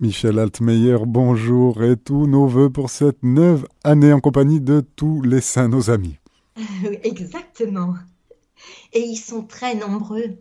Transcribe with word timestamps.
Michel 0.00 0.40
Altmeyer, 0.40 0.98
bonjour 1.06 1.84
et 1.84 1.96
tous 1.96 2.26
nos 2.26 2.48
voeux 2.48 2.68
pour 2.68 2.90
cette 2.90 3.22
neuve 3.22 3.64
année 3.84 4.12
en 4.12 4.18
compagnie 4.18 4.60
de 4.60 4.84
tous 4.96 5.22
les 5.22 5.40
saints, 5.40 5.68
nos 5.68 5.88
amis. 5.88 6.16
Exactement. 7.04 7.94
Et 8.92 9.00
ils 9.00 9.16
sont 9.16 9.44
très 9.44 9.76
nombreux. 9.76 10.36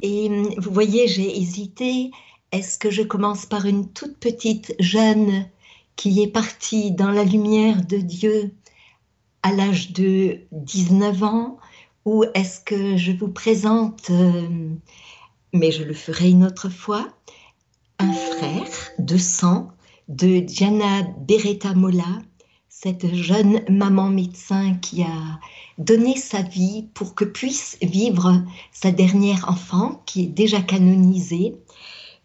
Et 0.00 0.28
hum, 0.28 0.54
vous 0.56 0.72
voyez, 0.72 1.06
j'ai 1.06 1.38
hésité. 1.38 2.10
Est-ce 2.50 2.78
que 2.78 2.90
je 2.90 3.02
commence 3.02 3.44
par 3.44 3.66
une 3.66 3.92
toute 3.92 4.16
petite 4.16 4.74
jeune 4.80 5.46
qui 5.96 6.22
est 6.22 6.32
partie 6.32 6.90
dans 6.90 7.10
la 7.10 7.24
lumière 7.24 7.84
de 7.84 7.98
Dieu 7.98 8.54
à 9.42 9.52
l'âge 9.52 9.92
de 9.92 10.38
19 10.52 11.22
ans? 11.24 11.58
Ou 12.06 12.24
est-ce 12.32 12.60
que 12.60 12.96
je 12.96 13.12
vous 13.12 13.28
présente, 13.28 14.08
euh, 14.08 14.70
mais 15.52 15.72
je 15.72 15.84
le 15.84 15.92
ferai 15.92 16.30
une 16.30 16.44
autre 16.44 16.70
fois, 16.70 17.06
un 17.98 18.12
frère 18.12 18.90
de 18.98 19.16
sang 19.16 19.70
de 20.08 20.38
Diana 20.40 21.02
Beretta 21.26 21.74
Mola, 21.74 22.22
cette 22.68 23.12
jeune 23.14 23.62
maman 23.68 24.08
médecin 24.08 24.74
qui 24.74 25.02
a 25.02 25.40
donné 25.78 26.16
sa 26.16 26.42
vie 26.42 26.86
pour 26.94 27.14
que 27.14 27.24
puisse 27.24 27.76
vivre 27.82 28.42
sa 28.72 28.90
dernière 28.90 29.48
enfant 29.48 30.02
qui 30.06 30.24
est 30.24 30.28
déjà 30.28 30.60
canonisée 30.60 31.56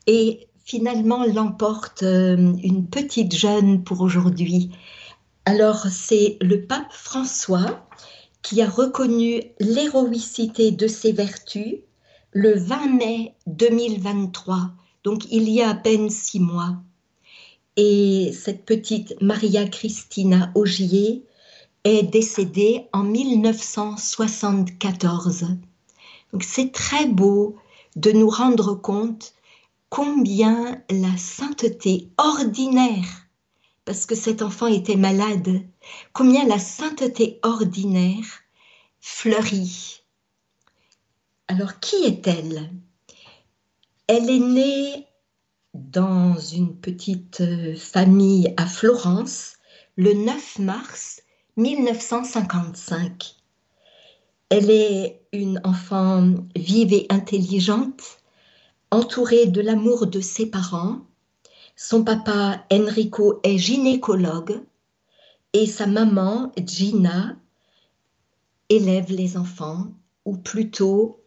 et 0.05 0.48
finalement 0.63 1.25
l'emporte 1.25 2.03
euh, 2.03 2.53
une 2.63 2.85
petite 2.87 3.35
jeune 3.35 3.84
pour 3.84 4.01
aujourd'hui. 4.01 4.71
Alors 5.45 5.87
c'est 5.90 6.37
le 6.41 6.65
pape 6.65 6.93
François 6.93 7.87
qui 8.43 8.62
a 8.62 8.70
reconnu 8.70 9.41
l'héroïcité 9.59 10.71
de 10.71 10.87
ses 10.87 11.12
vertus 11.12 11.77
le 12.31 12.57
20 12.57 12.87
mai 12.98 13.35
2023 13.48 14.71
donc 15.03 15.25
il 15.31 15.49
y 15.49 15.62
a 15.62 15.70
à 15.70 15.75
peine 15.75 16.09
six 16.09 16.39
mois. 16.39 16.77
Et 17.75 18.31
cette 18.34 18.66
petite 18.66 19.16
Maria 19.21 19.67
Cristina 19.67 20.52
Augier 20.55 21.26
est 21.84 22.04
décédée 22.04 22.87
en 22.93 23.04
1974. 23.04 25.48
Donc 26.31 26.43
c'est 26.43 26.71
très 26.71 27.07
beau 27.07 27.57
de 27.96 28.12
nous 28.12 28.29
rendre 28.29 28.76
compte 28.76 29.34
combien 29.90 30.81
la 30.90 31.18
sainteté 31.18 32.09
ordinaire, 32.18 33.27
parce 33.85 34.05
que 34.05 34.15
cet 34.15 34.41
enfant 34.41 34.68
était 34.68 34.96
malade, 34.96 35.62
combien 36.13 36.48
la 36.48 36.57
sainteté 36.57 37.40
ordinaire 37.43 38.26
fleurit. 38.99 40.01
Alors 41.48 41.79
qui 41.79 41.98
est-elle? 42.05 42.71
Elle 44.13 44.29
est 44.29 44.39
née 44.39 45.07
dans 45.73 46.37
une 46.37 46.77
petite 46.77 47.41
euh, 47.41 47.75
famille 47.75 48.53
à 48.57 48.67
Florence 48.67 49.53
le 49.95 50.13
9 50.13 50.59
mars 50.59 51.23
1955. 51.57 53.35
Elle 54.49 54.69
est 54.69 55.25
une 55.31 55.59
enfant 55.63 56.31
vive 56.55 56.93
et 56.93 57.07
intelligente, 57.09 58.19
entourée 58.91 59.47
de 59.47 59.61
l'amour 59.61 60.05
de 60.05 60.21
ses 60.21 60.45
parents. 60.45 60.99
Son 61.75 62.03
papa 62.03 62.65
Enrico 62.71 63.39
est 63.41 63.57
gynécologue 63.57 64.61
et 65.53 65.66
sa 65.66 65.88
maman 65.88 66.51
Gina 66.63 67.35
élève 68.69 69.09
les 69.09 69.38
enfants, 69.38 69.88
ou 70.23 70.38
plutôt 70.38 71.19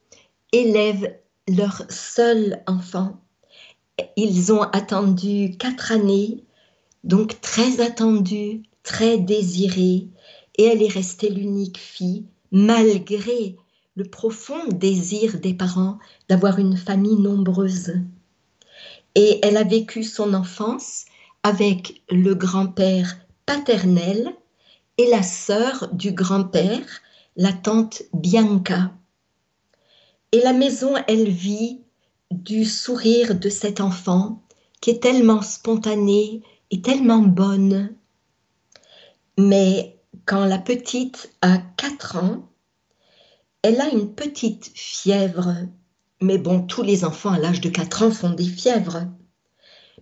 élève 0.53 1.19
leur 1.49 1.83
seul 1.89 2.63
enfant. 2.67 3.21
Ils 4.17 4.53
ont 4.53 4.63
attendu 4.63 5.57
quatre 5.59 5.93
années, 5.93 6.45
donc 7.05 7.41
très 7.41 7.81
attendue, 7.81 8.63
très 8.83 9.19
désirée, 9.19 10.09
et 10.59 10.65
elle 10.65 10.83
est 10.83 10.93
restée 10.93 11.31
l'unique 11.31 11.79
fille, 11.79 12.27
malgré 12.51 13.57
le 13.95 14.05
profond 14.05 14.69
désir 14.69 15.39
des 15.41 15.55
parents 15.55 15.99
d'avoir 16.29 16.59
une 16.59 16.77
famille 16.77 17.17
nombreuse. 17.17 17.95
Et 19.15 19.39
elle 19.43 19.57
a 19.57 19.65
vécu 19.65 20.05
son 20.05 20.35
enfance 20.35 21.07
avec 21.43 22.03
le 22.11 22.35
grand-père 22.35 23.17
paternel 23.47 24.35
et 24.99 25.09
la 25.09 25.23
sœur 25.23 25.89
du 25.93 26.13
grand-père, 26.13 26.85
la 27.37 27.53
tante 27.53 28.03
Bianca. 28.13 28.93
Et 30.37 30.43
la 30.43 30.53
maison, 30.53 30.93
elle 31.09 31.31
vit 31.31 31.81
du 32.31 32.67
sourire 32.67 33.35
de 33.37 33.49
cet 33.49 33.81
enfant 33.81 34.43
qui 34.83 34.91
est 34.91 35.03
tellement 35.03 35.41
spontané 35.41 36.43
et 36.71 36.83
tellement 36.83 37.21
bonne. 37.21 37.97
Mais 39.39 39.99
quand 40.27 40.45
la 40.45 40.59
petite 40.59 41.33
a 41.41 41.57
4 41.57 42.17
ans, 42.17 42.53
elle 43.63 43.81
a 43.81 43.89
une 43.89 44.15
petite 44.15 44.71
fièvre. 44.75 45.55
Mais 46.21 46.37
bon, 46.37 46.61
tous 46.67 46.83
les 46.83 47.07
enfants 47.07 47.33
à 47.33 47.39
l'âge 47.39 47.63
de 47.63 47.71
4 47.71 48.03
ans 48.03 48.11
font 48.11 48.29
des 48.29 48.45
fièvres. 48.45 49.07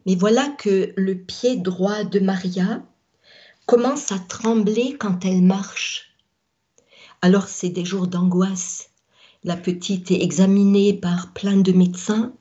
Mais 0.05 0.17
voilà 0.17 0.49
que 0.59 0.93
le 0.97 1.17
pied 1.17 1.59
droit 1.59 2.03
de 2.03 2.19
Maria 2.19 2.83
commence 3.67 4.11
à 4.11 4.19
trembler 4.19 4.97
quand 4.99 5.25
elle 5.25 5.43
marche. 5.43 6.17
Alors 7.23 7.47
c'est 7.47 7.69
des 7.69 7.84
jours 7.84 8.09
d'angoisse. 8.09 8.91
La 9.44 9.56
petite 9.56 10.10
est 10.10 10.22
examinée 10.22 10.94
par 10.94 11.34
plein 11.34 11.59
de 11.59 11.72
médecins 11.72 12.32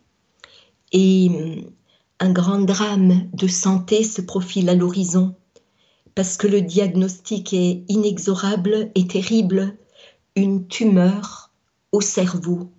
et 0.94 1.30
hum, 1.30 1.70
un 2.22 2.32
grand 2.32 2.62
drame 2.62 3.30
de 3.34 3.48
santé 3.48 4.06
se 4.06 4.22
profile 4.22 4.70
à 4.70 4.74
l'horizon 4.74 5.36
parce 6.16 6.38
que 6.38 6.48
le 6.48 6.62
diagnostic 6.62 7.54
est 7.54 7.84
inexorable 7.90 8.92
et 8.96 9.06
terrible, 9.06 9.76
une 10.38 10.68
tumeur 10.68 11.52
au 11.92 12.00
cerveau. 12.00 12.72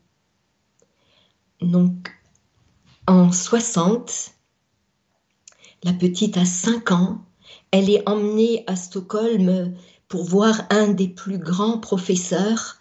Donc, 1.60 2.10
en 3.06 3.30
60, 3.30 4.30
la 5.82 5.92
petite 5.92 6.38
a 6.38 6.46
5 6.46 6.92
ans, 6.92 7.24
elle 7.70 7.90
est 7.90 8.08
emmenée 8.08 8.64
à 8.66 8.76
Stockholm 8.76 9.74
pour 10.08 10.24
voir 10.24 10.62
un 10.70 10.88
des 10.88 11.08
plus 11.08 11.38
grands 11.38 11.78
professeurs 11.78 12.78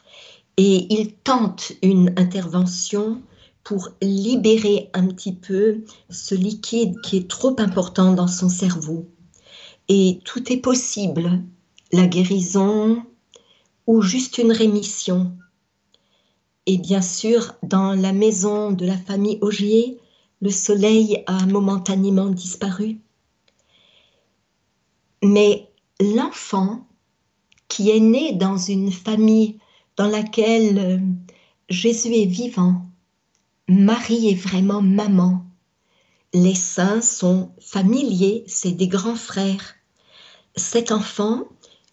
et 0.58 0.94
il 0.94 1.14
tente 1.14 1.74
une 1.81 2.14
intervention 2.18 3.22
pour 3.64 3.90
libérer 4.02 4.90
un 4.94 5.08
petit 5.08 5.34
peu 5.34 5.84
ce 6.09 6.36
liquide 6.36 7.00
qui 7.02 7.18
est 7.18 7.30
trop 7.30 7.56
important 7.59 8.14
dans 8.14 8.28
son 8.28 8.50
cerveau. 8.50 9.08
Et 9.90 10.19
tout 10.25 10.52
est 10.52 10.58
possible, 10.58 11.41
la 11.91 12.08
guérison 12.08 13.03
ou 13.88 14.02
juste 14.02 14.38
une 14.38 14.52
rémission. 14.52 15.36
Et 16.66 16.78
bien 16.78 17.02
sûr, 17.02 17.53
dans 17.64 17.94
la 17.94 18.14
maison 18.14 18.72
de 18.72 18.85
la 18.85 18.97
famille 18.97 19.40
Augier, 19.41 20.00
le 20.41 20.50
soleil 20.50 21.24
a 21.25 21.46
momentanément 21.46 22.30
disparu. 22.30 23.00
Mais 25.22 25.70
l'enfant 26.00 26.85
qui 27.70 27.90
est 27.90 28.00
né 28.00 28.34
dans 28.34 28.58
une 28.58 28.91
famille 28.91 29.58
dans 29.97 30.07
laquelle 30.07 30.77
euh, 30.77 30.97
Jésus 31.69 32.13
est 32.13 32.25
vivant, 32.25 32.85
Marie 33.67 34.29
est 34.29 34.35
vraiment 34.35 34.81
maman. 34.81 35.45
Les 36.33 36.55
saints 36.55 37.01
sont 37.01 37.51
familiers, 37.59 38.43
c'est 38.47 38.71
des 38.71 38.87
grands 38.87 39.15
frères. 39.15 39.75
Cet 40.55 40.91
enfant 40.91 41.43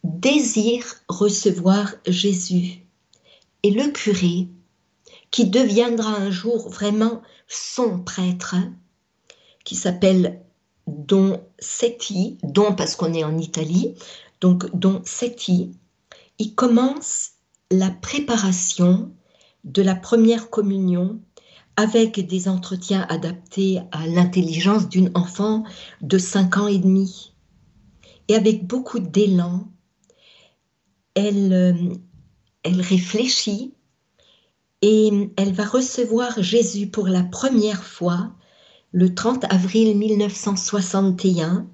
désire 0.03 0.85
recevoir 1.09 1.95
Jésus. 2.07 2.87
Et 3.63 3.71
le 3.71 3.91
curé, 3.91 4.49
qui 5.31 5.47
deviendra 5.47 6.17
un 6.17 6.31
jour 6.31 6.69
vraiment 6.69 7.23
son 7.47 8.01
prêtre, 8.01 8.57
qui 9.65 9.77
s'appelle 9.77 10.43
Don 10.87 11.41
Setti, 11.59 12.39
Don 12.43 12.75
parce 12.75 12.97
qu'on 12.97 13.15
est 13.15 13.25
en 13.25 13.39
Italie, 13.39 13.95
donc 14.41 14.75
Don 14.75 15.03
Setti, 15.05 15.73
il 16.39 16.55
commence 16.55 17.30
la 17.71 17.91
préparation 17.91 19.13
de 19.65 19.83
la 19.83 19.95
première 19.95 20.51
communion 20.51 21.21
avec 21.77 22.27
des 22.27 22.49
entretiens 22.49 23.07
adaptés 23.09 23.81
à 23.93 24.07
l'intelligence 24.07 24.89
d'une 24.89 25.11
enfant 25.15 25.65
de 26.03 26.19
5 26.19 26.57
ans 26.59 26.67
et 26.67 26.79
demi. 26.79 27.33
Et 28.29 28.35
avec 28.35 28.67
beaucoup 28.67 28.99
d'élan, 28.99 29.69
elle, 31.15 31.53
euh, 31.53 31.95
elle 32.63 32.81
réfléchit 32.81 33.75
et 34.83 35.31
elle 35.37 35.53
va 35.53 35.65
recevoir 35.65 36.43
Jésus 36.43 36.87
pour 36.89 37.07
la 37.07 37.23
première 37.23 37.85
fois 37.85 38.33
le 38.93 39.15
30 39.15 39.45
avril 39.51 39.97
1961. 39.97 41.67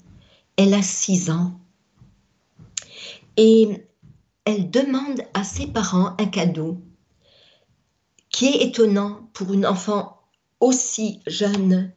Elle 0.57 0.75
a 0.75 0.83
6 0.83 1.31
ans. 1.31 1.61
Et 3.37 3.87
elle 4.47 4.71
demande 4.71 5.23
à 5.35 5.43
ses 5.43 5.67
parents 5.67 6.15
un 6.19 6.27
cadeau 6.27 6.79
qui 8.31 8.47
est 8.47 8.63
étonnant 8.63 9.29
pour 9.35 9.53
une 9.53 9.67
enfant 9.67 10.23
aussi 10.61 11.21
jeune. 11.27 11.93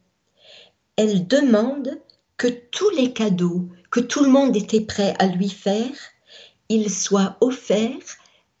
elle 0.96 1.26
demande 1.26 2.00
que 2.36 2.48
tous 2.48 2.90
les 2.90 3.12
cadeaux 3.12 3.68
que 3.90 4.00
tout 4.00 4.24
le 4.24 4.30
monde 4.30 4.56
était 4.56 4.80
prêt 4.80 5.14
à 5.18 5.26
lui 5.26 5.48
faire, 5.48 5.94
ils 6.68 6.90
soient 6.90 7.36
offerts 7.40 8.18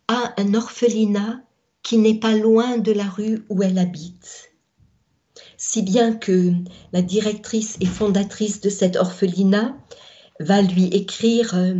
à 0.08 0.34
un 0.38 0.54
orphelinat 0.54 1.40
qui 1.82 1.98
n'est 1.98 2.18
pas 2.18 2.34
loin 2.34 2.78
de 2.78 2.92
la 2.92 3.08
rue 3.08 3.44
où 3.48 3.62
elle 3.62 3.78
habite. 3.78 4.52
Si 5.56 5.82
bien 5.82 6.14
que 6.14 6.52
la 6.92 7.02
directrice 7.02 7.76
et 7.80 7.86
fondatrice 7.86 8.60
de 8.60 8.70
cet 8.70 8.96
orphelinat 8.96 9.76
va 10.40 10.62
lui 10.62 10.84
écrire 10.86 11.54
euh, 11.54 11.74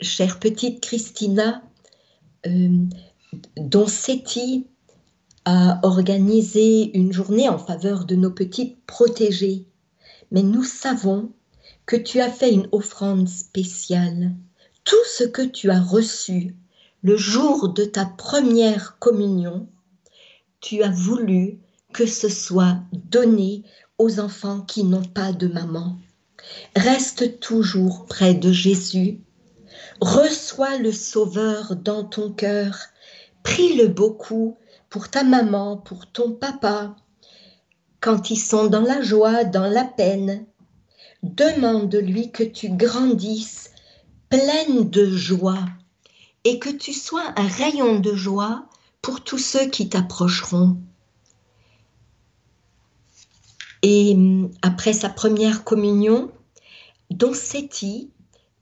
Chère 0.00 0.38
petite 0.38 0.80
Christina, 0.80 1.62
euh, 2.46 2.86
dont 3.56 3.86
Seti 3.86 4.66
a 5.44 5.78
organisé 5.82 6.96
une 6.96 7.12
journée 7.12 7.48
en 7.48 7.58
faveur 7.58 8.06
de 8.06 8.16
nos 8.16 8.30
petites 8.30 8.84
protégées. 8.86 9.66
Mais 10.30 10.42
nous 10.42 10.64
savons 10.64 11.32
que 11.86 11.96
tu 11.96 12.20
as 12.20 12.30
fait 12.30 12.52
une 12.52 12.68
offrande 12.72 13.28
spéciale. 13.28 14.32
Tout 14.84 15.04
ce 15.06 15.24
que 15.24 15.42
tu 15.42 15.70
as 15.70 15.80
reçu 15.80 16.54
le 17.02 17.16
jour 17.16 17.70
de 17.70 17.84
ta 17.84 18.06
première 18.06 18.98
communion, 18.98 19.68
tu 20.60 20.82
as 20.82 20.90
voulu 20.90 21.58
que 21.92 22.06
ce 22.06 22.28
soit 22.28 22.78
donné 22.92 23.64
aux 23.98 24.20
enfants 24.20 24.60
qui 24.62 24.84
n'ont 24.84 25.04
pas 25.04 25.32
de 25.32 25.48
maman. 25.48 25.98
Reste 26.74 27.40
toujours 27.40 28.06
près 28.06 28.34
de 28.34 28.52
Jésus. 28.52 29.20
Reçois 30.00 30.78
le 30.78 30.92
Sauveur 30.92 31.76
dans 31.76 32.04
ton 32.04 32.32
cœur. 32.32 32.78
Prie-le 33.42 33.88
beaucoup 33.88 34.56
pour 34.88 35.10
ta 35.10 35.24
maman, 35.24 35.76
pour 35.76 36.10
ton 36.10 36.32
papa, 36.32 36.96
quand 38.00 38.30
ils 38.30 38.38
sont 38.38 38.66
dans 38.66 38.80
la 38.80 39.02
joie, 39.02 39.44
dans 39.44 39.66
la 39.66 39.84
peine. 39.84 40.46
Demande-lui 41.22 42.30
que 42.30 42.42
tu 42.42 42.70
grandisses 42.70 43.70
pleine 44.30 44.88
de 44.88 45.10
joie 45.10 45.66
et 46.44 46.58
que 46.58 46.70
tu 46.70 46.94
sois 46.94 47.34
un 47.36 47.46
rayon 47.46 48.00
de 48.00 48.14
joie 48.14 48.64
pour 49.02 49.22
tous 49.22 49.38
ceux 49.38 49.66
qui 49.66 49.90
t'approcheront. 49.90 50.78
Et 53.82 54.14
hum, 54.14 54.50
après 54.62 54.94
sa 54.94 55.10
première 55.10 55.62
communion, 55.62 56.30
Don 57.10 57.34
Seti 57.34 58.10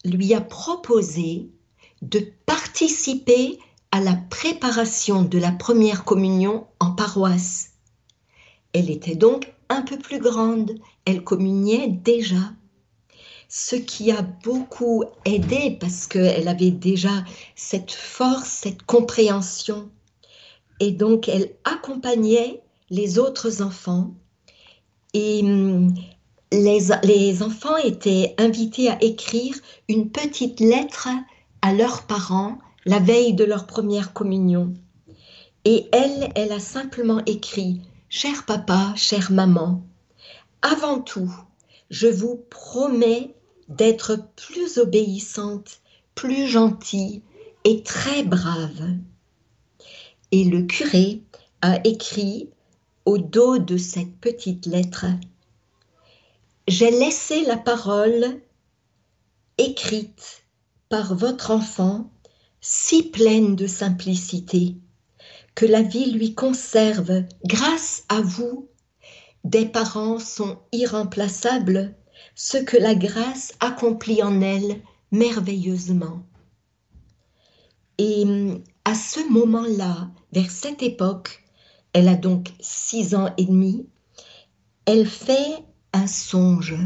lui 0.04 0.34
a 0.34 0.40
proposé 0.40 1.48
de 2.02 2.20
participer 2.46 3.58
à 3.90 4.00
la 4.00 4.14
préparation 4.14 5.22
de 5.22 5.38
la 5.38 5.50
première 5.50 6.04
communion 6.04 6.66
en 6.80 6.92
paroisse. 6.92 7.72
Elle 8.72 8.90
était 8.90 9.16
donc 9.16 9.52
un 9.68 9.82
peu 9.82 9.98
plus 9.98 10.18
grande, 10.18 10.74
elle 11.04 11.24
communiait 11.24 11.88
déjà. 11.88 12.52
Ce 13.48 13.76
qui 13.76 14.10
a 14.10 14.22
beaucoup 14.22 15.04
aidé 15.24 15.78
parce 15.80 16.06
qu'elle 16.06 16.48
avait 16.48 16.70
déjà 16.70 17.24
cette 17.56 17.92
force, 17.92 18.48
cette 18.48 18.82
compréhension. 18.82 19.90
Et 20.80 20.92
donc 20.92 21.28
elle 21.28 21.54
accompagnait 21.64 22.62
les 22.90 23.18
autres 23.18 23.62
enfants 23.62 24.14
et 25.14 25.40
hum, 25.42 25.94
les, 26.52 27.42
enfants 27.42 27.76
étaient 27.76 28.34
invités 28.38 28.88
à 28.90 29.02
écrire 29.02 29.54
une 29.88 30.10
petite 30.10 30.60
lettre 30.60 31.08
à 31.62 31.72
leurs 31.72 32.02
parents 32.02 32.58
la 32.84 33.00
veille 33.00 33.34
de 33.34 33.44
leur 33.44 33.66
première 33.66 34.12
communion. 34.12 34.72
Et 35.64 35.86
elle, 35.92 36.30
elle 36.34 36.52
a 36.52 36.60
simplement 36.60 37.20
écrit 37.26 37.82
Cher 38.08 38.46
papa, 38.46 38.94
chère 38.96 39.30
maman, 39.30 39.82
avant 40.62 41.00
tout, 41.00 41.30
je 41.90 42.06
vous 42.06 42.36
promets 42.48 43.34
d'être 43.68 44.18
plus 44.34 44.78
obéissante, 44.78 45.80
plus 46.14 46.46
gentille 46.46 47.22
et 47.64 47.82
très 47.82 48.22
brave. 48.22 48.96
Et 50.32 50.44
le 50.44 50.62
curé 50.62 51.22
a 51.60 51.86
écrit 51.86 52.48
au 53.04 53.18
dos 53.18 53.58
de 53.58 53.76
cette 53.76 54.16
petite 54.16 54.64
lettre 54.64 55.06
J'ai 56.68 56.90
laissé 56.90 57.44
la 57.46 57.56
parole 57.56 58.42
écrite 59.56 60.44
par 60.90 61.14
votre 61.14 61.50
enfant 61.50 62.12
si 62.60 63.04
pleine 63.04 63.56
de 63.56 63.66
simplicité 63.66 64.76
que 65.54 65.64
la 65.64 65.80
vie 65.80 66.10
lui 66.10 66.34
conserve 66.34 67.24
grâce 67.46 68.04
à 68.10 68.20
vous. 68.20 68.68
Des 69.44 69.64
parents 69.64 70.18
sont 70.18 70.58
irremplaçables, 70.72 71.96
ce 72.34 72.58
que 72.58 72.76
la 72.76 72.94
grâce 72.94 73.54
accomplit 73.60 74.22
en 74.22 74.42
elle 74.42 74.82
merveilleusement. 75.10 76.22
Et 77.96 78.26
à 78.84 78.94
ce 78.94 79.26
moment-là, 79.32 80.10
vers 80.32 80.50
cette 80.50 80.82
époque, 80.82 81.44
elle 81.94 82.08
a 82.08 82.14
donc 82.14 82.52
six 82.60 83.14
ans 83.14 83.32
et 83.38 83.46
demi, 83.46 83.88
elle 84.84 85.06
fait 85.06 85.64
un 85.92 86.06
songe 86.06 86.76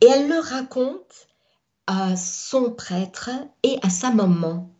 et 0.00 0.06
elle 0.06 0.28
le 0.28 0.38
raconte 0.38 1.28
à 1.86 2.16
son 2.16 2.72
prêtre 2.72 3.30
et 3.62 3.78
à 3.82 3.90
sa 3.90 4.10
maman. 4.10 4.70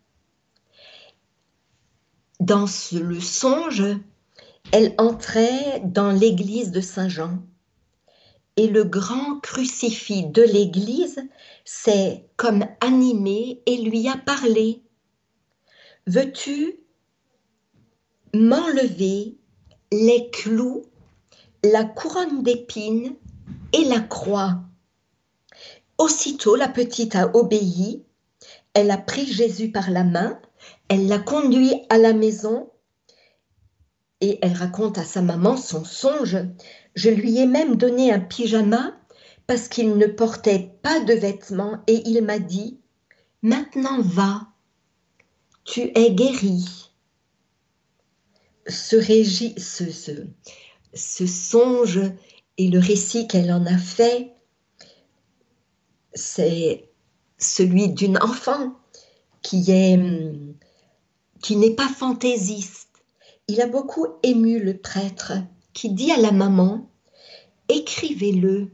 Dans 2.40 2.66
le 2.92 3.20
songe, 3.20 3.84
elle 4.72 4.94
entrait 4.98 5.80
dans 5.84 6.10
l'église 6.10 6.70
de 6.70 6.80
Saint-Jean 6.80 7.38
et 8.56 8.68
le 8.68 8.84
grand 8.84 9.40
crucifix 9.40 10.24
de 10.24 10.42
l'église 10.42 11.20
s'est 11.64 12.26
comme 12.36 12.64
animé 12.80 13.62
et 13.66 13.76
lui 13.78 14.08
a 14.08 14.16
parlé. 14.16 14.82
Veux-tu 16.06 16.80
m'enlever 18.34 19.36
les 19.92 20.30
clous, 20.30 20.82
la 21.70 21.84
couronne 21.84 22.42
d'épines 22.42 23.14
et 23.72 23.84
la 23.84 24.00
croix. 24.00 24.60
Aussitôt 25.98 26.56
la 26.56 26.68
petite 26.68 27.16
a 27.16 27.34
obéi, 27.34 28.04
elle 28.74 28.90
a 28.90 28.98
pris 28.98 29.26
Jésus 29.26 29.70
par 29.70 29.90
la 29.90 30.04
main. 30.04 30.38
Elle 30.88 31.08
l'a 31.08 31.18
conduit 31.18 31.74
à 31.88 31.96
la 31.96 32.12
maison. 32.12 32.70
Et 34.20 34.38
elle 34.42 34.52
raconte 34.52 34.98
à 34.98 35.04
sa 35.04 35.22
maman 35.22 35.56
son 35.56 35.84
songe. 35.84 36.36
Je 36.94 37.10
lui 37.10 37.38
ai 37.38 37.46
même 37.46 37.76
donné 37.76 38.12
un 38.12 38.20
pyjama 38.20 38.92
parce 39.46 39.68
qu'il 39.68 39.96
ne 39.96 40.06
portait 40.06 40.74
pas 40.82 41.00
de 41.00 41.14
vêtements 41.14 41.82
et 41.86 42.02
il 42.06 42.22
m'a 42.22 42.38
dit, 42.38 42.80
maintenant 43.42 44.00
va, 44.00 44.48
tu 45.64 45.90
es 45.94 46.10
guéri. 46.12 46.90
Songe 50.96 52.00
et 52.58 52.68
le 52.68 52.78
récit 52.78 53.28
qu'elle 53.28 53.52
en 53.52 53.66
a 53.66 53.78
fait, 53.78 54.32
c'est 56.14 56.88
celui 57.38 57.90
d'une 57.90 58.18
enfant 58.18 58.74
qui 59.42 59.70
est 59.70 60.00
qui 61.42 61.56
n'est 61.56 61.74
pas 61.74 61.88
fantaisiste. 61.88 62.88
Il 63.46 63.60
a 63.60 63.66
beaucoup 63.66 64.06
ému 64.22 64.58
le 64.58 64.76
prêtre 64.76 65.34
qui 65.74 65.90
dit 65.90 66.10
à 66.10 66.16
la 66.16 66.32
maman, 66.32 66.90
écrivez-le, 67.68 68.72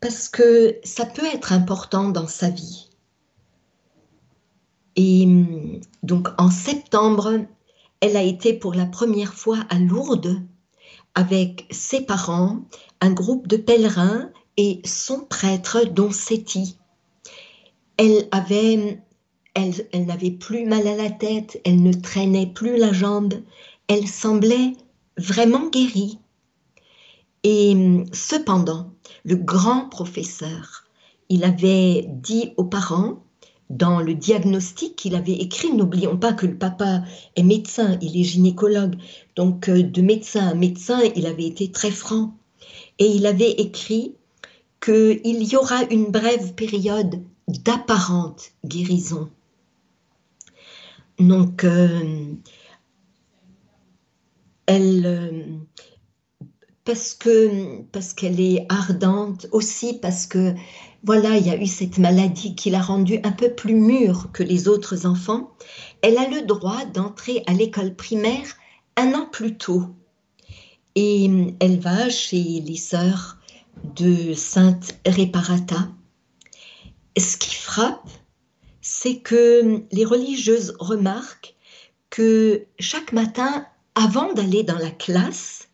parce 0.00 0.28
que 0.28 0.78
ça 0.84 1.06
peut 1.06 1.26
être 1.26 1.52
important 1.52 2.10
dans 2.10 2.28
sa 2.28 2.50
vie. 2.50 2.90
Et 4.96 5.26
donc 6.02 6.28
en 6.38 6.50
septembre, 6.50 7.40
elle 8.00 8.16
a 8.16 8.22
été 8.22 8.52
pour 8.52 8.74
la 8.74 8.86
première 8.86 9.34
fois 9.34 9.64
à 9.70 9.78
Lourdes 9.78 10.42
avec 11.14 11.66
ses 11.70 12.00
parents, 12.00 12.60
un 13.00 13.12
groupe 13.12 13.46
de 13.46 13.56
pèlerins 13.56 14.30
et 14.56 14.80
son 14.84 15.20
prêtre, 15.20 15.84
dont 15.84 16.10
Seti. 16.10 16.78
Elle 17.96 18.28
avait 18.32 18.98
elle, 19.54 20.06
n'avait 20.06 20.32
plus 20.32 20.66
mal 20.66 20.86
à 20.86 20.96
la 20.96 21.10
tête, 21.10 21.60
elle 21.64 21.82
ne 21.82 21.92
traînait 21.92 22.48
plus 22.52 22.76
la 22.76 22.92
jambe, 22.92 23.34
elle 23.88 24.08
semblait 24.08 24.72
vraiment 25.16 25.68
guérie. 25.68 26.18
Et 27.44 28.04
cependant, 28.12 28.92
le 29.24 29.36
grand 29.36 29.88
professeur, 29.88 30.84
il 31.28 31.44
avait 31.44 32.06
dit 32.08 32.52
aux 32.56 32.64
parents, 32.64 33.23
dans 33.70 34.00
le 34.00 34.14
diagnostic 34.14 34.96
qu'il 34.96 35.14
avait 35.14 35.32
écrit, 35.32 35.72
n'oublions 35.72 36.16
pas 36.16 36.32
que 36.32 36.46
le 36.46 36.56
papa 36.56 37.02
est 37.36 37.42
médecin, 37.42 37.98
il 38.02 38.20
est 38.20 38.24
gynécologue, 38.24 38.96
donc 39.36 39.68
euh, 39.68 39.82
de 39.82 40.02
médecin 40.02 40.48
à 40.48 40.54
médecin, 40.54 41.00
il 41.16 41.26
avait 41.26 41.46
été 41.46 41.70
très 41.70 41.90
franc. 41.90 42.36
Et 42.98 43.06
il 43.06 43.26
avait 43.26 43.50
écrit 43.50 44.14
qu'il 44.80 45.42
y 45.42 45.56
aura 45.56 45.82
une 45.90 46.10
brève 46.10 46.54
période 46.54 47.22
d'apparente 47.48 48.52
guérison. 48.64 49.30
Donc, 51.18 51.64
euh, 51.64 52.34
elle, 54.66 55.06
euh, 55.06 55.44
parce 56.84 57.14
que 57.14 57.82
parce 57.92 58.12
qu'elle 58.12 58.40
est 58.40 58.66
ardente, 58.68 59.46
aussi 59.52 59.94
parce 59.94 60.26
que 60.26 60.54
voilà, 61.04 61.36
il 61.36 61.46
y 61.46 61.50
a 61.50 61.60
eu 61.60 61.66
cette 61.66 61.98
maladie 61.98 62.54
qui 62.54 62.70
l'a 62.70 62.80
rendue 62.80 63.20
un 63.24 63.32
peu 63.32 63.54
plus 63.54 63.74
mûre 63.74 64.30
que 64.32 64.42
les 64.42 64.68
autres 64.68 65.04
enfants. 65.04 65.54
Elle 66.00 66.16
a 66.16 66.26
le 66.28 66.42
droit 66.46 66.86
d'entrer 66.86 67.42
à 67.46 67.52
l'école 67.52 67.94
primaire 67.94 68.46
un 68.96 69.12
an 69.12 69.28
plus 69.30 69.58
tôt. 69.58 69.84
Et 70.94 71.28
elle 71.60 71.78
va 71.78 72.08
chez 72.08 72.62
les 72.66 72.78
sœurs 72.78 73.36
de 73.96 74.32
Sainte 74.32 74.98
Réparata. 75.04 75.88
Ce 77.18 77.36
qui 77.36 77.54
frappe, 77.54 78.08
c'est 78.80 79.18
que 79.18 79.82
les 79.92 80.04
religieuses 80.06 80.74
remarquent 80.78 81.54
que 82.08 82.64
chaque 82.78 83.12
matin, 83.12 83.66
avant 83.94 84.32
d'aller 84.32 84.62
dans 84.62 84.78
la 84.78 84.90
classe, 84.90 85.68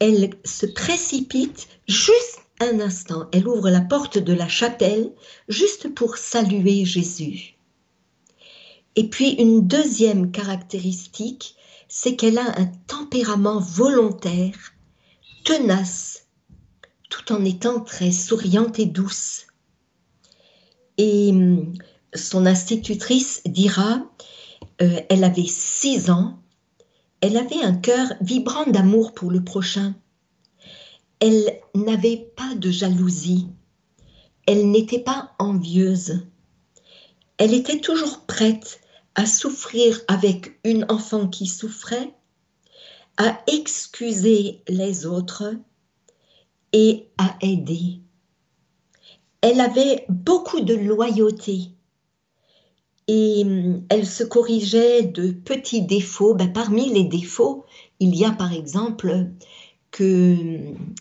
elle 0.00 0.30
se 0.44 0.66
précipite 0.66 1.66
juste 1.88 2.43
un 2.60 2.80
instant. 2.80 3.28
Elle 3.32 3.48
ouvre 3.48 3.70
la 3.70 3.80
porte 3.80 4.18
de 4.18 4.32
la 4.32 4.48
chapelle 4.48 5.12
juste 5.48 5.94
pour 5.94 6.16
saluer 6.16 6.84
Jésus. 6.84 7.54
Et 8.96 9.08
puis 9.08 9.30
une 9.30 9.66
deuxième 9.66 10.30
caractéristique, 10.30 11.56
c'est 11.88 12.16
qu'elle 12.16 12.38
a 12.38 12.58
un 12.58 12.66
tempérament 12.86 13.58
volontaire, 13.58 14.72
tenace, 15.44 16.26
tout 17.10 17.32
en 17.32 17.44
étant 17.44 17.80
très 17.80 18.12
souriante 18.12 18.78
et 18.78 18.86
douce. 18.86 19.46
Et 20.96 21.30
hum, 21.30 21.74
son 22.14 22.46
institutrice 22.46 23.42
dira, 23.44 24.04
euh, 24.80 25.00
elle 25.08 25.24
avait 25.24 25.46
six 25.46 26.10
ans, 26.10 26.38
elle 27.20 27.36
avait 27.36 27.62
un 27.62 27.74
cœur 27.74 28.12
vibrant 28.20 28.66
d'amour 28.66 29.12
pour 29.12 29.30
le 29.30 29.42
prochain. 29.42 29.94
Elle 31.20 31.60
n'avait 31.74 32.28
pas 32.36 32.54
de 32.54 32.70
jalousie. 32.70 33.48
Elle 34.46 34.70
n'était 34.70 35.00
pas 35.00 35.32
envieuse. 35.38 36.26
Elle 37.38 37.54
était 37.54 37.80
toujours 37.80 38.20
prête 38.26 38.80
à 39.14 39.26
souffrir 39.26 40.00
avec 40.08 40.58
une 40.64 40.84
enfant 40.88 41.28
qui 41.28 41.46
souffrait, 41.46 42.14
à 43.16 43.40
excuser 43.46 44.62
les 44.68 45.06
autres 45.06 45.54
et 46.72 47.08
à 47.16 47.36
aider. 47.40 48.00
Elle 49.40 49.60
avait 49.60 50.04
beaucoup 50.08 50.60
de 50.60 50.74
loyauté 50.74 51.74
et 53.06 53.42
hum, 53.44 53.84
elle 53.88 54.06
se 54.06 54.24
corrigeait 54.24 55.02
de 55.02 55.30
petits 55.30 55.82
défauts. 55.82 56.34
Ben, 56.34 56.52
parmi 56.52 56.88
les 56.90 57.04
défauts, 57.04 57.64
il 58.00 58.14
y 58.14 58.24
a 58.24 58.30
par 58.30 58.52
exemple 58.52 59.26
que 59.94 60.34
hum, 60.34 60.94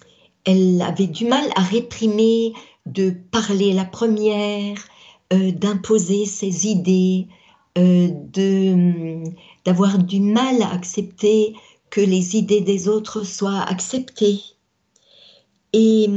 elle 0.46 0.82
avait 0.82 1.08
du 1.08 1.26
mal 1.26 1.46
à 1.56 1.62
réprimer 1.62 2.54
de 2.86 3.12
parler 3.32 3.74
la 3.74 3.86
première, 3.86 4.78
euh, 5.34 5.52
d'imposer 5.52 6.26
ses 6.26 6.68
idées, 6.68 7.28
euh, 7.78 8.10
d'avoir 9.66 9.98
du 9.98 10.20
mal 10.20 10.62
à 10.62 10.72
accepter 10.74 11.56
que 11.90 12.02
les 12.02 12.36
idées 12.36 12.62
des 12.62 12.88
autres 12.88 13.24
soient 13.24 13.62
acceptées. 13.62 14.42
Et, 15.72 16.08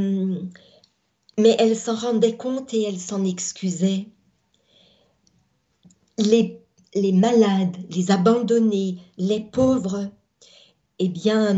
mais 1.38 1.56
elle 1.58 1.76
s'en 1.76 1.94
rendait 1.94 2.36
compte 2.36 2.74
et 2.74 2.82
elle 2.82 2.98
s'en 2.98 3.24
excusait 3.24 4.06
les, 6.18 6.58
les 6.94 7.12
malades, 7.12 7.76
les 7.90 8.10
abandonnés, 8.10 8.98
les 9.18 9.40
pauvres, 9.40 10.10
eh 10.98 11.08
bien, 11.08 11.54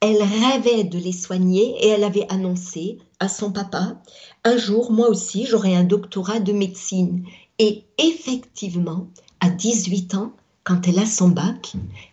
elle 0.00 0.22
rêvait 0.22 0.84
de 0.84 0.98
les 0.98 1.12
soigner 1.12 1.76
et 1.84 1.88
elle 1.88 2.04
avait 2.04 2.26
annoncé 2.30 2.98
à 3.20 3.28
son 3.28 3.50
papa, 3.50 4.00
un 4.44 4.56
jour, 4.56 4.92
moi 4.92 5.08
aussi, 5.08 5.46
j'aurai 5.46 5.74
un 5.74 5.84
doctorat 5.84 6.38
de 6.40 6.52
médecine. 6.52 7.24
Et 7.58 7.84
effectivement, 7.98 9.08
à 9.40 9.50
18 9.50 10.14
ans, 10.14 10.32
quand 10.62 10.86
elle 10.86 11.00
a 11.00 11.06
son 11.06 11.28
bac, 11.28 11.72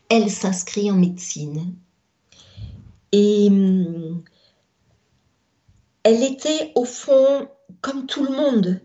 elle 0.09 0.31
s'inscrit 0.31 0.89
en 0.89 0.95
médecine. 0.95 1.75
Et 3.11 3.47
elle 6.03 6.23
était 6.23 6.71
au 6.75 6.85
fond 6.85 7.47
comme 7.81 8.07
tout 8.07 8.23
le 8.23 8.35
monde. 8.35 8.81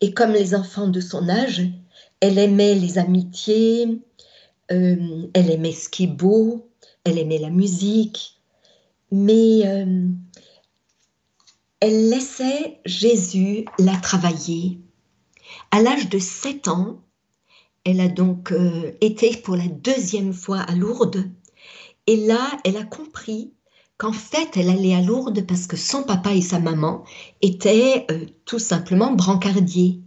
Et 0.00 0.12
comme 0.12 0.32
les 0.32 0.54
enfants 0.54 0.88
de 0.88 1.00
son 1.00 1.28
âge, 1.28 1.62
elle 2.20 2.38
aimait 2.38 2.74
les 2.74 2.98
amitiés, 2.98 4.00
euh, 4.70 5.28
elle 5.32 5.50
aimait 5.50 5.72
ce 5.72 5.88
qui 5.88 6.04
est 6.04 6.08
beau, 6.08 6.68
elle 7.04 7.18
aimait 7.18 7.38
la 7.38 7.50
musique, 7.50 8.40
mais 9.10 9.66
euh, 9.66 10.06
elle 11.80 12.08
laissait 12.08 12.80
Jésus 12.84 13.64
la 13.78 13.96
travailler. 13.96 14.78
À 15.70 15.82
l'âge 15.82 16.08
de 16.08 16.18
7 16.18 16.68
ans, 16.68 17.00
elle 17.84 18.00
a 18.00 18.08
donc 18.08 18.52
euh, 18.52 18.92
été 19.00 19.36
pour 19.36 19.56
la 19.56 19.66
deuxième 19.66 20.32
fois 20.32 20.60
à 20.60 20.74
Lourdes. 20.74 21.28
Et 22.06 22.16
là, 22.16 22.50
elle 22.64 22.76
a 22.76 22.84
compris 22.84 23.52
qu'en 23.98 24.12
fait, 24.12 24.56
elle 24.56 24.70
allait 24.70 24.94
à 24.94 25.02
Lourdes 25.02 25.44
parce 25.46 25.66
que 25.66 25.76
son 25.76 26.04
papa 26.04 26.32
et 26.34 26.40
sa 26.40 26.60
maman 26.60 27.04
étaient 27.40 28.06
euh, 28.10 28.26
tout 28.44 28.60
simplement 28.60 29.12
brancardiers 29.12 30.00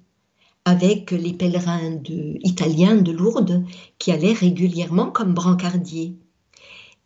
avec 0.63 1.11
les 1.11 1.33
pèlerins 1.33 2.01
italiens 2.41 2.95
de 2.95 3.11
Lourdes 3.11 3.63
qui 3.99 4.11
allaient 4.11 4.33
régulièrement 4.33 5.11
comme 5.11 5.33
brancardiers. 5.33 6.17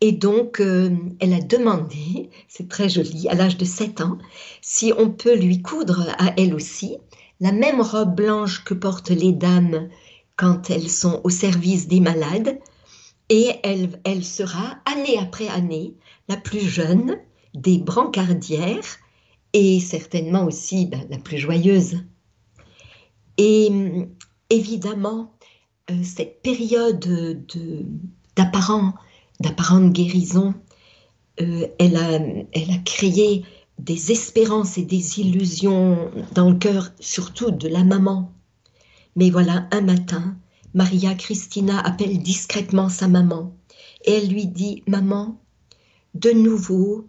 Et 0.00 0.12
donc, 0.12 0.60
euh, 0.60 0.96
elle 1.18 1.34
a 1.34 1.40
demandé, 1.40 2.30
c'est 2.48 2.68
très 2.68 2.88
joli, 2.88 3.28
à 3.28 3.34
l'âge 3.34 3.58
de 3.58 3.66
7 3.66 4.00
ans, 4.00 4.18
si 4.62 4.92
on 4.96 5.10
peut 5.10 5.36
lui 5.36 5.60
coudre 5.60 6.08
à 6.18 6.32
elle 6.38 6.54
aussi 6.54 6.96
la 7.40 7.52
même 7.52 7.80
robe 7.80 8.14
blanche 8.14 8.64
que 8.64 8.74
portent 8.74 9.10
les 9.10 9.32
dames 9.32 9.88
quand 10.36 10.70
elles 10.70 10.90
sont 10.90 11.20
au 11.24 11.30
service 11.30 11.86
des 11.86 12.00
malades, 12.00 12.58
et 13.28 13.50
elle, 13.62 14.00
elle 14.04 14.24
sera 14.24 14.78
année 14.86 15.18
après 15.18 15.48
année 15.48 15.94
la 16.28 16.36
plus 16.36 16.60
jeune 16.60 17.16
des 17.54 17.78
brancardières 17.78 18.96
et 19.52 19.80
certainement 19.80 20.44
aussi 20.44 20.86
ben, 20.86 21.06
la 21.10 21.18
plus 21.18 21.38
joyeuse. 21.38 21.98
Et 23.36 23.70
évidemment, 24.48 25.32
euh, 25.90 26.02
cette 26.02 26.42
période 26.42 27.44
d'apparente 29.40 29.92
guérison, 29.92 30.54
euh, 31.40 31.66
elle, 31.78 31.96
a, 31.96 32.12
elle 32.52 32.70
a 32.70 32.78
créé 32.84 33.44
des 33.78 34.12
espérances 34.12 34.78
et 34.78 34.84
des 34.84 35.20
illusions 35.20 36.10
dans 36.34 36.50
le 36.50 36.56
cœur, 36.56 36.90
surtout 37.00 37.50
de 37.50 37.68
la 37.68 37.82
maman. 37.82 38.32
Mais 39.16 39.30
voilà, 39.30 39.66
un 39.70 39.80
matin, 39.80 40.36
Maria 40.74 41.14
Christina 41.14 41.80
appelle 41.80 42.22
discrètement 42.22 42.88
sa 42.88 43.08
maman 43.08 43.56
et 44.04 44.12
elle 44.12 44.28
lui 44.28 44.46
dit 44.46 44.82
Maman, 44.86 45.40
de 46.14 46.30
nouveau, 46.30 47.06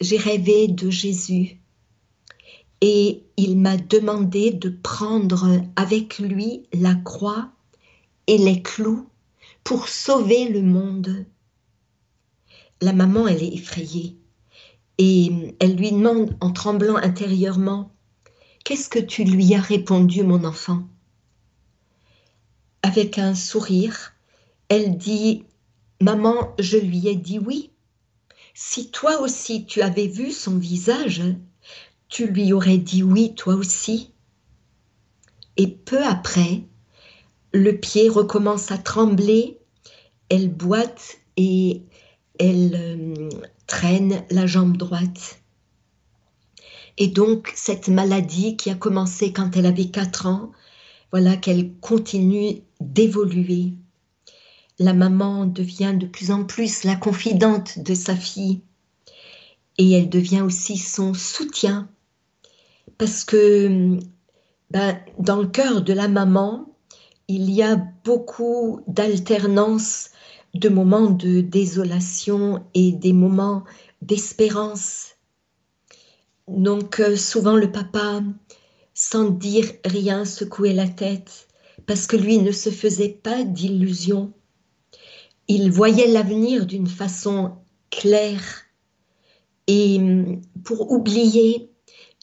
j'ai 0.00 0.16
rêvé 0.16 0.68
de 0.68 0.90
Jésus 0.90 1.60
et 2.80 3.24
il 3.36 3.58
m'a 3.58 3.76
demandé 3.76 4.50
de 4.50 4.68
prendre 4.68 5.60
avec 5.76 6.18
lui 6.18 6.64
la 6.72 6.94
croix 6.94 7.50
et 8.26 8.38
les 8.38 8.62
clous 8.62 9.06
pour 9.64 9.88
sauver 9.88 10.48
le 10.48 10.62
monde. 10.62 11.26
La 12.80 12.92
maman, 12.92 13.28
elle 13.28 13.42
est 13.42 13.54
effrayée 13.54 14.16
et 14.98 15.54
elle 15.60 15.76
lui 15.76 15.92
demande 15.92 16.36
en 16.40 16.52
tremblant 16.52 16.96
intérieurement, 16.96 17.90
Qu'est-ce 18.64 18.88
que 18.88 18.98
tu 18.98 19.24
lui 19.24 19.54
as 19.54 19.60
répondu, 19.60 20.22
mon 20.22 20.44
enfant? 20.44 20.86
Avec 22.82 23.18
un 23.18 23.34
sourire, 23.34 24.12
elle 24.68 24.96
dit, 24.96 25.44
Maman, 26.00 26.54
je 26.58 26.76
lui 26.76 27.08
ai 27.08 27.16
dit 27.16 27.38
oui. 27.38 27.70
Si 28.54 28.90
toi 28.90 29.20
aussi 29.20 29.66
tu 29.66 29.82
avais 29.82 30.06
vu 30.06 30.30
son 30.30 30.56
visage, 30.56 31.22
tu 32.08 32.26
lui 32.26 32.52
aurais 32.52 32.78
dit 32.78 33.02
oui 33.02 33.34
toi 33.34 33.54
aussi. 33.54 34.12
Et 35.56 35.68
peu 35.68 36.04
après, 36.04 36.62
le 37.52 37.72
pied 37.78 38.08
recommence 38.08 38.70
à 38.70 38.78
trembler, 38.78 39.58
elle 40.28 40.48
boite 40.48 41.18
et 41.36 41.82
elle 42.40 42.74
euh, 42.74 43.28
traîne 43.66 44.24
la 44.30 44.46
jambe 44.46 44.76
droite. 44.76 45.40
Et 46.96 47.06
donc 47.06 47.52
cette 47.54 47.88
maladie 47.88 48.56
qui 48.56 48.70
a 48.70 48.74
commencé 48.74 49.32
quand 49.32 49.56
elle 49.56 49.66
avait 49.66 49.90
4 49.90 50.26
ans, 50.26 50.50
voilà 51.12 51.36
qu'elle 51.36 51.74
continue 51.74 52.62
d'évoluer. 52.80 53.74
La 54.78 54.94
maman 54.94 55.44
devient 55.44 55.94
de 55.94 56.06
plus 56.06 56.30
en 56.30 56.44
plus 56.44 56.84
la 56.84 56.96
confidente 56.96 57.78
de 57.78 57.94
sa 57.94 58.16
fille. 58.16 58.62
Et 59.76 59.92
elle 59.92 60.08
devient 60.08 60.40
aussi 60.40 60.78
son 60.78 61.12
soutien. 61.12 61.88
Parce 62.96 63.24
que 63.24 63.98
ben, 64.70 64.98
dans 65.18 65.36
le 65.36 65.46
cœur 65.46 65.82
de 65.82 65.92
la 65.92 66.08
maman, 66.08 66.66
il 67.28 67.50
y 67.50 67.62
a 67.62 67.76
beaucoup 68.04 68.80
d'alternance 68.86 70.10
de 70.54 70.68
moments 70.68 71.10
de 71.10 71.40
désolation 71.40 72.64
et 72.74 72.92
des 72.92 73.12
moments 73.12 73.64
d'espérance. 74.02 75.16
Donc 76.48 77.00
euh, 77.00 77.16
souvent 77.16 77.56
le 77.56 77.70
papa, 77.70 78.22
sans 78.94 79.30
dire 79.30 79.70
rien, 79.84 80.24
secouait 80.24 80.72
la 80.72 80.88
tête 80.88 81.48
parce 81.86 82.06
que 82.06 82.16
lui 82.16 82.38
ne 82.38 82.52
se 82.52 82.70
faisait 82.70 83.08
pas 83.22 83.44
d'illusions. 83.44 84.32
Il 85.48 85.70
voyait 85.70 86.08
l'avenir 86.08 86.66
d'une 86.66 86.86
façon 86.86 87.52
claire 87.90 88.64
et 89.66 89.98
hum, 89.98 90.40
pour 90.64 90.90
oublier, 90.90 91.70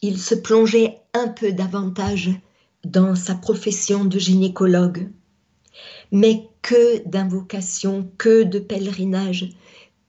il 0.02 0.18
se 0.18 0.34
plongeait 0.34 1.00
un 1.14 1.28
peu 1.28 1.52
davantage 1.52 2.30
dans 2.84 3.14
sa 3.14 3.34
profession 3.34 4.04
de 4.04 4.18
gynécologue. 4.18 5.10
Mais 6.12 6.47
que 6.62 7.06
d'invocations, 7.08 8.10
que 8.18 8.42
de 8.42 8.58
pèlerinages, 8.58 9.50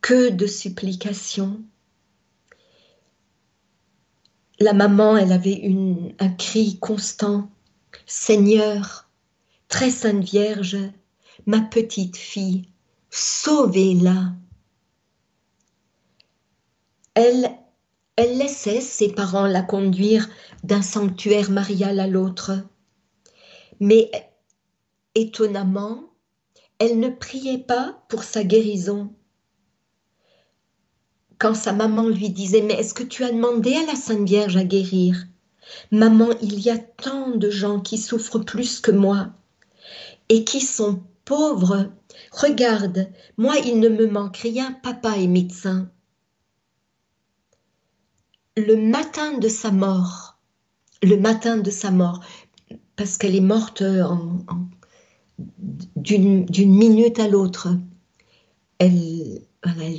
que 0.02 0.30
de 0.30 0.48
supplications. 0.48 1.62
La 4.60 4.74
maman, 4.74 5.18
elle 5.18 5.32
avait 5.32 5.72
un 6.20 6.30
cri 6.30 6.80
constant. 6.80 7.50
Seigneur, 8.06 9.10
très 9.68 9.90
sainte 9.90 10.24
Vierge, 10.24 10.78
ma 11.46 11.62
petite 11.62 12.18
fille, 12.18 12.70
sauvez-la. 13.10 14.34
Elle, 17.14 17.50
elle 18.16 18.38
laissait 18.38 18.82
ses 18.82 19.14
parents 19.14 19.48
la 19.48 19.62
conduire 19.62 20.30
d'un 20.64 20.82
sanctuaire 20.82 21.52
marial 21.52 22.00
à 22.00 22.08
l'autre. 22.08 22.52
Mais 23.80 24.12
étonnamment, 25.16 26.09
elle 26.80 27.00
ne 27.00 27.10
priait 27.10 27.58
pas 27.58 28.04
pour 28.08 28.24
sa 28.24 28.44
guérison. 28.44 29.14
Quand 31.38 31.54
sa 31.54 31.74
maman 31.74 32.08
lui 32.08 32.30
disait 32.30 32.62
Mais 32.62 32.74
est-ce 32.74 32.94
que 32.94 33.04
tu 33.04 33.24
as 33.24 33.32
demandé 33.32 33.74
à 33.74 33.86
la 33.86 33.96
Sainte 33.96 34.28
Vierge 34.28 34.58
à 34.58 34.64
guérir? 34.64 35.26
Maman, 35.92 36.30
il 36.42 36.60
y 36.60 36.70
a 36.70 36.78
tant 36.78 37.36
de 37.36 37.50
gens 37.50 37.80
qui 37.80 37.98
souffrent 37.98 38.40
plus 38.40 38.80
que 38.80 38.92
moi 38.92 39.30
et 40.30 40.44
qui 40.44 40.62
sont 40.62 41.04
pauvres. 41.26 41.92
Regarde, 42.32 43.12
moi 43.38 43.56
il 43.58 43.80
ne 43.80 43.90
me 43.90 44.08
manque 44.08 44.38
rien, 44.38 44.72
papa 44.72 45.18
est 45.18 45.28
médecin. 45.28 45.92
Le 48.58 48.76
matin 48.76 49.38
de 49.38 49.48
sa 49.48 49.72
mort, 49.72 50.40
le 51.04 51.18
matin 51.18 51.58
de 51.58 51.72
sa 51.72 51.92
mort, 51.92 52.22
parce 52.96 53.18
qu'elle 53.18 53.36
est 53.36 53.42
morte 53.42 53.84
d'une 55.96 56.46
minute 56.50 57.20
à 57.20 57.28
l'autre. 57.28 57.70
Elle, 58.78 59.42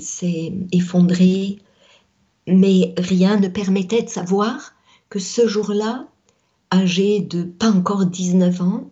s'est 0.00 0.54
effondrée, 0.72 1.58
mais 2.46 2.94
rien 2.96 3.38
ne 3.38 3.48
permettait 3.48 4.02
de 4.02 4.08
savoir 4.08 4.72
que 5.10 5.18
ce 5.18 5.46
jour-là, 5.46 6.08
âgée 6.72 7.20
de 7.20 7.42
pas 7.42 7.70
encore 7.70 8.06
19 8.06 8.60
ans, 8.62 8.90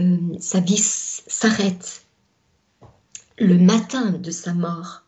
euh, 0.00 0.16
sa 0.38 0.60
vie 0.60 0.78
s'arrête. 0.78 2.06
Le 3.38 3.58
matin 3.58 4.12
de 4.12 4.30
sa 4.30 4.54
mort, 4.54 5.02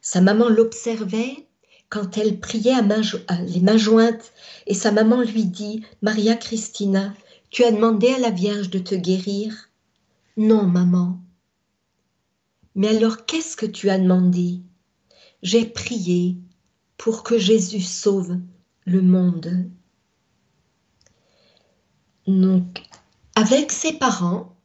sa 0.00 0.20
maman 0.20 0.48
l'observait 0.48 1.46
quand 1.88 2.18
elle 2.18 2.40
priait 2.40 2.74
à, 2.74 3.40
les 3.42 3.60
mains 3.60 3.76
jointes 3.76 4.32
et 4.66 4.74
sa 4.74 4.90
maman 4.90 5.22
lui 5.22 5.44
dit 5.44 5.82
Maria 6.02 6.34
Christina, 6.34 7.14
tu 7.50 7.62
as 7.62 7.70
demandé 7.70 8.08
à 8.08 8.18
la 8.18 8.30
Vierge 8.30 8.70
de 8.70 8.78
te 8.78 8.94
guérir 8.94 9.70
Non, 10.36 10.64
maman. 10.64 11.20
Mais 12.74 12.88
alors 12.88 13.24
qu'est-ce 13.24 13.56
que 13.56 13.66
tu 13.66 13.88
as 13.90 13.98
demandé? 13.98 14.60
J'ai 15.42 15.64
prié 15.64 16.38
pour 16.96 17.22
que 17.22 17.38
Jésus 17.38 17.82
sauve 17.82 18.38
le 18.84 19.02
monde. 19.02 19.70
Donc, 22.26 22.82
avec 23.36 23.70
ses 23.70 23.92
parents, 23.92 24.56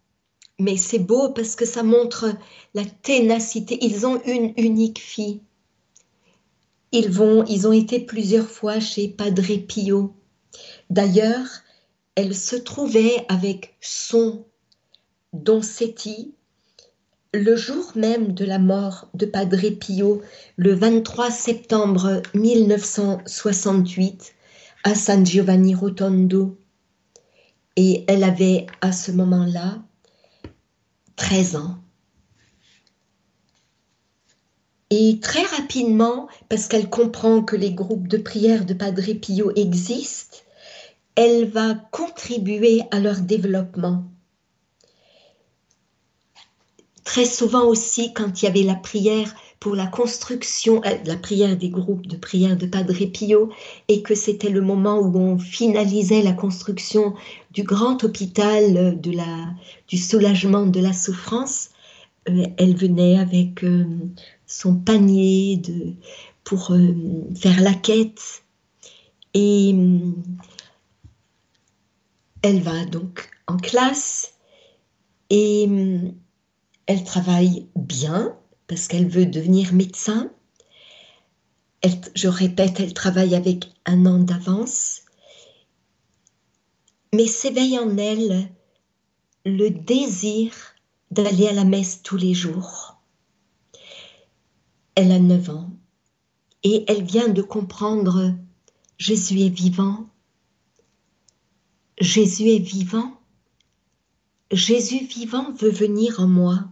mais 0.58 0.78
c'est 0.78 1.00
beau 1.00 1.30
parce 1.30 1.56
que 1.56 1.66
ça 1.66 1.84
montre 1.84 2.34
la 2.74 2.86
ténacité. 2.86 3.78
Ils 3.82 4.06
ont 4.06 4.22
une 4.24 4.54
unique 4.58 5.00
fille. 5.00 5.42
Ils 6.92 7.10
vont, 7.10 7.46
ils 7.46 7.68
ont 7.68 7.72
été 7.72 8.00
plusieurs 8.00 8.50
fois 8.50 8.80
chez 8.80 9.08
Padre 9.08 9.58
Pio. 9.68 10.16
D'ailleurs, 10.90 11.48
elle 12.16 12.36
se 12.36 12.56
trouvait 12.56 13.26
avec 13.30 13.76
son 13.80 14.46
Doncetti 15.34 16.34
le 17.34 17.56
jour 17.56 17.92
même 17.96 18.34
de 18.34 18.44
la 18.44 18.58
mort 18.58 19.08
de 19.14 19.28
Padre 19.28 19.70
Pio, 19.70 20.24
le 20.58 20.74
23 20.74 21.30
septembre 21.30 22.24
1968, 22.34 24.34
à 24.84 24.96
San 24.96 25.24
Giovanni 25.26 25.76
Rotondo. 25.76 26.58
Et 27.76 28.04
elle 28.08 28.24
avait 28.24 28.66
à 28.82 28.92
ce 28.92 29.12
moment-là 29.12 29.78
13 31.18 31.58
ans. 31.58 31.78
Et 34.90 35.20
très 35.22 35.44
rapidement, 35.44 36.28
parce 36.50 36.68
qu'elle 36.68 36.90
comprend 36.90 37.44
que 37.44 37.56
les 37.56 37.74
groupes 37.74 38.08
de 38.08 38.18
prière 38.18 38.66
de 38.66 38.74
Padre 38.74 39.14
Pio 39.14 39.52
existent, 39.56 40.38
elle 41.14 41.48
va 41.48 41.76
contribuer 41.92 42.82
à 42.90 43.00
leur 43.00 43.20
développement. 43.20 44.06
Très 47.10 47.26
souvent 47.26 47.66
aussi, 47.66 48.14
quand 48.14 48.40
il 48.40 48.46
y 48.46 48.48
avait 48.48 48.62
la 48.62 48.76
prière 48.76 49.34
pour 49.60 49.74
la 49.74 49.88
construction, 49.88 50.80
euh, 50.86 50.96
la 51.06 51.18
prière 51.18 51.58
des 51.58 51.70
groupes 51.70 52.06
de 52.06 52.16
prière 52.16 52.56
de 52.56 52.68
Padre 52.68 53.04
Pio, 53.06 53.50
et 53.88 54.04
que 54.04 54.14
c'était 54.14 54.52
le 54.52 54.62
moment 54.62 55.00
où 55.00 55.18
on 55.18 55.40
finalisait 55.40 56.22
la 56.22 56.34
construction 56.34 57.16
du 57.50 57.64
grand 57.64 58.04
hôpital 58.04 59.02
de 59.02 59.12
la, 59.12 59.48
du 59.88 59.98
soulagement 59.98 60.68
de 60.68 60.80
la 60.80 60.94
souffrance, 60.94 61.70
euh, 62.30 62.46
elle 62.58 62.76
venait 62.76 63.18
avec 63.18 63.64
euh, 63.64 63.88
son 64.46 64.76
panier 64.76 65.58
de, 65.58 65.96
pour 66.44 66.72
faire 67.36 67.60
la 67.62 67.74
quête. 67.74 68.44
Et 69.34 69.74
elle 72.44 72.62
va 72.62 72.86
donc 72.86 73.32
en 73.48 73.58
classe 73.58 74.36
et 75.32 75.68
elle 76.90 77.04
travaille 77.04 77.68
bien 77.76 78.36
parce 78.66 78.88
qu'elle 78.88 79.08
veut 79.08 79.28
devenir 79.28 79.74
médecin. 79.74 80.32
je 82.16 82.28
répète, 82.28 82.80
elle 82.80 82.96
travaille 82.96 83.36
avec 83.36 83.72
un 83.86 84.08
an 84.08 84.18
d'avance. 84.18 85.02
Mais 87.14 87.28
s'éveille 87.28 87.78
en 87.78 87.96
elle 87.98 88.50
le 89.46 89.70
désir 89.70 90.52
d'aller 91.12 91.48
à 91.48 91.54
la 91.54 91.64
messe 91.64 92.02
tous 92.02 92.18
les 92.18 92.34
jours. 92.34 93.00
Elle 94.96 95.12
a 95.12 95.20
9 95.20 95.50
ans 95.52 95.70
et 96.64 96.86
elle 96.88 97.04
vient 97.04 97.30
de 97.30 97.44
comprendre 97.44 98.34
Jésus 98.98 99.42
est 99.42 99.50
vivant 99.50 100.10
Jésus 102.00 102.50
est 102.50 102.66
vivant. 102.66 103.22
Jésus 104.52 105.06
vivant 105.06 105.52
veut 105.52 105.70
venir 105.70 106.20
en 106.20 106.28
moi. 106.28 106.68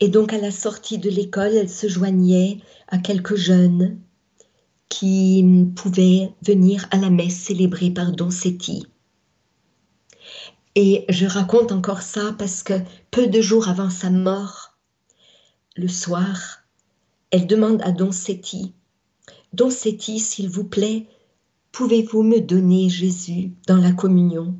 Et 0.00 0.08
donc 0.08 0.32
à 0.32 0.38
la 0.38 0.50
sortie 0.50 0.98
de 0.98 1.10
l'école, 1.10 1.54
elle 1.54 1.70
se 1.70 1.88
joignait 1.88 2.58
à 2.88 2.98
quelques 2.98 3.36
jeunes 3.36 3.98
qui 4.88 5.44
pouvaient 5.76 6.32
venir 6.42 6.86
à 6.90 6.96
la 6.96 7.10
messe 7.10 7.36
célébrée 7.36 7.90
par 7.90 8.12
Doncetti. 8.12 8.86
Et 10.74 11.04
je 11.08 11.26
raconte 11.26 11.72
encore 11.72 12.02
ça 12.02 12.34
parce 12.38 12.62
que 12.62 12.74
peu 13.10 13.26
de 13.26 13.40
jours 13.40 13.68
avant 13.68 13.90
sa 13.90 14.10
mort, 14.10 14.76
le 15.76 15.88
soir, 15.88 16.64
elle 17.30 17.46
demande 17.46 17.80
à 17.82 17.92
Doncetti, 17.92 18.72
Doncetti, 19.52 20.18
s'il 20.18 20.48
vous 20.48 20.64
plaît, 20.64 21.06
Pouvez-vous 21.72 22.22
me 22.22 22.38
donner 22.38 22.90
Jésus 22.90 23.52
dans 23.66 23.78
la 23.78 23.92
communion? 23.92 24.54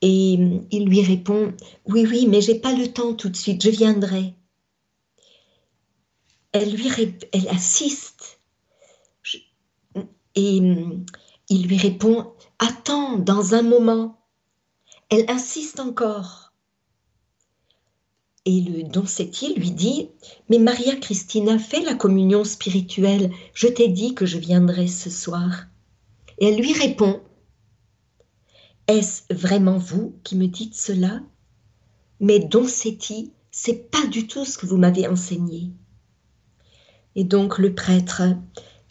Et 0.00 0.38
il 0.70 0.86
lui 0.86 1.02
répond, 1.02 1.52
Oui, 1.86 2.06
oui, 2.08 2.26
mais 2.26 2.40
j'ai 2.40 2.58
pas 2.58 2.72
le 2.72 2.92
temps 2.92 3.14
tout 3.14 3.28
de 3.28 3.36
suite, 3.36 3.62
je 3.62 3.70
viendrai. 3.70 4.34
Elle 6.52 6.72
lui 6.72 6.88
elle 7.32 7.48
assiste 7.48 8.40
et 10.34 10.62
il 11.48 11.66
lui 11.66 11.76
répond, 11.76 12.32
Attends, 12.58 13.18
dans 13.18 13.54
un 13.54 13.62
moment. 13.62 14.20
Elle 15.10 15.24
insiste 15.28 15.80
encore. 15.80 16.52
Et 18.44 18.60
le 18.60 18.82
Doncetti 18.84 19.54
lui 19.54 19.70
dit 19.70 20.10
Mais 20.48 20.58
Maria 20.58 20.96
Christina, 20.96 21.58
fais 21.58 21.80
la 21.80 21.94
communion 21.94 22.44
spirituelle, 22.44 23.32
je 23.52 23.66
t'ai 23.66 23.88
dit 23.88 24.14
que 24.14 24.26
je 24.26 24.38
viendrai 24.38 24.86
ce 24.86 25.10
soir. 25.10 25.66
Et 26.38 26.46
elle 26.46 26.60
lui 26.60 26.72
répond 26.72 27.20
Est-ce 28.88 29.22
vraiment 29.30 29.76
vous 29.76 30.18
qui 30.24 30.34
me 30.34 30.46
dites 30.46 30.74
cela? 30.74 31.20
Mais 32.20 32.40
Doncetti, 32.40 33.32
c'est 33.50 33.90
pas 33.90 34.06
du 34.06 34.26
tout 34.26 34.46
ce 34.46 34.56
que 34.56 34.66
vous 34.66 34.78
m'avez 34.78 35.06
enseigné. 35.06 35.70
Et 37.14 37.24
donc 37.24 37.58
le 37.58 37.74
prêtre, 37.74 38.22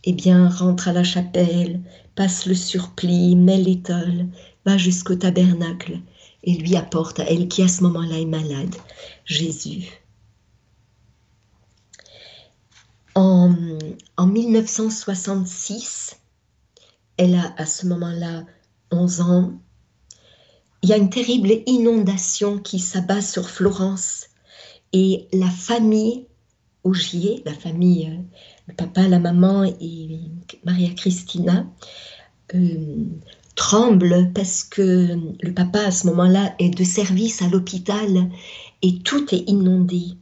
eh 0.04 0.14
bien, 0.14 0.50
rentre 0.50 0.88
à 0.88 0.94
la 0.94 1.04
chapelle, 1.04 1.82
passe 2.16 2.46
le 2.46 2.54
surplis, 2.54 3.36
met 3.36 3.58
l'étole, 3.58 4.28
va 4.66 4.78
jusqu'au 4.78 5.16
tabernacle 5.16 6.00
et 6.44 6.54
lui 6.54 6.76
apporte 6.76 7.20
à 7.20 7.24
elle 7.24 7.48
qui 7.48 7.64
à 7.64 7.68
ce 7.68 7.82
moment-là 7.84 8.20
est 8.20 8.26
malade, 8.26 8.76
Jésus. 9.26 9.90
En, 13.16 13.56
en 14.16 14.28
1966, 14.28 16.20
elle 17.18 17.34
a 17.34 17.54
à 17.58 17.66
ce 17.66 17.88
moment-là 17.88 18.46
11 18.92 19.22
ans, 19.22 19.54
il 20.84 20.90
y 20.90 20.94
a 20.94 20.98
une 20.98 21.10
terrible 21.10 21.50
inondation 21.66 22.60
qui 22.60 22.80
s'abat 22.80 23.22
sur 23.22 23.50
Florence 23.50 24.28
et 24.94 25.28
la 25.34 25.50
famille 25.50 26.28
Augier, 26.88 27.42
la 27.46 27.54
famille, 27.54 28.08
euh, 28.08 28.22
le 28.68 28.74
papa, 28.74 29.10
la 29.10 29.20
maman 29.20 29.66
et 29.66 30.20
Maria 30.64 30.90
Christina, 30.92 31.68
euh, 32.56 32.96
tremble 33.56 34.32
parce 34.34 34.64
que 34.64 35.18
le 35.42 35.54
papa 35.54 35.80
à 35.82 35.92
ce 35.92 36.08
moment-là 36.08 36.56
est 36.60 36.70
de 36.70 36.86
service 36.86 37.42
à 37.42 37.50
l'hôpital 37.50 38.30
et 38.82 39.00
tout 39.00 39.36
est 39.36 39.50
inondé. 39.50 40.14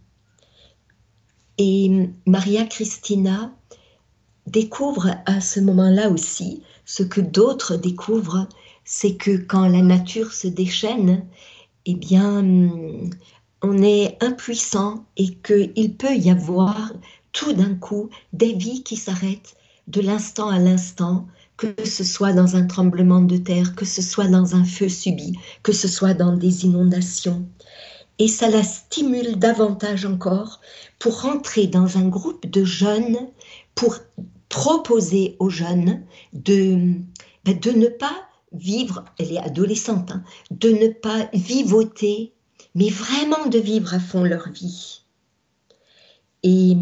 Et 1.60 2.10
Maria 2.26 2.66
Christina 2.66 3.54
découvre 4.48 5.12
à 5.28 5.42
ce 5.42 5.60
moment-là 5.60 6.10
aussi 6.10 6.64
ce 6.86 7.04
que 7.04 7.22
d'autres 7.22 7.76
découvrent, 7.76 8.48
c'est 8.86 9.16
que 9.16 9.36
quand 9.36 9.68
la 9.68 9.82
nature 9.82 10.32
se 10.32 10.48
déchaîne, 10.48 11.26
eh 11.86 11.96
bien, 11.96 12.44
on 13.62 13.82
est 13.82 14.18
impuissant 14.24 15.06
et 15.18 15.36
qu'il 15.36 15.96
peut 15.98 16.16
y 16.16 16.30
avoir 16.30 16.94
tout 17.32 17.54
d'un 17.54 17.76
coup 17.76 18.10
des 18.32 18.54
vies 18.54 18.84
qui 18.84 18.96
s'arrêtent 18.96 19.56
de 19.88 20.02
l'instant 20.02 20.50
à 20.50 20.60
l'instant, 20.60 21.28
que 21.58 21.68
ce 21.84 22.04
soit 22.04 22.34
dans 22.34 22.56
un 22.56 22.66
tremblement 22.66 23.22
de 23.22 23.38
terre, 23.38 23.76
que 23.76 23.86
ce 23.86 24.02
soit 24.02 24.28
dans 24.28 24.56
un 24.56 24.64
feu 24.64 24.90
subi, 24.90 25.34
que 25.64 25.72
ce 25.72 25.88
soit 25.88 26.14
dans 26.14 26.36
des 26.36 26.66
inondations. 26.66 27.46
Et 28.20 28.28
ça 28.28 28.50
la 28.50 28.64
stimule 28.64 29.38
davantage 29.38 30.06
encore 30.06 30.62
pour 31.00 31.22
rentrer 31.22 31.68
dans 31.68 31.98
un 31.98 32.08
groupe 32.08 32.46
de 32.50 32.64
jeunes, 32.64 33.28
pour 33.74 33.98
proposer 34.48 35.36
aux 35.40 35.50
jeunes 35.50 36.04
de, 36.34 36.94
ben, 37.44 37.60
de 37.60 37.72
ne 37.72 37.88
pas 37.88 38.16
vivre, 38.52 39.06
elle 39.20 39.34
est 39.34 39.40
adolescente, 39.40 40.12
hein, 40.12 40.24
de 40.52 40.70
ne 40.70 40.88
pas 40.88 41.30
vivoter, 41.34 42.34
mais 42.74 42.90
vraiment 42.90 43.46
de 43.48 43.60
vivre 43.60 43.94
à 43.94 44.00
fond 44.00 44.24
leur 44.24 44.50
vie. 44.50 45.02
Et 46.44 46.76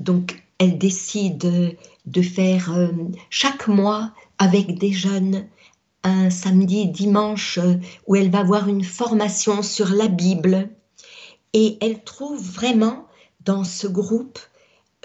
donc, 0.00 0.42
elle 0.58 0.78
décide 0.78 1.76
de 2.06 2.22
faire 2.22 2.72
euh, 2.72 2.88
chaque 3.30 3.68
mois 3.68 4.12
avec 4.38 4.78
des 4.78 4.92
jeunes 4.92 5.46
un 6.04 6.30
samedi, 6.30 6.88
dimanche, 6.88 7.58
euh, 7.58 7.74
où 8.06 8.16
elle 8.16 8.30
va 8.30 8.42
voir 8.42 8.68
une 8.68 8.84
formation 8.84 9.62
sur 9.62 9.90
la 9.90 10.08
Bible. 10.08 10.70
Et 11.52 11.78
elle 11.80 12.02
trouve 12.02 12.42
vraiment 12.42 13.06
dans 13.44 13.64
ce 13.64 13.86
groupe 13.86 14.38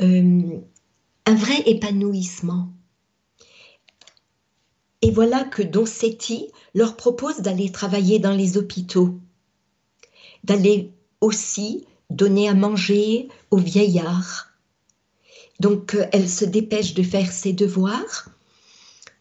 euh, 0.02 0.60
un 1.26 1.36
vrai 1.36 1.62
épanouissement. 1.66 2.70
Et 5.02 5.12
voilà 5.12 5.44
que 5.44 5.62
Doncetti 5.62 6.48
leur 6.74 6.96
propose 6.96 7.40
d'aller 7.40 7.72
travailler 7.72 8.20
dans 8.20 8.34
les 8.34 8.58
hôpitaux, 8.58 9.20
d'aller 10.44 10.92
aussi 11.22 11.86
donner 12.10 12.50
à 12.50 12.54
manger 12.54 13.28
aux 13.52 13.58
vieillards, 13.58 14.48
donc 15.60 15.96
euh, 15.96 16.06
elle 16.12 16.30
se 16.30 16.46
dépêche 16.46 16.94
de 16.94 17.04
faire 17.04 17.32
ses 17.32 17.54
devoirs. 17.54 18.30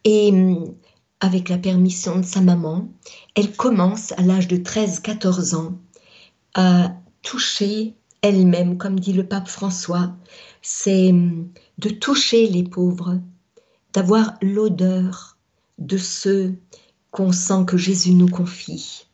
Et 0.03 0.29
hum, 0.29 0.75
avec 1.19 1.49
la 1.49 1.57
permission 1.57 2.19
de 2.19 2.25
sa 2.25 2.41
maman, 2.41 2.87
elle 3.35 3.51
commence 3.55 4.11
à 4.13 4.21
l'âge 4.21 4.47
de 4.47 4.57
13-14 4.57 5.55
ans 5.55 5.77
à 6.53 6.93
toucher 7.23 7.95
elle-même, 8.21 8.77
comme 8.77 8.99
dit 8.99 9.13
le 9.13 9.27
pape 9.27 9.47
François, 9.47 10.15
c'est 10.61 11.09
hum, 11.09 11.49
de 11.77 11.89
toucher 11.89 12.47
les 12.47 12.63
pauvres, 12.63 13.19
d'avoir 13.93 14.35
l'odeur 14.41 15.36
de 15.77 15.97
ceux 15.97 16.55
qu'on 17.11 17.31
sent 17.31 17.65
que 17.65 17.77
Jésus 17.77 18.13
nous 18.13 18.29
confie. 18.29 19.07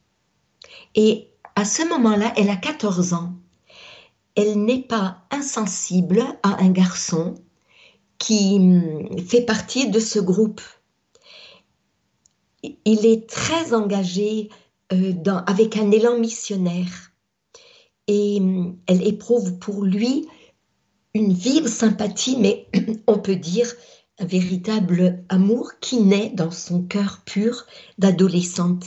Et 0.95 1.29
à 1.55 1.65
ce 1.65 1.87
moment-là, 1.87 2.33
elle 2.35 2.49
a 2.49 2.55
14 2.55 3.13
ans 3.13 3.33
elle 4.35 4.63
n'est 4.63 4.81
pas 4.81 5.23
insensible 5.31 6.23
à 6.41 6.61
un 6.61 6.69
garçon 6.69 7.35
qui 8.17 8.55
hum, 8.55 9.19
fait 9.19 9.41
partie 9.41 9.89
de 9.89 9.99
ce 9.99 10.19
groupe. 10.19 10.61
Il 12.85 13.05
est 13.05 13.29
très 13.29 13.73
engagé 13.73 14.49
euh, 14.91 15.13
avec 15.47 15.77
un 15.77 15.91
élan 15.91 16.17
missionnaire 16.17 17.11
et 18.07 18.37
hum, 18.39 18.77
elle 18.87 19.05
éprouve 19.05 19.59
pour 19.59 19.83
lui 19.83 20.27
une 21.13 21.33
vive 21.33 21.67
sympathie, 21.67 22.37
mais 22.37 22.67
on 23.07 23.19
peut 23.19 23.35
dire 23.35 23.71
un 24.19 24.25
véritable 24.25 25.23
amour 25.29 25.73
qui 25.79 26.01
naît 26.01 26.31
dans 26.33 26.51
son 26.51 26.83
cœur 26.83 27.21
pur 27.25 27.65
d'adolescente. 27.97 28.85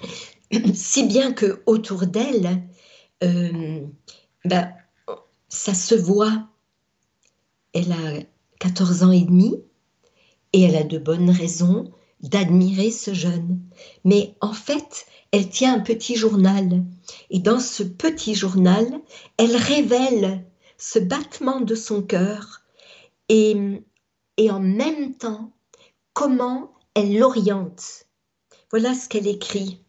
Si 0.74 1.04
bien 1.04 1.32
que 1.32 1.62
autour 1.66 2.06
d'elle, 2.06 2.62
euh, 3.24 3.84
ben, 4.44 4.72
ça 5.48 5.74
se 5.74 5.94
voit. 5.94 6.48
Elle 7.72 7.92
a 7.92 8.20
14 8.60 9.02
ans 9.02 9.10
et 9.10 9.22
demi 9.22 9.60
et 10.52 10.62
elle 10.62 10.76
a 10.76 10.84
de 10.84 10.98
bonnes 10.98 11.30
raisons 11.30 11.90
d'admirer 12.20 12.90
ce 12.90 13.12
jeune. 13.12 13.60
Mais 14.04 14.36
en 14.40 14.52
fait, 14.52 15.06
elle 15.32 15.48
tient 15.48 15.74
un 15.74 15.80
petit 15.80 16.16
journal. 16.16 16.84
Et 17.30 17.40
dans 17.40 17.60
ce 17.60 17.82
petit 17.82 18.34
journal, 18.34 18.86
elle 19.36 19.56
révèle 19.56 20.44
ce 20.78 20.98
battement 20.98 21.60
de 21.60 21.74
son 21.74 22.02
cœur 22.02 22.62
et, 23.28 23.82
et 24.36 24.50
en 24.50 24.60
même 24.60 25.16
temps 25.16 25.52
comment 26.12 26.74
elle 26.94 27.18
l'oriente. 27.18 28.06
Voilà 28.70 28.94
ce 28.94 29.08
qu'elle 29.08 29.26
écrit. 29.26 29.84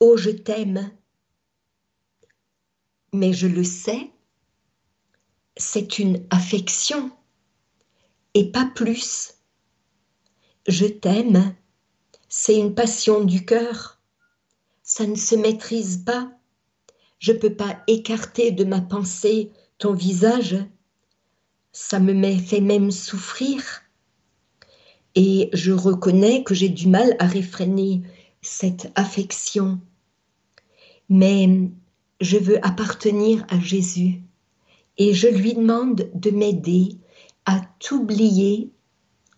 Oh, 0.00 0.16
je 0.16 0.30
t'aime. 0.30 0.90
Mais 3.12 3.32
je 3.32 3.46
le 3.46 3.64
sais, 3.64 4.10
c'est 5.56 5.98
une 5.98 6.26
affection 6.30 7.10
et 8.34 8.50
pas 8.52 8.66
plus. 8.74 9.34
Je 10.68 10.86
t'aime, 10.86 11.54
c'est 12.28 12.58
une 12.58 12.74
passion 12.74 13.24
du 13.24 13.44
cœur. 13.46 14.00
Ça 14.82 15.06
ne 15.06 15.16
se 15.16 15.34
maîtrise 15.34 16.04
pas. 16.04 16.30
Je 17.18 17.32
ne 17.32 17.38
peux 17.38 17.54
pas 17.54 17.82
écarter 17.86 18.50
de 18.50 18.64
ma 18.64 18.80
pensée 18.80 19.50
ton 19.78 19.92
visage. 19.92 20.56
Ça 21.72 21.98
me 21.98 22.36
fait 22.36 22.60
même 22.60 22.90
souffrir. 22.90 23.82
Et 25.14 25.50
je 25.52 25.72
reconnais 25.72 26.42
que 26.42 26.54
j'ai 26.54 26.68
du 26.68 26.88
mal 26.88 27.16
à 27.18 27.26
réfréner 27.26 28.02
cette 28.42 28.90
affection. 28.94 29.80
Mais 31.08 31.48
je 32.20 32.38
veux 32.38 32.64
appartenir 32.66 33.44
à 33.48 33.60
Jésus 33.60 34.22
et 34.98 35.14
je 35.14 35.28
lui 35.28 35.54
demande 35.54 36.10
de 36.14 36.30
m'aider 36.30 36.98
à 37.44 37.60
t'oublier 37.78 38.70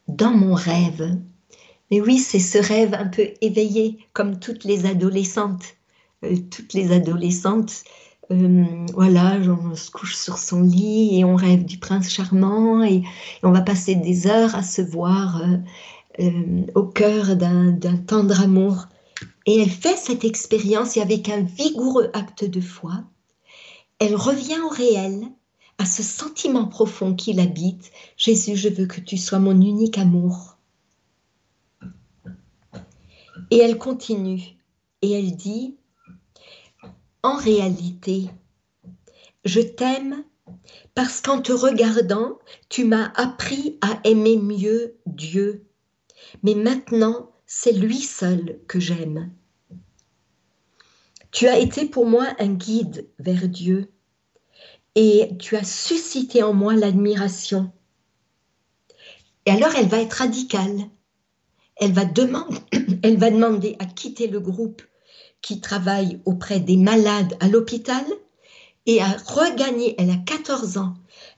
dans 0.06 0.30
mon 0.30 0.54
rêve. 0.54 1.18
Mais 1.90 2.00
oui, 2.00 2.18
c'est 2.18 2.38
ce 2.38 2.58
rêve 2.58 2.94
un 2.94 3.06
peu 3.06 3.28
éveillé, 3.40 3.98
comme 4.12 4.38
toutes 4.38 4.64
les 4.64 4.86
adolescentes. 4.86 5.74
Euh, 6.24 6.36
toutes 6.50 6.74
les 6.74 6.92
adolescentes, 6.92 7.84
euh, 8.30 8.86
voilà, 8.92 9.38
on 9.38 9.74
se 9.74 9.90
couche 9.90 10.16
sur 10.16 10.38
son 10.38 10.62
lit 10.62 11.18
et 11.18 11.24
on 11.24 11.34
rêve 11.34 11.64
du 11.64 11.78
prince 11.78 12.10
charmant 12.10 12.82
et, 12.82 13.02
on 13.42 13.52
va 13.52 13.62
passer 13.62 13.94
des 13.94 14.26
heures 14.26 14.54
à 14.54 14.62
se 14.62 14.82
voir 14.82 15.42
euh, 16.20 16.66
au 16.74 16.82
cœur 16.84 17.36
d'un 17.36 17.76
tendre 18.06 18.40
amour. 18.42 18.86
Et 19.46 19.60
elle 19.60 19.70
fait 19.70 19.96
cette 19.96 20.24
expérience 20.24 20.96
et 20.96 21.00
avec 21.00 21.28
un 21.30 21.40
vigoureux 21.40 22.10
acte 22.12 22.44
de 22.44 22.60
foi, 22.60 23.02
elle 23.98 24.14
revient 24.14 24.60
au 24.64 24.68
réel, 24.68 25.28
à 25.78 25.86
ce 25.86 26.02
sentiment 26.02 26.66
profond 26.66 27.14
qui 27.14 27.32
l'habite. 27.32 27.90
Jésus, 28.16 28.56
je 28.56 28.68
veux 28.68 28.86
que 28.86 29.00
tu 29.00 29.16
sois 29.16 29.38
mon 29.38 29.58
unique 29.60 29.96
amour. 29.96 30.56
Et 33.50 33.58
elle 33.58 33.78
continue 33.78 34.42
et 35.00 35.12
elle 35.12 35.34
dit, 35.34 35.77
en 37.28 37.36
réalité, 37.36 38.30
je 39.44 39.60
t'aime 39.60 40.24
parce 40.94 41.20
qu'en 41.20 41.42
te 41.42 41.52
regardant, 41.52 42.38
tu 42.70 42.84
m'as 42.84 43.12
appris 43.16 43.78
à 43.82 44.00
aimer 44.04 44.38
mieux 44.38 44.96
Dieu. 45.04 45.66
Mais 46.42 46.54
maintenant, 46.54 47.30
c'est 47.44 47.72
lui 47.72 47.98
seul 47.98 48.58
que 48.66 48.80
j'aime. 48.80 49.30
Tu 51.30 51.48
as 51.48 51.58
été 51.58 51.84
pour 51.84 52.06
moi 52.06 52.26
un 52.38 52.54
guide 52.54 53.10
vers 53.18 53.46
Dieu 53.46 53.92
et 54.94 55.32
tu 55.38 55.56
as 55.56 55.64
suscité 55.64 56.42
en 56.42 56.54
moi 56.54 56.74
l'admiration. 56.74 57.70
Et 59.44 59.50
alors 59.50 59.74
elle 59.76 59.88
va 59.88 60.00
être 60.00 60.14
radicale. 60.14 60.88
Elle 61.76 61.92
va, 61.92 62.06
demander, 62.06 62.56
elle 63.02 63.18
va 63.18 63.30
demander 63.30 63.76
à 63.80 63.84
quitter 63.84 64.28
le 64.28 64.40
groupe 64.40 64.80
qui 65.42 65.60
travaille 65.60 66.20
auprès 66.24 66.60
des 66.60 66.76
malades 66.76 67.36
à 67.40 67.48
l'hôpital 67.48 68.04
et 68.86 69.00
à 69.00 69.16
regagner, 69.26 69.94
elle 69.98 70.10
a 70.10 70.16
14 70.16 70.78
ans, 70.78 70.94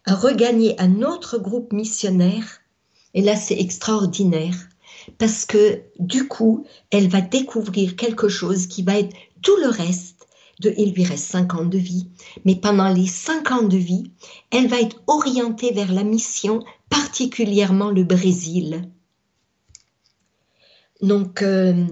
à 0.06 0.14
regagner 0.14 0.80
un 0.80 1.02
autre 1.02 1.38
groupe 1.38 1.72
missionnaire. 1.72 2.60
Et 3.14 3.22
là, 3.22 3.36
c'est 3.36 3.58
extraordinaire 3.58 4.56
parce 5.18 5.44
que 5.44 5.82
du 5.98 6.28
coup, 6.28 6.64
elle 6.90 7.08
va 7.08 7.20
découvrir 7.20 7.96
quelque 7.96 8.28
chose 8.28 8.66
qui 8.66 8.82
va 8.82 8.98
être 8.98 9.16
tout 9.42 9.56
le 9.56 9.68
reste 9.68 10.28
de, 10.60 10.74
il 10.76 10.92
lui 10.92 11.04
reste 11.04 11.24
5 11.24 11.54
ans 11.54 11.64
de 11.64 11.78
vie, 11.78 12.08
mais 12.44 12.54
pendant 12.54 12.88
les 12.88 13.06
5 13.06 13.50
ans 13.50 13.62
de 13.62 13.78
vie, 13.78 14.10
elle 14.50 14.68
va 14.68 14.80
être 14.80 15.02
orientée 15.06 15.72
vers 15.72 15.92
la 15.92 16.04
mission, 16.04 16.62
particulièrement 16.90 17.90
le 17.90 18.04
Brésil. 18.04 18.88
Donc, 21.00 21.40
euh, 21.42 21.86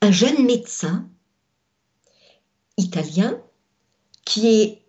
un 0.00 0.10
jeune 0.10 0.46
médecin 0.46 1.06
italien 2.76 3.40
qui 4.24 4.48
est 4.48 4.82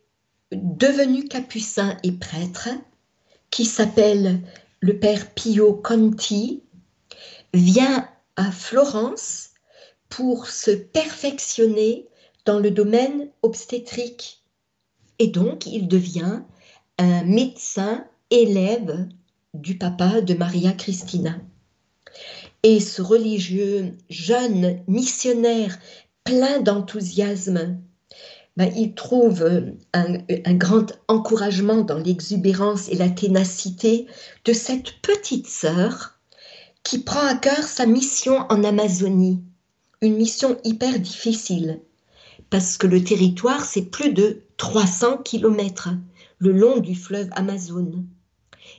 devenu 0.52 1.28
capucin 1.28 1.98
et 2.04 2.12
prêtre, 2.12 2.70
qui 3.50 3.66
s'appelle 3.66 4.42
le 4.80 5.00
père 5.00 5.34
Pio 5.34 5.74
Conti, 5.74 6.64
vient 7.54 8.08
à 8.36 8.52
Florence 8.52 9.52
pour 10.10 10.48
se 10.48 10.72
perfectionner 10.72 12.08
dans 12.46 12.60
le 12.60 12.72
domaine 12.72 13.30
obstétrique. 13.42 14.44
Et 15.20 15.28
donc, 15.28 15.66
il 15.66 15.88
devient 15.88 16.42
un 16.98 17.24
médecin 17.24 18.06
élève 18.30 19.08
du 19.54 19.78
papa 19.78 20.22
de 20.22 20.34
Maria 20.34 20.72
Cristina. 20.72 21.38
Et 22.64 22.80
ce 22.80 23.02
religieux 23.02 23.96
jeune 24.10 24.82
missionnaire 24.88 25.78
plein 26.28 26.60
d'enthousiasme, 26.60 27.78
ben, 28.58 28.70
il 28.76 28.96
trouve 28.96 29.46
un, 29.94 30.18
un, 30.46 30.54
grand 30.56 30.92
encouragement 31.08 31.84
dans 31.84 32.00
l'exubérance 32.00 32.90
et 32.90 32.96
la 32.96 33.10
ténacité 33.10 34.08
de 34.44 34.52
cette 34.52 35.00
petite 35.02 35.48
sœur 35.48 36.20
qui 36.84 37.00
prend 37.00 37.26
à 37.26 37.36
cœur 37.36 37.64
sa 37.64 37.86
mission 37.86 38.40
en 38.50 38.66
Amazonie, 38.66 39.42
une 40.02 40.18
mission 40.18 40.58
hyper 40.66 41.00
difficile, 41.00 41.80
parce 42.50 42.76
que 42.76 42.88
le 42.88 43.02
territoire, 43.02 43.64
c'est 43.64 43.90
plus 43.90 44.12
de 44.12 44.42
300 44.58 45.20
kilomètres 45.20 45.92
le 46.40 46.52
long 46.52 46.80
du 46.80 46.96
fleuve 46.96 47.30
Amazon. 47.32 48.04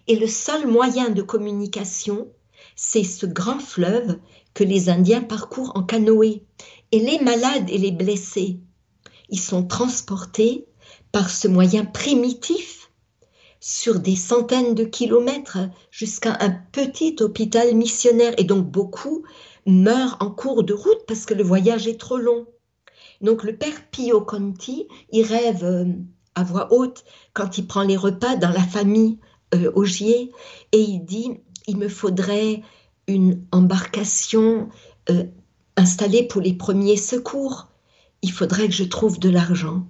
Et 0.07 0.17
le 0.17 0.27
seul 0.27 0.67
moyen 0.67 1.09
de 1.09 1.23
communication, 1.23 2.29
c'est 2.77 3.05
ce 3.05 3.25
grand 3.25 3.59
fleuve 3.59 4.19
que 4.55 4.65
les 4.65 4.89
Indiens 4.89 5.23
parcourent 5.23 5.73
en 5.77 5.83
canoë. 5.83 6.43
Et 6.93 7.01
les 7.01 7.19
malades 7.19 7.69
et 7.71 7.79
les 7.79 7.93
blessés, 7.93 8.61
ils 9.29 9.41
sont 9.41 9.67
transportés 9.67 10.67
par 11.13 11.31
ce 11.31 11.49
moyen 11.49 11.85
primitif 11.85 12.91
sur 13.61 14.01
des 14.01 14.17
centaines 14.17 14.75
de 14.75 14.85
kilomètres 14.85 15.59
jusqu'à 15.91 16.37
un 16.41 16.51
petit 16.73 17.17
hôpital 17.21 17.75
missionnaire. 17.75 18.35
Et 18.39 18.45
donc 18.45 18.67
beaucoup 18.67 19.25
meurent 19.67 20.17
en 20.21 20.31
cours 20.31 20.65
de 20.65 20.73
route 20.73 21.05
parce 21.07 21.27
que 21.27 21.35
le 21.35 21.43
voyage 21.43 21.87
est 21.87 22.01
trop 22.01 22.17
long. 22.17 22.47
Donc 23.21 23.43
le 23.43 23.57
père 23.57 23.89
Pio 23.91 24.21
Conti, 24.21 24.87
il 25.11 25.25
rêve 25.25 25.65
euh, 25.65 25.85
à 26.35 26.45
voix 26.45 26.73
haute 26.73 27.05
quand 27.35 27.59
il 27.59 27.67
prend 27.67 27.83
les 27.83 27.97
repas 27.97 28.37
dans 28.37 28.51
la 28.51 28.63
famille 28.63 29.19
euh, 29.55 29.73
Augier 29.75 30.31
et 30.73 30.81
il 30.81 31.01
dit, 31.01 31.41
il 31.67 31.77
me 31.77 31.89
faudrait 31.89 32.63
une 33.09 33.45
embarcation 33.51 34.69
euh, 35.11 35.25
installée 35.79 36.25
pour 36.25 36.41
les 36.41 36.55
premiers 36.55 36.97
secours. 36.97 37.69
Il 38.23 38.33
faudrait 38.33 38.69
que 38.69 38.75
je 38.75 38.85
trouve 38.85 39.19
de 39.19 39.31
l'argent. 39.31 39.87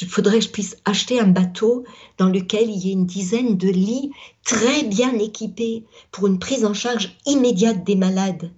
Il 0.00 0.08
faudrait 0.08 0.38
que 0.38 0.44
je 0.44 0.50
puisse 0.50 0.76
acheter 0.84 1.20
un 1.20 1.28
bateau 1.28 1.84
dans 2.18 2.28
lequel 2.28 2.70
il 2.70 2.78
y 2.78 2.90
ait 2.90 2.94
une 2.94 3.06
dizaine 3.06 3.56
de 3.56 3.68
lits 3.68 4.10
très 4.44 4.84
bien 4.84 5.12
équipés 5.18 5.84
pour 6.10 6.26
une 6.26 6.38
prise 6.38 6.64
en 6.64 6.74
charge 6.74 7.16
immédiate 7.26 7.84
des 7.84 7.96
malades. 7.96 8.50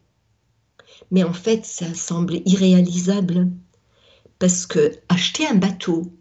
Mais 1.11 1.25
en 1.25 1.33
fait, 1.33 1.65
ça 1.65 1.95
semble 1.95 2.41
irréalisable 2.45 3.49
parce 4.39 4.67
que 4.67 4.93
acheter 5.09 5.47
un 5.47 5.55
bateau 5.55 6.13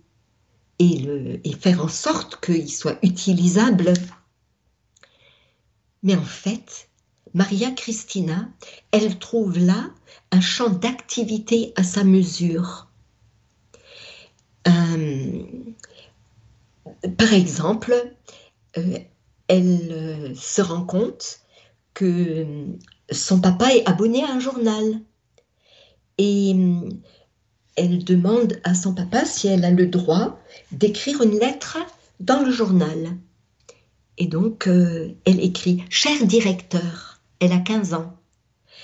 et, 0.80 1.00
le, 1.00 1.40
et 1.48 1.54
faire 1.54 1.84
en 1.84 1.90
sorte 1.90 2.40
qu'il 2.44 2.72
soit 2.72 3.00
utilisable, 3.04 3.94
mais 6.04 6.16
en 6.16 6.24
fait, 6.24 6.90
Maria 7.34 7.72
Christina, 7.72 8.50
elle 8.92 9.20
trouve 9.20 9.58
là 9.58 9.90
un 10.32 10.42
champ 10.42 10.70
d'activité 10.70 11.74
à 11.76 11.84
sa 11.84 12.04
mesure. 12.04 12.88
Euh, 14.68 15.44
par 17.18 17.34
exemple, 17.34 17.94
euh, 18.78 18.98
elle 19.48 19.90
euh, 19.92 20.36
se 20.36 20.62
rend 20.62 20.84
compte 20.84 21.40
que 21.94 22.46
son 23.12 23.40
papa 23.40 23.74
est 23.74 23.88
abonné 23.88 24.24
à 24.24 24.32
un 24.32 24.40
journal 24.40 24.84
et 26.18 26.56
elle 27.76 28.04
demande 28.04 28.60
à 28.64 28.76
son 28.76 28.94
papa 28.94 29.26
si 29.26 29.48
elle 29.48 29.66
a 29.66 29.72
le 29.72 29.88
droit 29.88 30.40
d'écrire 30.72 31.22
une 31.22 31.40
lettre 31.40 31.78
dans 32.20 32.44
le 32.44 32.52
journal. 32.52 33.18
Et 34.18 34.28
donc, 34.28 34.68
elle 34.68 35.40
écrit 35.40 35.84
Cher 35.90 36.26
directeur, 36.26 37.22
elle 37.40 37.52
a 37.52 37.60
15 37.60 37.94
ans. 37.94 38.17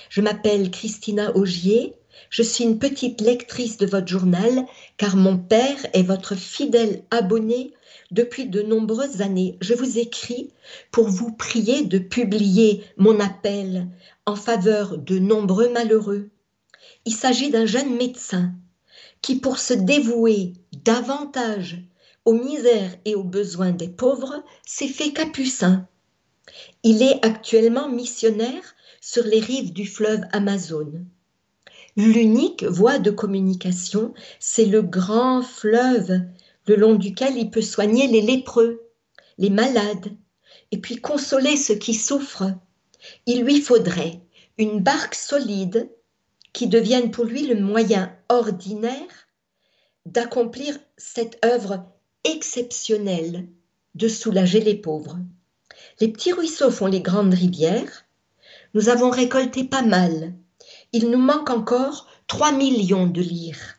Je 0.08 0.20
m'appelle 0.20 0.70
Christina 0.70 1.36
Augier. 1.36 1.94
Je 2.30 2.42
suis 2.42 2.64
une 2.64 2.78
petite 2.78 3.20
lectrice 3.20 3.76
de 3.76 3.86
votre 3.86 4.06
journal 4.06 4.66
car 4.96 5.16
mon 5.16 5.38
père 5.38 5.86
est 5.92 6.02
votre 6.02 6.34
fidèle 6.34 7.04
abonné 7.10 7.74
depuis 8.10 8.46
de 8.46 8.62
nombreuses 8.62 9.20
années. 9.22 9.56
Je 9.60 9.74
vous 9.74 9.98
écris 9.98 10.50
pour 10.90 11.08
vous 11.08 11.32
prier 11.32 11.82
de 11.82 11.98
publier 11.98 12.84
mon 12.96 13.18
appel 13.20 13.88
en 14.26 14.36
faveur 14.36 14.98
de 14.98 15.18
nombreux 15.18 15.68
malheureux. 15.70 16.30
Il 17.04 17.14
s'agit 17.14 17.50
d'un 17.50 17.66
jeune 17.66 17.96
médecin 17.96 18.52
qui, 19.20 19.36
pour 19.36 19.58
se 19.58 19.74
dévouer 19.74 20.54
davantage 20.84 21.78
aux 22.24 22.34
misères 22.34 22.96
et 23.04 23.14
aux 23.14 23.24
besoins 23.24 23.72
des 23.72 23.88
pauvres, 23.88 24.42
s'est 24.66 24.88
fait 24.88 25.12
capucin. 25.12 25.86
Il 26.82 27.02
est 27.02 27.24
actuellement 27.24 27.88
missionnaire 27.88 28.73
sur 29.06 29.24
les 29.24 29.38
rives 29.38 29.74
du 29.74 29.84
fleuve 29.84 30.22
Amazon. 30.32 30.90
L'unique 31.94 32.64
voie 32.64 32.98
de 32.98 33.10
communication, 33.10 34.14
c'est 34.40 34.64
le 34.64 34.80
grand 34.80 35.42
fleuve 35.42 36.22
le 36.66 36.76
long 36.76 36.94
duquel 36.94 37.36
il 37.36 37.50
peut 37.50 37.60
soigner 37.60 38.06
les 38.06 38.22
lépreux, 38.22 38.88
les 39.36 39.50
malades, 39.50 40.16
et 40.72 40.78
puis 40.78 40.96
consoler 40.96 41.58
ceux 41.58 41.74
qui 41.74 41.92
souffrent. 41.92 42.50
Il 43.26 43.42
lui 43.42 43.60
faudrait 43.60 44.22
une 44.56 44.80
barque 44.80 45.16
solide 45.16 45.90
qui 46.54 46.66
devienne 46.66 47.10
pour 47.10 47.26
lui 47.26 47.46
le 47.46 47.60
moyen 47.60 48.16
ordinaire 48.30 49.28
d'accomplir 50.06 50.78
cette 50.96 51.38
œuvre 51.44 51.84
exceptionnelle 52.24 53.48
de 53.94 54.08
soulager 54.08 54.60
les 54.60 54.76
pauvres. 54.76 55.18
Les 56.00 56.08
petits 56.08 56.32
ruisseaux 56.32 56.70
font 56.70 56.86
les 56.86 57.02
grandes 57.02 57.34
rivières. 57.34 58.03
Nous 58.74 58.88
avons 58.88 59.10
récolté 59.10 59.62
pas 59.62 59.82
mal. 59.82 60.34
Il 60.92 61.08
nous 61.08 61.18
manque 61.18 61.48
encore 61.48 62.08
3 62.26 62.50
millions 62.50 63.06
de 63.06 63.20
lire. 63.20 63.76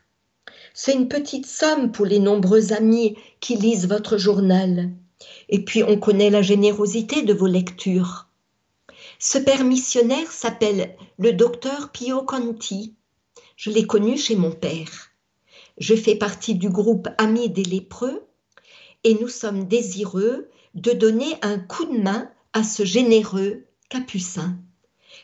C'est 0.72 0.94
une 0.94 1.08
petite 1.08 1.44
somme 1.44 1.92
pour 1.92 2.06
les 2.06 2.18
nombreux 2.18 2.72
amis 2.72 3.18
qui 3.40 3.56
lisent 3.56 3.88
votre 3.88 4.16
journal. 4.16 4.90
Et 5.50 5.62
puis 5.64 5.82
on 5.82 5.98
connaît 5.98 6.30
la 6.30 6.40
générosité 6.40 7.22
de 7.22 7.34
vos 7.34 7.46
lectures. 7.46 8.28
Ce 9.18 9.36
père 9.36 9.64
missionnaire 9.64 10.32
s'appelle 10.32 10.96
le 11.18 11.34
docteur 11.34 11.90
Pio 11.92 12.22
Conti. 12.22 12.94
Je 13.56 13.68
l'ai 13.68 13.86
connu 13.86 14.16
chez 14.16 14.34
mon 14.34 14.50
père. 14.50 15.10
Je 15.76 15.94
fais 15.94 16.14
partie 16.14 16.54
du 16.54 16.70
groupe 16.70 17.08
Amis 17.18 17.50
des 17.50 17.64
lépreux 17.64 18.26
et 19.04 19.12
nous 19.14 19.28
sommes 19.28 19.68
désireux 19.68 20.48
de 20.74 20.92
donner 20.92 21.36
un 21.42 21.58
coup 21.58 21.84
de 21.84 21.98
main 21.98 22.30
à 22.54 22.64
ce 22.64 22.84
généreux 22.84 23.66
capucin. 23.90 24.56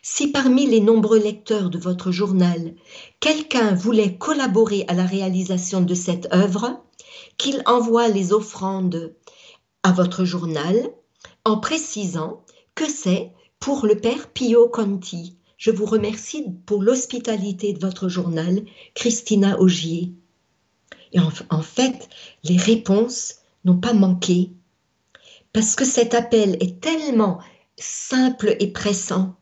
Si 0.00 0.28
parmi 0.28 0.66
les 0.66 0.80
nombreux 0.80 1.18
lecteurs 1.18 1.68
de 1.68 1.78
votre 1.78 2.10
journal, 2.10 2.74
quelqu'un 3.20 3.74
voulait 3.74 4.16
collaborer 4.16 4.84
à 4.88 4.94
la 4.94 5.04
réalisation 5.04 5.80
de 5.80 5.94
cette 5.94 6.32
œuvre, 6.32 6.82
qu'il 7.36 7.62
envoie 7.66 8.08
les 8.08 8.32
offrandes 8.32 9.14
à 9.82 9.92
votre 9.92 10.24
journal 10.24 10.90
en 11.44 11.58
précisant 11.58 12.44
que 12.74 12.88
c'est 12.88 13.32
pour 13.58 13.86
le 13.86 13.96
père 13.96 14.30
Pio 14.30 14.68
Conti. 14.68 15.36
Je 15.56 15.70
vous 15.70 15.86
remercie 15.86 16.46
pour 16.66 16.82
l'hospitalité 16.82 17.72
de 17.72 17.80
votre 17.80 18.08
journal, 18.08 18.64
Christina 18.94 19.60
Augier. 19.60 20.12
Et 21.12 21.20
en, 21.20 21.30
en 21.50 21.62
fait, 21.62 22.08
les 22.44 22.56
réponses 22.56 23.36
n'ont 23.64 23.78
pas 23.78 23.92
manqué 23.92 24.50
parce 25.52 25.76
que 25.76 25.84
cet 25.84 26.14
appel 26.14 26.56
est 26.60 26.80
tellement 26.80 27.38
simple 27.76 28.56
et 28.58 28.68
pressant. 28.68 29.36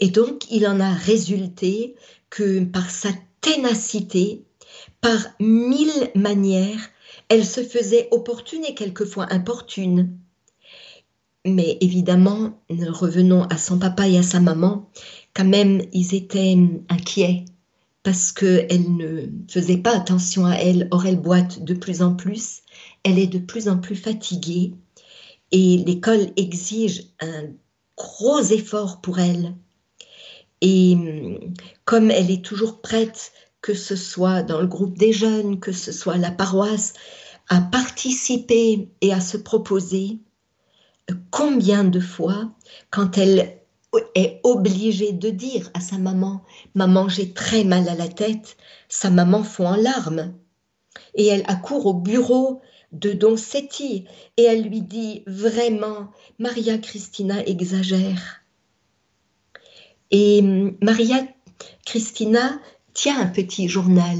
Et 0.00 0.08
donc, 0.08 0.50
il 0.50 0.66
en 0.66 0.80
a 0.80 0.92
résulté 0.92 1.94
que 2.30 2.64
par 2.64 2.90
sa 2.90 3.10
ténacité, 3.40 4.44
par 5.00 5.18
mille 5.40 6.10
manières, 6.14 6.90
elle 7.28 7.44
se 7.44 7.62
faisait 7.62 8.08
opportune 8.10 8.64
et 8.64 8.74
quelquefois 8.74 9.32
importune. 9.32 10.18
Mais 11.44 11.78
évidemment, 11.80 12.60
revenons 12.68 13.44
à 13.44 13.56
son 13.56 13.78
papa 13.78 14.08
et 14.08 14.18
à 14.18 14.22
sa 14.22 14.40
maman, 14.40 14.90
quand 15.34 15.44
même, 15.44 15.82
ils 15.92 16.14
étaient 16.14 16.56
inquiets 16.88 17.44
parce 18.02 18.32
qu'elle 18.32 18.96
ne 18.96 19.26
faisait 19.48 19.78
pas 19.78 19.96
attention 19.96 20.46
à 20.46 20.54
elle. 20.54 20.88
Or, 20.90 21.06
elle 21.06 21.20
boite 21.20 21.62
de 21.64 21.74
plus 21.74 22.02
en 22.02 22.14
plus, 22.14 22.62
elle 23.04 23.18
est 23.18 23.26
de 23.26 23.38
plus 23.38 23.68
en 23.68 23.78
plus 23.78 23.96
fatiguée 23.96 24.74
et 25.52 25.78
l'école 25.86 26.32
exige 26.36 27.04
un 27.20 27.44
gros 27.96 28.42
effort 28.42 29.00
pour 29.00 29.18
elle. 29.18 29.54
Et 30.60 30.96
comme 31.84 32.10
elle 32.10 32.30
est 32.30 32.44
toujours 32.44 32.80
prête, 32.80 33.32
que 33.60 33.74
ce 33.74 33.96
soit 33.96 34.42
dans 34.42 34.60
le 34.60 34.66
groupe 34.66 34.96
des 34.96 35.12
jeunes, 35.12 35.60
que 35.60 35.72
ce 35.72 35.92
soit 35.92 36.16
la 36.16 36.30
paroisse, 36.30 36.94
à 37.48 37.60
participer 37.60 38.88
et 39.00 39.12
à 39.12 39.20
se 39.20 39.36
proposer, 39.36 40.18
combien 41.30 41.84
de 41.84 42.00
fois, 42.00 42.50
quand 42.90 43.18
elle 43.18 43.58
est 44.14 44.40
obligée 44.42 45.12
de 45.12 45.30
dire 45.30 45.70
à 45.74 45.80
sa 45.80 45.98
maman, 45.98 46.42
maman 46.74 47.08
j'ai 47.08 47.32
très 47.32 47.64
mal 47.64 47.88
à 47.88 47.94
la 47.94 48.08
tête, 48.08 48.56
sa 48.88 49.10
maman 49.10 49.42
fond 49.42 49.66
en 49.66 49.76
larmes. 49.76 50.34
Et 51.14 51.26
elle 51.26 51.44
accourt 51.46 51.86
au 51.86 51.94
bureau 51.94 52.60
de 52.92 53.12
Don 53.12 53.36
Setti 53.36 54.06
et 54.36 54.42
elle 54.42 54.62
lui 54.62 54.80
dit 54.80 55.22
vraiment, 55.26 56.10
Maria 56.38 56.78
Christina 56.78 57.44
exagère. 57.46 58.42
Et 60.10 60.42
Maria 60.82 61.26
Christina 61.84 62.60
tient 62.94 63.20
un 63.20 63.26
petit 63.26 63.68
journal. 63.68 64.18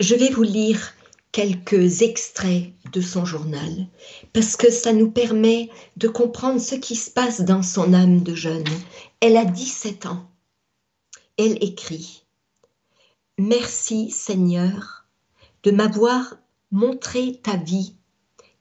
Je 0.00 0.14
vais 0.14 0.30
vous 0.30 0.42
lire 0.42 0.94
quelques 1.32 2.02
extraits 2.02 2.72
de 2.92 3.00
son 3.00 3.24
journal, 3.24 3.88
parce 4.32 4.56
que 4.56 4.70
ça 4.70 4.92
nous 4.92 5.10
permet 5.10 5.68
de 5.96 6.06
comprendre 6.06 6.60
ce 6.60 6.76
qui 6.76 6.94
se 6.94 7.10
passe 7.10 7.40
dans 7.40 7.62
son 7.62 7.92
âme 7.92 8.22
de 8.22 8.34
jeune. 8.34 8.64
Elle 9.20 9.36
a 9.36 9.44
17 9.44 10.06
ans. 10.06 10.30
Elle 11.36 11.62
écrit 11.62 12.22
Merci 13.36 14.10
Seigneur 14.10 15.06
de 15.64 15.72
m'avoir 15.72 16.36
montré 16.70 17.40
ta 17.42 17.56
vie 17.56 17.94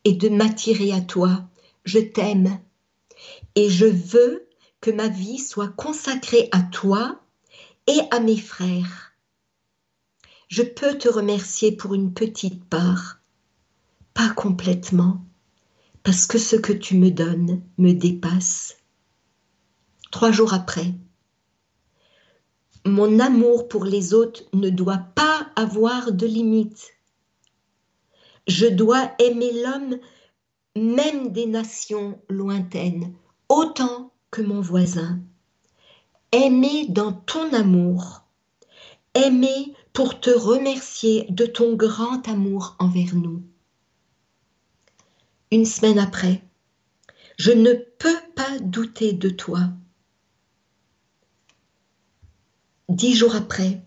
et 0.03 0.13
de 0.13 0.29
m'attirer 0.29 0.91
à 0.93 1.01
toi. 1.01 1.43
Je 1.85 1.99
t'aime 1.99 2.59
et 3.55 3.69
je 3.69 3.85
veux 3.85 4.47
que 4.83 4.91
ma 4.91 5.07
vie 5.07 5.39
soit 5.39 5.69
consacrée 5.69 6.49
à 6.51 6.61
toi 6.61 7.23
et 7.87 8.01
à 8.11 8.19
mes 8.19 8.37
frères 8.37 9.13
je 10.53 10.61
peux 10.61 10.99
te 10.99 11.09
remercier 11.09 11.71
pour 11.71 11.95
une 11.95 12.13
petite 12.13 12.63
part, 12.65 13.17
pas 14.13 14.29
complètement, 14.29 15.25
parce 16.03 16.27
que 16.27 16.37
ce 16.37 16.55
que 16.55 16.71
tu 16.71 16.95
me 16.95 17.09
donnes 17.09 17.63
me 17.79 17.91
dépasse. 17.91 18.77
Trois 20.11 20.31
jours 20.31 20.53
après, 20.53 20.93
mon 22.85 23.19
amour 23.19 23.67
pour 23.67 23.83
les 23.83 24.13
autres 24.13 24.43
ne 24.53 24.69
doit 24.69 25.07
pas 25.15 25.47
avoir 25.55 26.11
de 26.11 26.27
limite. 26.27 26.91
Je 28.47 28.67
dois 28.67 29.11
aimer 29.17 29.53
l'homme 29.63 29.97
même 30.75 31.31
des 31.31 31.47
nations 31.47 32.21
lointaines, 32.29 33.11
autant 33.49 34.12
mon 34.41 34.61
voisin. 34.61 35.19
Aimer 36.31 36.87
dans 36.87 37.13
ton 37.13 37.53
amour, 37.53 38.25
aimer 39.13 39.73
pour 39.93 40.19
te 40.19 40.31
remercier 40.31 41.27
de 41.29 41.45
ton 41.45 41.75
grand 41.75 42.27
amour 42.27 42.75
envers 42.79 43.15
nous. 43.15 43.43
Une 45.51 45.65
semaine 45.65 45.99
après, 45.99 46.41
je 47.37 47.51
ne 47.51 47.73
peux 47.73 48.19
pas 48.35 48.59
douter 48.59 49.13
de 49.13 49.29
toi. 49.29 49.69
Dix 52.89 53.15
jours 53.15 53.35
après, 53.35 53.81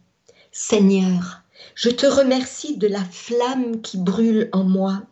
Seigneur, 0.52 1.42
je 1.74 1.90
te 1.90 2.06
remercie 2.06 2.76
de 2.76 2.86
la 2.86 3.04
flamme 3.04 3.82
qui 3.82 3.98
brûle 3.98 4.48
en 4.52 4.64
moi, 4.64 5.02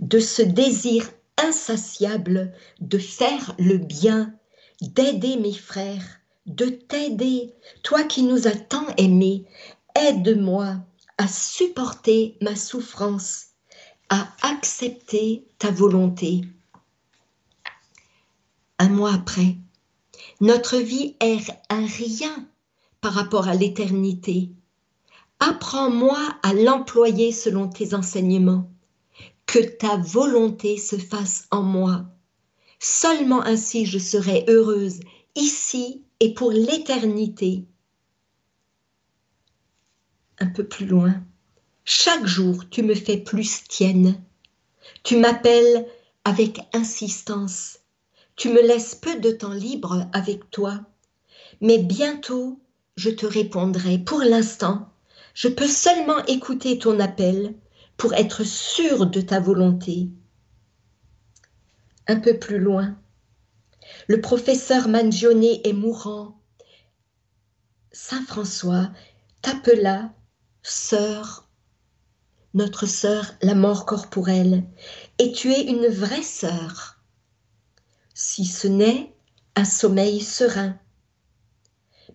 de 0.00 0.18
ce 0.18 0.42
désir 0.42 1.10
insatiable 1.36 2.52
de 2.80 2.98
faire 2.98 3.54
le 3.58 3.78
bien, 3.78 4.34
d'aider 4.80 5.36
mes 5.36 5.54
frères, 5.54 6.20
de 6.46 6.66
t'aider, 6.66 7.54
toi 7.82 8.04
qui 8.04 8.22
nous 8.22 8.46
as 8.46 8.56
tant 8.56 8.86
aimés, 8.96 9.44
aide-moi 9.94 10.76
à 11.18 11.28
supporter 11.28 12.36
ma 12.40 12.54
souffrance, 12.56 13.48
à 14.08 14.28
accepter 14.42 15.44
ta 15.58 15.70
volonté. 15.70 16.42
Un 18.78 18.88
mois 18.88 19.12
après, 19.12 19.56
notre 20.40 20.76
vie 20.76 21.16
est 21.20 21.50
un 21.68 21.84
rien 21.84 22.46
par 23.00 23.12
rapport 23.12 23.48
à 23.48 23.54
l'éternité. 23.54 24.50
Apprends-moi 25.40 26.18
à 26.42 26.52
l'employer 26.54 27.32
selon 27.32 27.68
tes 27.68 27.94
enseignements. 27.94 28.70
Que 29.46 29.58
ta 29.58 29.96
volonté 29.96 30.76
se 30.76 30.96
fasse 30.96 31.46
en 31.50 31.62
moi. 31.62 32.04
Seulement 32.78 33.42
ainsi 33.42 33.86
je 33.86 33.98
serai 33.98 34.44
heureuse 34.48 35.00
ici 35.34 36.02
et 36.20 36.34
pour 36.34 36.52
l'éternité 36.52 37.64
un 40.40 40.46
peu 40.46 40.64
plus 40.64 40.86
loin. 40.86 41.20
Chaque 41.84 42.26
jour, 42.26 42.68
tu 42.70 42.82
me 42.82 42.94
fais 42.94 43.16
plus 43.16 43.64
tienne. 43.64 44.20
Tu 45.02 45.16
m'appelles 45.16 45.86
avec 46.24 46.60
insistance. 46.72 47.78
Tu 48.36 48.50
me 48.50 48.60
laisses 48.60 48.94
peu 48.94 49.18
de 49.18 49.30
temps 49.30 49.52
libre 49.52 50.06
avec 50.12 50.50
toi. 50.50 50.80
Mais 51.60 51.78
bientôt, 51.78 52.60
je 52.96 53.10
te 53.10 53.26
répondrai. 53.26 53.98
Pour 53.98 54.20
l'instant, 54.20 54.90
je 55.34 55.48
peux 55.48 55.66
seulement 55.66 56.24
écouter 56.26 56.78
ton 56.78 57.00
appel 57.00 57.54
pour 57.96 58.14
être 58.14 58.44
sûr 58.44 59.06
de 59.06 59.20
ta 59.20 59.40
volonté. 59.40 60.08
Un 62.10 62.16
peu 62.16 62.38
plus 62.38 62.58
loin, 62.58 62.96
le 64.06 64.22
professeur 64.22 64.88
Mangione 64.88 65.44
est 65.44 65.74
mourant. 65.74 66.40
Saint 67.92 68.24
François 68.24 68.90
t'appela 69.42 70.14
sœur, 70.62 71.46
notre 72.54 72.86
sœur, 72.86 73.34
la 73.42 73.54
mort 73.54 73.84
corporelle, 73.84 74.64
et 75.18 75.32
tu 75.32 75.52
es 75.52 75.64
une 75.64 75.86
vraie 75.88 76.22
sœur, 76.22 76.98
si 78.14 78.46
ce 78.46 78.68
n'est 78.68 79.14
un 79.54 79.66
sommeil 79.66 80.22
serein, 80.22 80.78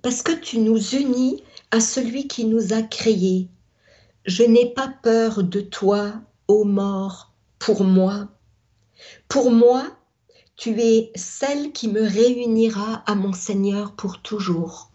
parce 0.02 0.24
que 0.24 0.32
tu 0.32 0.58
nous 0.58 0.96
unis 0.96 1.44
à 1.70 1.80
celui 1.80 2.28
qui 2.28 2.46
nous 2.46 2.74
a 2.74 2.82
créés. 2.82 3.48
Je 4.26 4.44
n'ai 4.44 4.74
pas 4.74 4.88
peur 5.04 5.44
de 5.44 5.62
toi, 5.62 6.14
ô 6.48 6.64
mort, 6.64 7.34
pour 7.60 7.84
moi. 7.84 8.33
Pour 9.28 9.52
moi, 9.52 9.84
tu 10.56 10.80
es 10.82 11.12
celle 11.16 11.72
qui 11.72 11.88
me 11.88 12.02
réunira 12.02 13.04
à 13.06 13.16
mon 13.16 13.34
Seigneur 13.34 13.94
pour 13.94 14.22
toujours. 14.22 14.92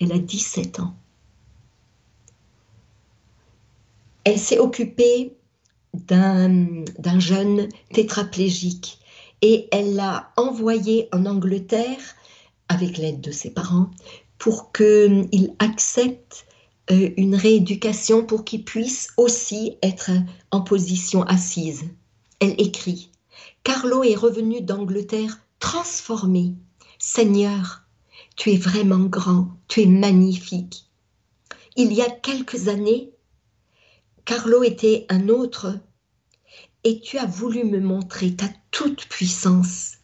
Elle 0.00 0.12
a 0.12 0.18
17 0.18 0.80
ans. 0.80 0.94
elle 4.24 4.38
s'est 4.38 4.58
occupée 4.58 5.36
d'un 5.94 6.84
jeune 7.18 7.68
tétraplégique 7.92 8.98
et 9.42 9.68
elle 9.72 9.96
l'a 9.96 10.30
envoyé 10.36 11.08
en 11.12 11.26
Angleterre 11.26 11.98
avec 12.68 12.98
l'aide 12.98 13.20
de 13.20 13.32
ses 13.32 13.50
parents 13.50 13.90
pour 14.38 14.72
qu'il 14.72 15.54
accepte 15.58 16.46
euh, 16.90 17.10
une 17.16 17.34
rééducation 17.34 18.24
pour 18.24 18.44
qu'il 18.44 18.64
puisse 18.64 19.08
aussi 19.16 19.78
être 19.82 20.10
en 20.50 20.60
position 20.60 21.22
assise. 21.24 21.84
Elle 22.40 22.58
écrit 22.58 23.10
Carlo 23.64 24.02
est 24.02 24.14
revenu 24.14 24.62
d'Angleterre 24.62 25.40
transformé. 25.58 26.54
Seigneur, 26.98 27.82
tu 28.34 28.52
es 28.52 28.56
vraiment 28.56 29.04
grand, 29.04 29.48
tu 29.68 29.82
es 29.82 29.86
magnifique. 29.86 30.86
Il 31.76 31.92
y 31.92 32.00
a 32.00 32.08
quelques 32.08 32.68
années, 32.68 33.12
Carlo 34.24 34.62
était 34.62 35.04
un 35.10 35.28
autre, 35.28 35.78
et 36.82 37.00
tu 37.00 37.18
as 37.18 37.26
voulu 37.26 37.64
me 37.64 37.80
montrer 37.80 38.34
ta 38.34 38.46
toute 38.70 39.06
puissance. 39.06 39.98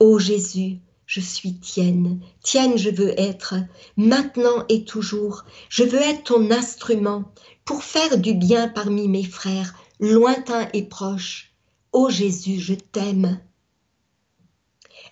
Ô 0.00 0.18
Jésus, 0.18 0.78
je 1.06 1.20
suis 1.20 1.54
tienne, 1.54 2.20
tienne 2.42 2.76
je 2.76 2.90
veux 2.90 3.18
être, 3.18 3.54
maintenant 3.96 4.64
et 4.68 4.84
toujours, 4.84 5.44
je 5.68 5.84
veux 5.84 6.00
être 6.00 6.24
ton 6.24 6.50
instrument 6.50 7.32
pour 7.64 7.84
faire 7.84 8.18
du 8.18 8.34
bien 8.34 8.66
parmi 8.66 9.06
mes 9.06 9.24
frères, 9.24 9.74
lointains 10.00 10.68
et 10.72 10.82
proches. 10.82 11.49
Ô 11.92 12.08
Jésus, 12.08 12.60
je 12.60 12.74
t'aime. 12.74 13.40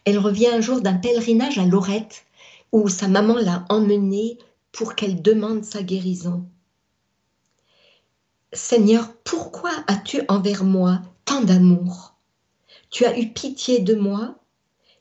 Elle 0.04 0.18
revient 0.18 0.46
un 0.48 0.60
jour 0.60 0.80
d'un 0.80 0.94
pèlerinage 0.94 1.58
à 1.58 1.64
Lorette, 1.64 2.24
où 2.70 2.88
sa 2.88 3.08
maman 3.08 3.34
l'a 3.34 3.64
emmenée 3.68 4.38
pour 4.70 4.94
qu'elle 4.94 5.20
demande 5.20 5.64
sa 5.64 5.82
guérison. 5.82 6.46
Seigneur, 8.52 9.12
pourquoi 9.24 9.72
as-tu 9.88 10.22
envers 10.28 10.64
moi 10.64 11.02
tant 11.24 11.42
d'amour? 11.42 12.14
Tu 12.90 13.04
as 13.04 13.18
eu 13.18 13.32
pitié 13.32 13.80
de 13.80 13.94
moi 13.94 14.36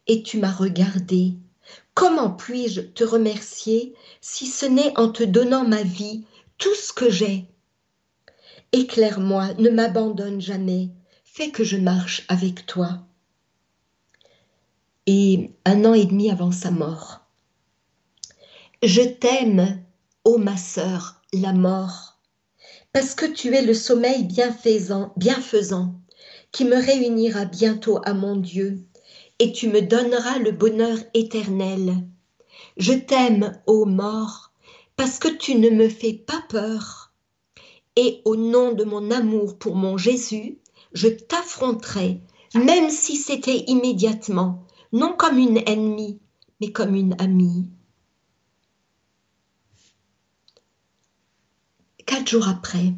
et 0.07 0.23
tu 0.23 0.39
m'as 0.39 0.51
regardé. 0.51 1.35
Comment 1.93 2.31
puis-je 2.31 2.81
te 2.81 3.03
remercier 3.03 3.93
si 4.19 4.47
ce 4.47 4.65
n'est 4.65 4.97
en 4.97 5.09
te 5.09 5.23
donnant 5.23 5.67
ma 5.67 5.83
vie, 5.83 6.25
tout 6.57 6.73
ce 6.75 6.91
que 6.91 7.09
j'ai? 7.09 7.45
Éclaire-moi, 8.71 9.53
ne 9.55 9.69
m'abandonne 9.69 10.41
jamais, 10.41 10.89
fais 11.37 11.51
que 11.51 11.63
je 11.63 11.77
marche 11.77 12.23
avec 12.29 12.65
toi. 12.65 12.97
Et 15.05 15.51
un 15.65 15.85
an 15.85 15.93
et 15.93 16.05
demi 16.05 16.31
avant 16.31 16.51
sa 16.51 16.71
mort, 16.71 17.27
je 18.81 19.03
t'aime, 19.03 19.79
ô 20.23 20.39
ma 20.39 20.57
sœur, 20.57 21.21
la 21.33 21.53
mort, 21.53 22.17
parce 22.91 23.13
que 23.13 23.27
tu 23.27 23.53
es 23.53 23.61
le 23.61 23.75
sommeil 23.75 24.23
bienfaisant, 24.23 25.13
bienfaisant 25.15 25.93
qui 26.51 26.65
me 26.65 26.75
réunira 26.75 27.45
bientôt 27.45 27.99
à 28.03 28.15
mon 28.15 28.35
Dieu 28.35 28.83
et 29.37 29.51
tu 29.51 29.69
me 29.69 29.83
donneras 29.83 30.39
le 30.39 30.51
bonheur 30.51 30.97
éternel. 31.13 31.97
Je 32.77 32.93
t'aime, 32.93 33.61
ô 33.67 33.85
mort, 33.85 34.53
parce 34.95 35.19
que 35.19 35.27
tu 35.27 35.53
ne 35.53 35.69
me 35.69 35.87
fais 35.87 36.13
pas 36.13 36.43
peur. 36.49 37.13
Et 37.95 38.23
au 38.25 38.35
nom 38.35 38.71
de 38.71 38.83
mon 38.83 39.11
amour 39.11 39.59
pour 39.59 39.75
mon 39.75 39.97
Jésus, 39.97 40.57
je 40.97 41.09
t'affronterai, 41.09 42.21
même 42.55 42.89
si 42.89 43.17
c'était 43.17 43.65
immédiatement, 43.67 44.65
non 44.91 45.13
comme 45.15 45.37
une 45.37 45.61
ennemie, 45.67 46.19
mais 46.59 46.71
comme 46.71 46.95
une 46.95 47.15
amie. 47.21 47.69
Quatre 52.07 52.27
jours 52.27 52.47
après, 52.47 52.95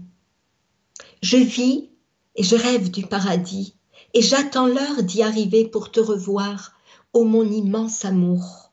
je 1.21 1.35
vis 1.35 1.89
et 2.35 2.43
je 2.43 2.55
rêve 2.55 2.89
du 2.89 3.05
paradis 3.05 3.75
et 4.13 4.21
j'attends 4.21 4.67
l'heure 4.67 5.03
d'y 5.03 5.21
arriver 5.21 5.67
pour 5.67 5.91
te 5.91 5.99
revoir, 5.99 6.71
ô 7.11 7.25
mon 7.25 7.43
immense 7.43 8.05
amour. 8.05 8.71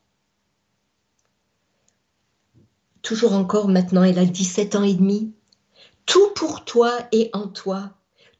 Toujours 3.01 3.33
encore 3.33 3.67
maintenant, 3.67 4.03
elle 4.03 4.19
a 4.19 4.25
17 4.25 4.75
ans 4.75 4.83
et 4.83 4.93
demi. 4.93 5.33
Tout 6.05 6.29
pour 6.33 6.63
toi 6.63 6.97
et 7.11 7.29
en 7.33 7.49
toi, 7.49 7.96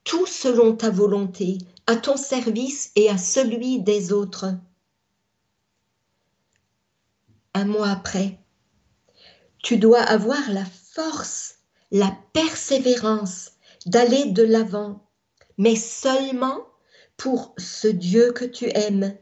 tout 0.07 0.25
selon 0.25 0.73
ta 0.73 0.89
volonté, 0.89 1.57
à 1.85 1.97
ton 1.97 2.15
service 2.15 2.91
et 2.95 3.09
à 3.09 3.17
celui 3.17 3.81
des 3.81 4.13
autres. 4.13 4.45
Un 7.53 7.65
mois 7.65 7.89
après, 7.89 8.39
tu 9.61 9.75
dois 9.75 9.99
avoir 10.01 10.39
la 10.49 10.63
force, 10.63 11.55
la 11.91 12.17
persévérance 12.31 13.51
d'aller 13.85 14.31
de 14.31 14.43
l'avant, 14.43 15.05
mais 15.57 15.75
seulement 15.75 16.65
pour 17.17 17.53
ce 17.57 17.89
Dieu 17.89 18.31
que 18.31 18.45
tu 18.45 18.69
aimes. 18.73 19.13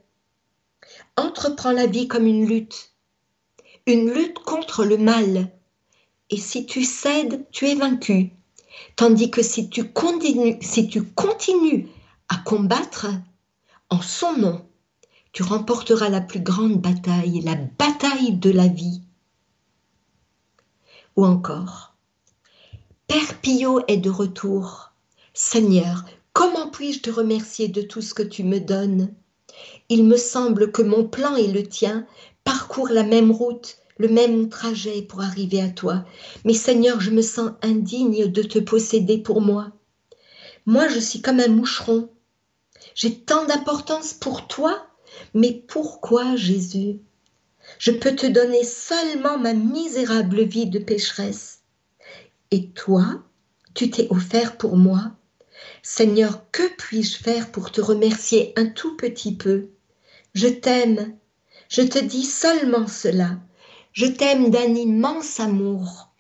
Entreprends 1.17 1.71
la 1.71 1.87
vie 1.87 2.07
comme 2.07 2.27
une 2.27 2.45
lutte, 2.47 2.91
une 3.87 4.11
lutte 4.11 4.37
contre 4.37 4.85
le 4.85 4.99
mal. 4.99 5.49
Et 6.29 6.37
si 6.37 6.67
tu 6.67 6.83
cèdes, 6.83 7.47
tu 7.49 7.67
es 7.67 7.75
vaincu. 7.75 8.33
Tandis 8.95 9.31
que 9.31 9.41
si 9.41 9.69
tu 9.69 9.91
continues, 9.91 11.87
à 12.27 12.37
combattre 12.37 13.07
en 13.89 14.01
son 14.01 14.37
nom, 14.37 14.65
tu 15.31 15.43
remporteras 15.43 16.09
la 16.09 16.21
plus 16.21 16.39
grande 16.39 16.81
bataille, 16.81 17.41
la 17.41 17.55
bataille 17.55 18.33
de 18.33 18.49
la 18.49 18.67
vie. 18.67 19.01
Ou 21.15 21.25
encore, 21.25 21.93
Père 23.07 23.39
Pio 23.41 23.81
est 23.87 23.97
de 23.97 24.09
retour. 24.09 24.91
Seigneur, 25.33 26.03
Comment 26.35 26.69
puis-je 26.69 26.99
te 26.99 27.09
remercier 27.09 27.69
de 27.69 27.81
tout 27.81 28.01
ce 28.01 28.13
que 28.13 28.21
tu 28.21 28.43
me 28.43 28.59
donnes? 28.59 29.15
Il 29.87 30.03
me 30.03 30.17
semble 30.17 30.69
que 30.69 30.81
mon 30.81 31.07
plan 31.07 31.37
et 31.37 31.47
le 31.47 31.63
tien 31.63 32.05
parcourent 32.43 32.89
la 32.89 33.03
même 33.03 33.31
route, 33.31 33.77
le 33.97 34.07
même 34.07 34.49
trajet 34.49 35.01
pour 35.01 35.21
arriver 35.21 35.61
à 35.61 35.69
toi. 35.69 36.05
Mais 36.43 36.53
Seigneur, 36.53 36.99
je 36.99 37.11
me 37.11 37.21
sens 37.21 37.51
indigne 37.61 38.27
de 38.27 38.43
te 38.43 38.59
posséder 38.59 39.17
pour 39.17 39.41
moi. 39.41 39.71
Moi, 40.65 40.87
je 40.87 40.99
suis 40.99 41.21
comme 41.21 41.39
un 41.39 41.47
moucheron. 41.47 42.09
J'ai 42.93 43.19
tant 43.19 43.45
d'importance 43.45 44.13
pour 44.13 44.47
toi, 44.47 44.87
mais 45.33 45.63
pourquoi, 45.67 46.35
Jésus? 46.35 46.99
Je 47.79 47.91
peux 47.91 48.15
te 48.15 48.27
donner 48.27 48.63
seulement 48.63 49.37
ma 49.37 49.53
misérable 49.53 50.43
vie 50.43 50.67
de 50.67 50.79
pécheresse. 50.79 51.61
Et 52.51 52.69
toi, 52.69 53.23
tu 53.73 53.89
t'es 53.89 54.07
offert 54.09 54.57
pour 54.57 54.77
moi 54.77 55.11
Seigneur, 55.83 56.49
que 56.51 56.63
puis-je 56.77 57.17
faire 57.17 57.51
pour 57.51 57.71
te 57.71 57.81
remercier 57.81 58.53
un 58.55 58.65
tout 58.65 58.95
petit 58.97 59.35
peu? 59.35 59.69
Je 60.33 60.47
t'aime, 60.47 61.15
je 61.69 61.81
te 61.81 61.99
dis 61.99 62.23
seulement 62.23 62.87
cela. 62.87 63.37
Je 63.95 64.05
t'aime 64.05 64.49
d'un 64.49 64.75
immense 64.75 65.39
amour. 65.39 66.13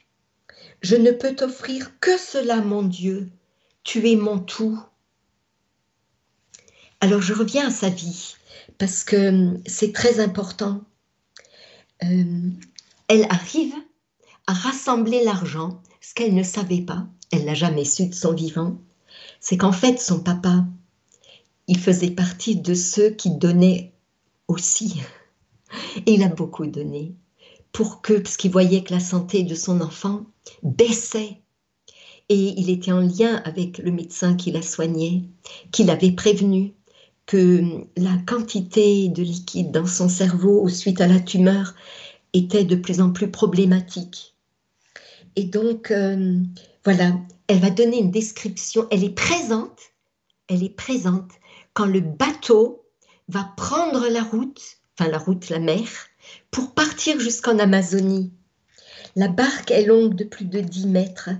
Je 0.81 0.95
ne 0.95 1.11
peux 1.11 1.35
t'offrir 1.35 1.99
que 1.99 2.17
cela, 2.17 2.61
mon 2.61 2.83
Dieu. 2.83 3.29
Tu 3.83 4.09
es 4.09 4.15
mon 4.15 4.39
tout. 4.39 4.79
Alors 7.01 7.21
je 7.21 7.33
reviens 7.33 7.67
à 7.67 7.71
sa 7.71 7.89
vie, 7.89 8.35
parce 8.77 9.03
que 9.03 9.27
hum, 9.27 9.61
c'est 9.65 9.91
très 9.91 10.21
important. 10.21 10.85
Euh, 12.03 12.49
elle 13.09 13.25
arrive 13.29 13.75
à 14.47 14.53
rassembler 14.53 15.25
l'argent, 15.25 15.81
ce 15.99 16.13
qu'elle 16.13 16.33
ne 16.33 16.43
savait 16.43 16.81
pas, 16.81 17.05
elle 17.33 17.43
n'a 17.43 17.55
jamais 17.55 17.83
su 17.83 18.07
de 18.07 18.15
son 18.15 18.33
vivant, 18.33 18.77
c'est 19.41 19.57
qu'en 19.57 19.73
fait, 19.73 19.99
son 19.99 20.21
papa, 20.21 20.65
il 21.67 21.77
faisait 21.77 22.11
partie 22.11 22.55
de 22.55 22.73
ceux 22.73 23.09
qui 23.09 23.31
donnaient 23.31 23.91
aussi. 24.47 25.01
Et 26.05 26.13
il 26.13 26.23
a 26.23 26.29
beaucoup 26.29 26.67
donné 26.67 27.15
pour 27.75 28.01
que, 28.01 28.13
parce 28.13 28.37
qu'il 28.37 28.51
voyait 28.51 28.85
que 28.85 28.93
la 28.93 29.01
santé 29.01 29.43
de 29.43 29.53
son 29.53 29.81
enfant 29.81 30.25
baissait. 30.63 31.41
Et 32.29 32.53
il 32.57 32.69
était 32.69 32.93
en 32.93 33.01
lien 33.01 33.41
avec 33.43 33.79
le 33.79 33.91
médecin 33.91 34.35
qui 34.35 34.49
la 34.49 34.61
soignait, 34.61 35.23
qui 35.71 35.83
l'avait 35.83 36.13
prévenu 36.13 36.73
que 37.25 37.61
la 37.97 38.15
quantité 38.25 39.09
de 39.09 39.21
liquide 39.21 39.71
dans 39.71 39.85
son 39.85 40.07
cerveau 40.07 40.69
suite 40.69 41.01
à 41.01 41.07
la 41.07 41.19
tumeur 41.19 41.75
était 42.31 42.63
de 42.63 42.77
plus 42.77 43.01
en 43.01 43.11
plus 43.11 43.29
problématique. 43.29 44.35
Et 45.35 45.43
donc, 45.43 45.91
euh, 45.91 46.39
voilà, 46.85 47.11
elle 47.47 47.59
va 47.59 47.71
donner 47.71 47.99
une 47.99 48.11
description, 48.11 48.87
elle 48.89 49.03
est 49.03 49.15
présente, 49.15 49.79
elle 50.47 50.63
est 50.63 50.75
présente 50.75 51.29
quand 51.73 51.87
le 51.87 51.99
bateau 51.99 52.85
va 53.27 53.51
prendre 53.57 54.07
la 54.07 54.23
route, 54.23 54.61
enfin 54.97 55.11
la 55.11 55.17
route, 55.17 55.49
la 55.49 55.59
mer, 55.59 55.89
pour 56.55 56.71
partir 56.71 57.19
jusqu'en 57.19 57.59
Amazonie. 57.59 58.31
La 59.17 59.27
barque 59.27 59.71
est 59.71 59.85
longue 59.85 60.15
de 60.15 60.23
plus 60.23 60.45
de 60.45 60.61
10 60.61 60.87
mètres. 60.87 61.31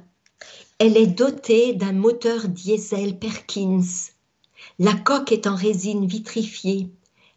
Elle 0.78 0.98
est 0.98 1.08
dotée 1.08 1.72
d'un 1.72 1.94
moteur 1.94 2.50
diesel 2.50 3.18
Perkins. 3.18 4.12
La 4.78 4.92
coque 4.92 5.32
est 5.32 5.48
en 5.48 5.56
résine 5.56 6.06
vitrifiée. 6.06 6.90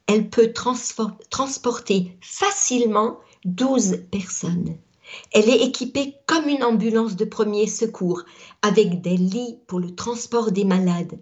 Elle 0.09 0.29
peut 0.29 0.53
transporter 0.53 2.19
facilement 2.21 3.21
12 3.45 4.07
personnes. 4.11 4.77
Elle 5.31 5.49
est 5.49 5.63
équipée 5.63 6.17
comme 6.27 6.49
une 6.49 6.65
ambulance 6.65 7.15
de 7.15 7.27
premier 7.27 7.69
secours, 7.69 8.25
avec 8.61 9.03
des 9.03 9.17
lits 9.17 9.61
pour 9.69 9.79
le 9.79 9.95
transport 9.95 10.51
des 10.51 10.65
malades. 10.65 11.21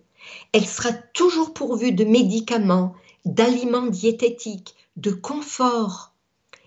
Elle 0.52 0.66
sera 0.66 0.94
toujours 1.12 1.52
pourvue 1.52 1.92
de 1.92 2.06
médicaments, 2.06 2.94
d'aliments 3.26 3.88
diététiques, 3.88 4.74
de 4.96 5.10
confort. 5.10 6.15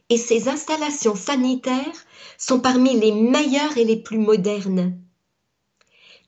Et 0.09 0.17
ses 0.17 0.49
installations 0.49 1.15
sanitaires 1.15 2.05
sont 2.37 2.59
parmi 2.59 2.99
les 2.99 3.11
meilleures 3.11 3.77
et 3.77 3.85
les 3.85 3.97
plus 3.97 4.17
modernes. 4.17 4.97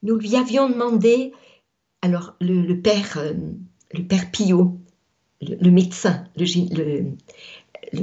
Nous 0.03 0.15
lui 0.15 0.35
avions 0.35 0.69
demandé, 0.69 1.31
alors 2.01 2.35
le, 2.39 2.73
père, 2.75 3.17
euh, 3.17 3.33
le 3.93 4.03
père 4.03 4.29
Pio, 4.31 4.77
le, 5.41 5.69
médecin, 5.71 6.25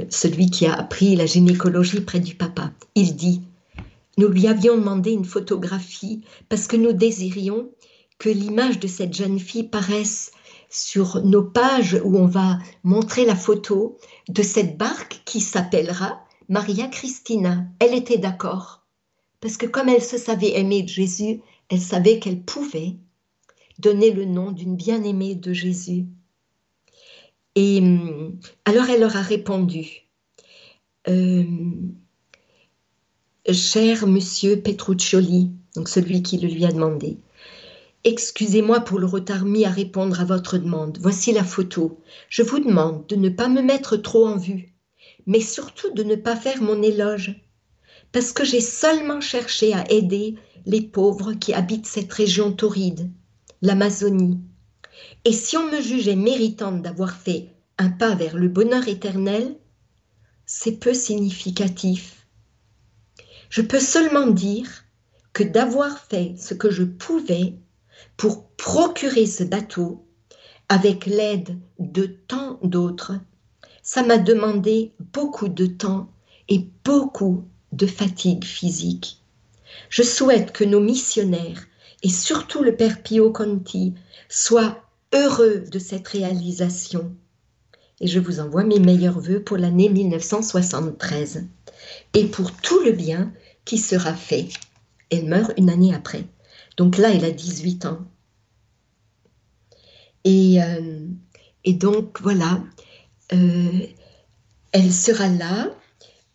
celui 0.09 0.49
qui 0.49 0.65
a 0.65 0.73
appris 0.73 1.15
la 1.15 1.25
gynécologie 1.25 2.01
près 2.01 2.19
du 2.19 2.35
papa. 2.35 2.71
Il 2.95 3.15
dit, 3.15 3.41
nous 4.17 4.27
lui 4.27 4.47
avions 4.47 4.75
demandé 4.75 5.11
une 5.11 5.25
photographie 5.25 6.21
parce 6.49 6.67
que 6.67 6.75
nous 6.75 6.91
désirions 6.91 7.69
que 8.17 8.29
l'image 8.29 8.79
de 8.79 8.87
cette 8.87 9.13
jeune 9.13 9.39
fille 9.39 9.63
paraisse 9.63 10.31
sur 10.69 11.23
nos 11.23 11.43
pages 11.43 11.99
où 12.03 12.17
on 12.17 12.27
va 12.27 12.59
montrer 12.83 13.25
la 13.25 13.35
photo 13.35 13.97
de 14.27 14.43
cette 14.43 14.77
barque 14.77 15.21
qui 15.25 15.41
s'appellera 15.41 16.23
Maria 16.47 16.87
Christina. 16.87 17.65
Elle 17.79 17.93
était 17.93 18.17
d'accord. 18.17 18.85
Parce 19.41 19.57
que 19.57 19.65
comme 19.65 19.89
elle 19.89 20.03
se 20.03 20.17
savait 20.17 20.57
aimer 20.59 20.83
de 20.83 20.89
Jésus, 20.89 21.41
elle 21.69 21.81
savait 21.81 22.19
qu'elle 22.19 22.41
pouvait 22.41 22.95
donner 23.79 24.11
le 24.11 24.25
nom 24.25 24.51
d'une 24.51 24.75
bien-aimée 24.75 25.35
de 25.35 25.53
Jésus. 25.53 26.05
Et 27.55 27.79
hum, 27.79 28.39
alors 28.65 28.89
elle 28.89 28.99
leur 29.01 29.15
a 29.15 29.21
répondu, 29.21 30.07
euh, 31.07 31.43
Cher 33.51 34.05
monsieur 34.05 34.61
Petruccioli, 34.61 35.51
donc 35.75 35.89
celui 35.89 36.21
qui 36.21 36.37
le 36.37 36.47
lui 36.47 36.65
a 36.65 36.71
demandé, 36.71 37.17
Excusez-moi 38.05 38.79
pour 38.79 38.97
le 38.97 39.05
retard 39.05 39.43
mis 39.43 39.65
à 39.65 39.69
répondre 39.69 40.21
à 40.21 40.25
votre 40.25 40.57
demande. 40.57 40.97
Voici 41.01 41.33
la 41.33 41.43
photo. 41.43 41.99
Je 42.29 42.43
vous 42.43 42.59
demande 42.59 43.05
de 43.07 43.17
ne 43.17 43.27
pas 43.27 43.49
me 43.49 43.61
mettre 43.61 43.97
trop 43.97 44.25
en 44.25 44.37
vue, 44.37 44.73
mais 45.25 45.41
surtout 45.41 45.91
de 45.93 46.03
ne 46.03 46.15
pas 46.15 46.37
faire 46.37 46.61
mon 46.61 46.81
éloge, 46.81 47.35
parce 48.13 48.31
que 48.31 48.45
j'ai 48.45 48.61
seulement 48.61 49.19
cherché 49.19 49.73
à 49.73 49.83
aider 49.91 50.35
les 50.65 50.81
pauvres 50.81 51.33
qui 51.33 51.53
habitent 51.53 51.87
cette 51.87 52.11
région 52.13 52.53
torride, 52.53 53.11
l'Amazonie. 53.61 54.39
Et 55.25 55.33
si 55.33 55.57
on 55.57 55.69
me 55.69 55.81
jugeait 55.81 56.15
méritante 56.15 56.81
d'avoir 56.81 57.17
fait 57.17 57.49
un 57.77 57.89
pas 57.89 58.15
vers 58.15 58.37
le 58.37 58.47
bonheur 58.47 58.87
éternel, 58.87 59.57
c'est 60.45 60.79
peu 60.79 60.93
significatif. 60.93 62.27
Je 63.49 63.61
peux 63.61 63.79
seulement 63.79 64.27
dire 64.27 64.85
que 65.33 65.43
d'avoir 65.43 65.99
fait 65.99 66.35
ce 66.37 66.53
que 66.53 66.71
je 66.71 66.83
pouvais 66.83 67.55
pour 68.17 68.49
procurer 68.51 69.25
ce 69.25 69.43
bateau 69.43 70.05
avec 70.67 71.05
l'aide 71.05 71.57
de 71.79 72.05
tant 72.05 72.59
d'autres, 72.63 73.13
ça 73.81 74.03
m'a 74.03 74.17
demandé 74.17 74.93
beaucoup 75.13 75.47
de 75.47 75.65
temps 75.65 76.09
et 76.47 76.67
beaucoup 76.83 77.45
de 77.71 77.87
fatigue 77.87 78.43
physique. 78.43 79.23
Je 79.89 80.03
souhaite 80.03 80.51
que 80.51 80.63
nos 80.63 80.79
missionnaires 80.79 81.65
et 82.03 82.09
surtout 82.09 82.63
le 82.63 82.75
Père 82.75 83.01
Pio 83.01 83.31
Conti 83.31 83.93
soient 84.29 84.83
heureux 85.13 85.63
de 85.71 85.79
cette 85.79 86.07
réalisation. 86.07 87.15
Et 87.99 88.07
je 88.07 88.19
vous 88.19 88.39
envoie 88.39 88.63
mes 88.63 88.79
meilleurs 88.79 89.19
voeux 89.19 89.43
pour 89.43 89.57
l'année 89.57 89.89
1973 89.89 91.47
et 92.13 92.25
pour 92.25 92.51
tout 92.51 92.81
le 92.83 92.91
bien 92.91 93.33
qui 93.65 93.77
sera 93.77 94.13
fait. 94.13 94.49
Elle 95.09 95.25
meurt 95.25 95.51
une 95.57 95.69
année 95.69 95.93
après. 95.93 96.23
Donc 96.79 96.97
là, 96.97 97.11
elle 97.13 97.25
a 97.25 97.31
18 97.31 97.85
ans. 97.87 97.99
Et, 100.23 100.63
euh, 100.63 101.07
et 101.65 101.73
donc, 101.73 102.21
voilà, 102.21 102.63
euh, 103.33 103.85
elle 104.71 104.93
sera 104.93 105.27
là 105.27 105.71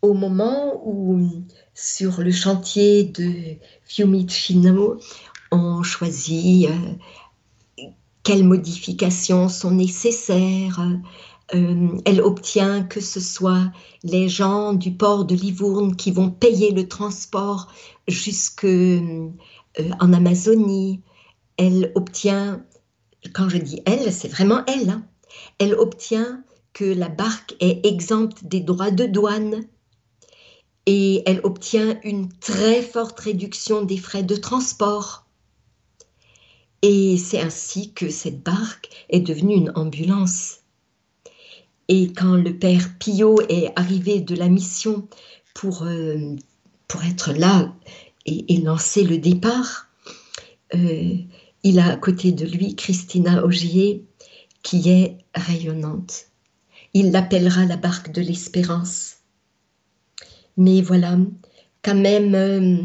au 0.03 0.13
moment 0.13 0.83
où, 0.85 1.31
sur 1.73 2.21
le 2.21 2.31
chantier 2.31 3.05
de 3.05 3.57
Fiumicino, 3.87 4.99
on 5.51 5.83
choisit 5.83 6.69
euh, 6.69 7.87
quelles 8.23 8.45
modifications 8.45 9.49
sont 9.49 9.71
nécessaires. 9.71 10.79
elle 11.53 12.21
obtient 12.21 12.83
que 12.83 13.01
ce 13.01 13.21
soit 13.21 13.73
les 14.03 14.29
gens 14.29 14.75
du 14.75 14.93
port 14.93 15.25
de 15.25 15.35
Livourne 15.35 15.97
qui 15.97 16.11
vont 16.11 16.31
payer 16.31 16.71
le 16.71 16.87
transport 16.87 17.73
jusque 18.09 18.67
euh, 19.79 19.91
en 20.01 20.13
Amazonie. 20.13 21.01
Elle 21.57 21.93
obtient, 21.95 22.65
quand 23.33 23.49
je 23.49 23.59
dis 23.59 23.81
elle, 23.87 24.13
c'est 24.13 24.29
vraiment 24.29 24.65
elle, 24.67 24.91
hein. 24.91 25.07
elle 25.59 25.75
obtient 25.75 26.43
que 26.73 26.85
la 26.85 27.09
barque 27.09 27.55
est 27.61 27.87
exempte 27.87 28.45
des 28.45 28.61
droits 28.61 28.91
de 28.91 29.07
douane 29.07 29.65
et 30.87 31.23
elle 31.27 31.41
obtient 31.45 31.99
une 32.03 32.29
très 32.39 32.83
forte 32.83 33.19
réduction 33.21 33.83
des 33.83 33.97
frais 33.97 34.23
de 34.23 34.37
transport. 34.37 35.27
Et 36.83 37.17
c'est 37.17 37.41
ainsi 37.41 37.93
que 37.95 38.11
cette 38.11 38.43
barque 38.43 38.91
est 39.09 39.21
devenue 39.21 39.55
une 39.55 39.73
ambulance. 39.75 40.59
Et 41.89 42.13
quand 42.13 42.35
le 42.35 42.59
père 42.59 42.99
Pio 42.99 43.41
est 43.49 43.73
arrivé 43.77 44.21
de 44.21 44.35
la 44.35 44.49
mission 44.49 45.09
pour, 45.55 45.85
euh, 45.85 46.37
pour 46.89 47.03
être 47.05 47.33
là 47.33 47.75
et, 48.27 48.57
lancer 48.59 49.05
le 49.05 49.19
départ, 49.19 49.89
euh, 50.75 51.17
il 51.63 51.79
a 51.79 51.93
à 51.93 51.97
côté 51.97 52.33
de 52.33 52.47
lui 52.47 52.75
Christina 52.75 53.45
Augier 53.45 54.05
qui 54.63 54.89
est 54.89 55.19
rayonnante. 55.35 56.27
Il 56.95 57.11
l'appellera 57.11 57.65
la 57.65 57.77
barque 57.77 58.13
de 58.13 58.23
l'espérance. 58.23 59.17
Mais 60.57 60.81
voilà, 60.81 61.19
quand 61.83 61.95
même, 61.95 62.35
euh, 62.35 62.79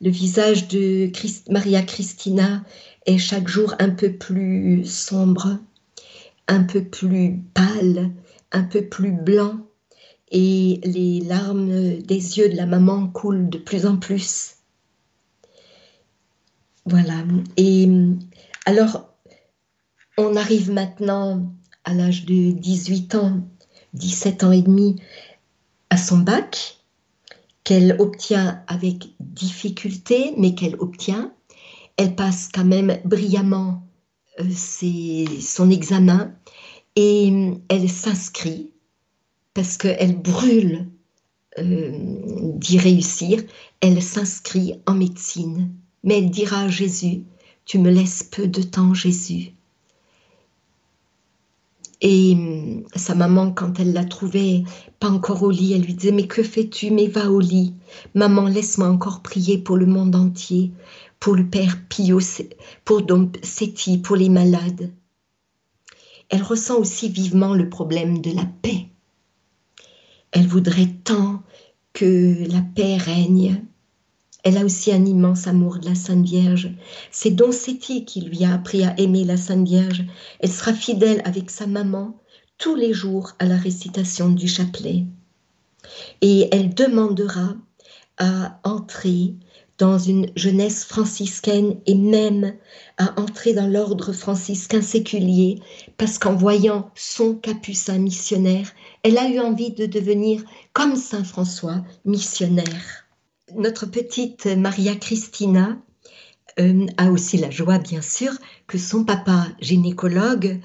le 0.00 0.10
visage 0.10 0.68
de 0.68 1.10
Maria 1.50 1.82
Christina 1.82 2.64
est 3.06 3.18
chaque 3.18 3.48
jour 3.48 3.74
un 3.78 3.90
peu 3.90 4.12
plus 4.12 4.84
sombre, 4.84 5.58
un 6.48 6.62
peu 6.64 6.84
plus 6.84 7.40
pâle, 7.54 8.10
un 8.52 8.64
peu 8.64 8.86
plus 8.86 9.12
blanc, 9.12 9.60
et 10.30 10.80
les 10.84 11.20
larmes 11.20 11.98
des 11.98 12.38
yeux 12.38 12.48
de 12.48 12.56
la 12.56 12.66
maman 12.66 13.06
coulent 13.08 13.48
de 13.48 13.58
plus 13.58 13.86
en 13.86 13.96
plus. 13.96 14.56
Voilà. 16.86 17.24
Et 17.56 17.88
alors, 18.66 19.14
on 20.18 20.36
arrive 20.36 20.70
maintenant 20.70 21.54
à 21.84 21.94
l'âge 21.94 22.24
de 22.24 22.52
18 22.52 23.14
ans, 23.14 23.40
17 23.94 24.44
ans 24.44 24.52
et 24.52 24.62
demi, 24.62 24.96
à 25.90 25.96
son 25.96 26.18
bac, 26.18 26.78
qu'elle 27.62 27.96
obtient 27.98 28.62
avec 28.66 29.08
difficulté, 29.20 30.34
mais 30.36 30.54
qu'elle 30.54 30.76
obtient. 30.76 31.32
Elle 31.96 32.14
passe 32.14 32.48
quand 32.52 32.64
même 32.64 32.98
brillamment 33.04 33.86
euh, 34.40 34.50
son 35.40 35.70
examen 35.70 36.34
et 36.96 37.32
elle 37.68 37.88
s'inscrit 37.88 38.72
parce 39.54 39.76
qu'elle 39.76 40.20
brûle 40.20 40.88
euh, 41.58 41.92
d'y 42.56 42.78
réussir. 42.78 43.42
Elle 43.80 44.02
s'inscrit 44.02 44.74
en 44.86 44.94
médecine 44.94 45.72
mais 46.04 46.18
elle 46.18 46.30
dira 46.30 46.60
à 46.60 46.68
Jésus, 46.68 47.24
tu 47.64 47.78
me 47.78 47.90
laisses 47.90 48.22
peu 48.22 48.46
de 48.46 48.62
temps, 48.62 48.94
Jésus. 48.94 49.52
Et 52.00 52.34
hum, 52.34 52.84
sa 52.94 53.14
maman, 53.14 53.50
quand 53.50 53.80
elle 53.80 53.94
l'a 53.94 54.04
trouvé 54.04 54.64
pas 55.00 55.08
encore 55.08 55.42
au 55.42 55.50
lit, 55.50 55.72
elle 55.72 55.82
lui 55.82 55.94
disait, 55.94 56.12
mais 56.12 56.26
que 56.26 56.42
fais-tu? 56.42 56.90
Mais 56.90 57.06
va 57.06 57.30
au 57.30 57.40
lit. 57.40 57.74
Maman, 58.14 58.46
laisse-moi 58.46 58.88
encore 58.88 59.22
prier 59.22 59.56
pour 59.56 59.78
le 59.78 59.86
monde 59.86 60.14
entier, 60.14 60.72
pour 61.18 61.34
le 61.34 61.48
Père 61.48 61.78
Pio, 61.88 62.20
pour 62.84 63.02
Dom 63.02 63.32
Seti, 63.42 63.98
pour 63.98 64.16
les 64.16 64.28
malades. 64.28 64.92
Elle 66.28 66.42
ressent 66.42 66.76
aussi 66.78 67.08
vivement 67.08 67.54
le 67.54 67.70
problème 67.70 68.20
de 68.20 68.32
la 68.32 68.44
paix. 68.44 68.88
Elle 70.32 70.46
voudrait 70.46 70.92
tant 71.04 71.42
que 71.94 72.46
la 72.50 72.60
paix 72.60 72.96
règne 72.96 73.64
elle 74.44 74.58
a 74.58 74.64
aussi 74.64 74.92
un 74.92 75.04
immense 75.06 75.46
amour 75.46 75.78
de 75.78 75.86
la 75.86 75.94
Sainte 75.94 76.24
Vierge. 76.24 76.70
C'est 77.10 77.30
Don 77.30 77.50
Seti 77.50 78.04
qui 78.04 78.20
lui 78.20 78.44
a 78.44 78.52
appris 78.52 78.84
à 78.84 78.94
aimer 79.00 79.24
la 79.24 79.38
Sainte 79.38 79.66
Vierge. 79.66 80.04
Elle 80.38 80.52
sera 80.52 80.74
fidèle 80.74 81.22
avec 81.24 81.50
sa 81.50 81.66
maman 81.66 82.20
tous 82.58 82.74
les 82.74 82.92
jours 82.92 83.32
à 83.38 83.46
la 83.46 83.56
récitation 83.56 84.28
du 84.28 84.46
chapelet. 84.46 85.06
Et 86.20 86.48
elle 86.52 86.74
demandera 86.74 87.54
à 88.18 88.60
entrer 88.64 89.34
dans 89.78 89.98
une 89.98 90.30
jeunesse 90.36 90.84
franciscaine 90.84 91.80
et 91.86 91.94
même 91.94 92.54
à 92.98 93.18
entrer 93.20 93.54
dans 93.54 93.66
l'ordre 93.66 94.12
franciscain 94.12 94.82
séculier 94.82 95.60
parce 95.96 96.18
qu'en 96.18 96.34
voyant 96.34 96.90
son 96.94 97.34
capucin 97.34 97.98
missionnaire, 97.98 98.70
elle 99.02 99.18
a 99.18 99.28
eu 99.28 99.40
envie 99.40 99.72
de 99.72 99.86
devenir 99.86 100.44
comme 100.74 100.96
Saint 100.96 101.24
François 101.24 101.82
missionnaire 102.04 103.03
notre 103.56 103.86
petite 103.86 104.46
Maria 104.46 104.94
Christina 104.96 105.78
euh, 106.58 106.86
a 106.96 107.10
aussi 107.10 107.36
la 107.36 107.50
joie, 107.50 107.78
bien 107.78 108.02
sûr, 108.02 108.32
que 108.66 108.78
son 108.78 109.04
papa 109.04 109.48
gynécologue, 109.60 110.60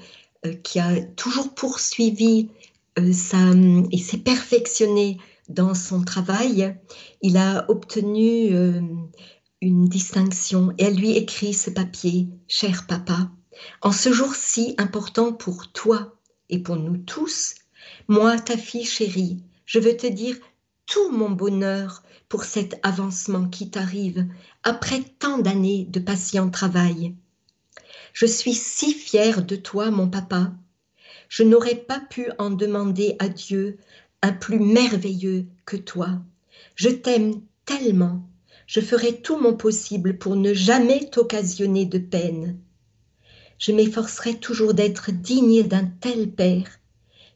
euh, 0.46 0.54
qui 0.54 0.78
a 0.78 1.00
toujours 1.16 1.54
poursuivi 1.54 2.50
euh, 2.98 3.82
et 3.90 3.98
s'est 3.98 4.18
perfectionné 4.18 5.18
dans 5.48 5.74
son 5.74 6.02
travail, 6.02 6.76
il 7.22 7.36
a 7.36 7.68
obtenu 7.68 8.54
une 9.60 9.84
distinction 9.86 10.72
et 10.78 10.84
elle 10.84 10.94
lui 10.94 11.16
écrit 11.16 11.54
ce 11.54 11.70
papier, 11.70 12.28
cher 12.46 12.86
papa, 12.86 13.32
en 13.82 13.90
ce 13.90 14.12
jour 14.12 14.32
si 14.36 14.76
important 14.78 15.32
pour 15.32 15.72
toi 15.72 16.14
et 16.50 16.60
pour 16.60 16.76
nous 16.76 16.98
tous, 16.98 17.56
moi, 18.06 18.38
ta 18.38 18.56
fille 18.56 18.84
chérie, 18.84 19.42
je 19.66 19.78
veux 19.78 19.96
te 19.96 20.06
dire 20.06 20.36
tout 20.90 21.12
mon 21.12 21.30
bonheur 21.30 22.02
pour 22.28 22.42
cet 22.44 22.78
avancement 22.82 23.48
qui 23.48 23.70
t'arrive 23.70 24.26
après 24.64 25.00
tant 25.20 25.38
d'années 25.38 25.86
de 25.88 26.00
patient 26.00 26.50
travail. 26.50 27.14
Je 28.12 28.26
suis 28.26 28.54
si 28.54 28.92
fière 28.92 29.44
de 29.44 29.54
toi, 29.54 29.92
mon 29.92 30.08
papa. 30.08 30.52
Je 31.28 31.44
n'aurais 31.44 31.76
pas 31.76 32.00
pu 32.00 32.26
en 32.38 32.50
demander 32.50 33.14
à 33.20 33.28
Dieu 33.28 33.78
un 34.20 34.32
plus 34.32 34.58
merveilleux 34.58 35.46
que 35.64 35.76
toi. 35.76 36.20
Je 36.74 36.88
t'aime 36.88 37.40
tellement. 37.64 38.28
Je 38.66 38.80
ferai 38.80 39.22
tout 39.22 39.38
mon 39.38 39.54
possible 39.54 40.18
pour 40.18 40.34
ne 40.34 40.52
jamais 40.54 41.08
t'occasionner 41.08 41.86
de 41.86 41.98
peine. 41.98 42.58
Je 43.58 43.70
m'efforcerai 43.70 44.40
toujours 44.40 44.74
d'être 44.74 45.12
digne 45.12 45.62
d'un 45.62 45.84
tel 45.84 46.32
père 46.32 46.79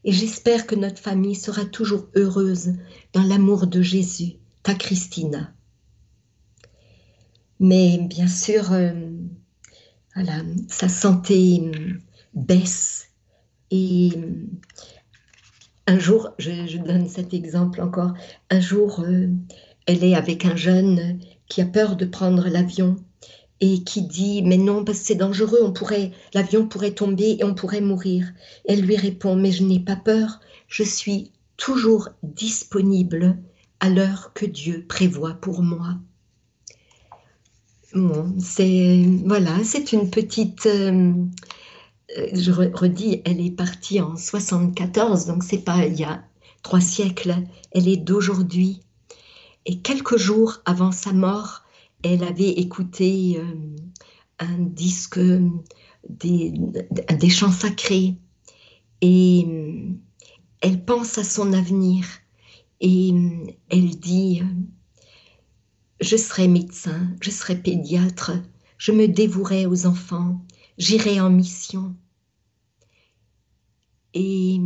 et 0.05 0.13
j'espère 0.13 0.67
que 0.67 0.75
notre 0.75 1.01
famille 1.01 1.35
sera 1.35 1.65
toujours 1.65 2.09
heureuse 2.15 2.75
dans 3.13 3.23
l'amour 3.23 3.67
de 3.67 3.81
Jésus, 3.81 4.35
ta 4.63 4.75
Christina. 4.75 5.53
Mais 7.59 7.99
bien 7.99 8.29
sûr, 8.29 8.73
euh, 8.73 8.93
sa 10.69 10.89
santé 10.89 11.63
euh, 11.63 11.95
baisse 12.35 13.11
et 13.71 14.11
euh, 14.17 14.47
un 15.87 15.99
jour, 15.99 16.31
je, 16.39 16.79
donne 16.79 17.09
cet 17.09 17.33
exemple 17.33 17.81
encore, 17.81 18.15
un 18.51 18.61
jour, 18.61 19.05
elle 19.87 20.03
est 20.03 20.15
avec 20.15 20.47
un 20.47 20.57
jeune 20.57 21.21
qui 21.47 21.61
a 21.61 21.67
peur 21.67 21.97
de 21.97 22.07
prendre 22.07 22.49
l'avion 22.49 22.97
et 23.61 23.85
qui 23.85 24.03
dit 24.03 24.43
mais 24.43 24.57
non 24.57 24.85
parce 24.85 25.01
que 25.01 25.07
c'est 25.07 25.15
dangereux, 25.15 25.61
on 25.63 25.73
pourrait 25.73 26.13
l'avion 26.33 26.67
pourrait 26.67 26.93
tomber 26.93 27.37
et 27.39 27.45
on 27.45 27.55
pourrait 27.55 27.81
mourir. 27.81 28.27
Elle 28.67 28.83
lui 28.83 28.97
répond 28.97 29.37
mais 29.37 29.53
je 29.53 29.65
n'ai 29.65 29.81
pas 29.81 29.97
peur, 29.97 30.41
je 30.69 30.83
suis 30.83 31.33
toujours 31.57 32.09
disponible 32.23 33.39
à 33.81 33.91
l'heure 33.91 34.33
que 34.35 34.47
Dieu 34.47 34.85
prévoit 34.89 35.35
pour 35.35 35.63
moi. 35.63 35.97
Bon, 37.95 38.35
c'est 38.41 39.05
voilà, 39.25 39.63
c'est 39.63 39.93
une 39.93 40.11
petite 40.11 40.67
euh, 40.67 41.13
je 42.33 42.53
redis, 42.53 43.23
elle 43.25 43.41
est 43.41 43.51
partie 43.51 44.01
en 44.01 44.17
74, 44.17 45.27
donc 45.27 45.43
c'est 45.43 45.59
pas 45.59 45.87
il 45.87 45.99
y 45.99 46.05
a 46.05 46.25
trois 46.63 46.81
siècles, 46.81 47.37
elle 47.73 47.89
est 47.89 47.97
d'aujourd'hui. 47.97 48.81
Et 49.67 49.79
quelques 49.79 50.17
jours 50.17 50.61
avant 50.65 50.93
sa 50.93 51.13
mort, 51.13 51.64
elle 52.05 52.23
avait 52.23 52.51
écouté 52.51 53.39
euh, 53.39 53.77
un 54.39 54.59
disque 54.59 55.19
des, 56.09 56.53
des, 57.19 57.31
chants 57.31 57.51
sacrés 57.51 58.15
et 59.01 59.45
euh, 59.49 59.89
elle 60.61 60.85
pense 60.85 61.17
à 61.17 61.25
son 61.25 61.55
avenir 61.55 62.07
et 62.81 63.11
euh, 63.13 63.47
elle 63.71 63.99
dit 63.99 64.43
je 66.01 66.17
serai 66.17 66.47
médecin, 66.47 67.09
je 67.23 67.31
serai 67.31 67.57
pédiatre, 67.57 68.33
je 68.77 68.93
me 68.93 69.09
dévouerai 69.09 69.65
aux 69.65 69.87
enfants, 69.87 70.45
j'irai 70.77 71.21
en 71.21 71.31
mission. 71.31 71.97
Et 74.13 74.61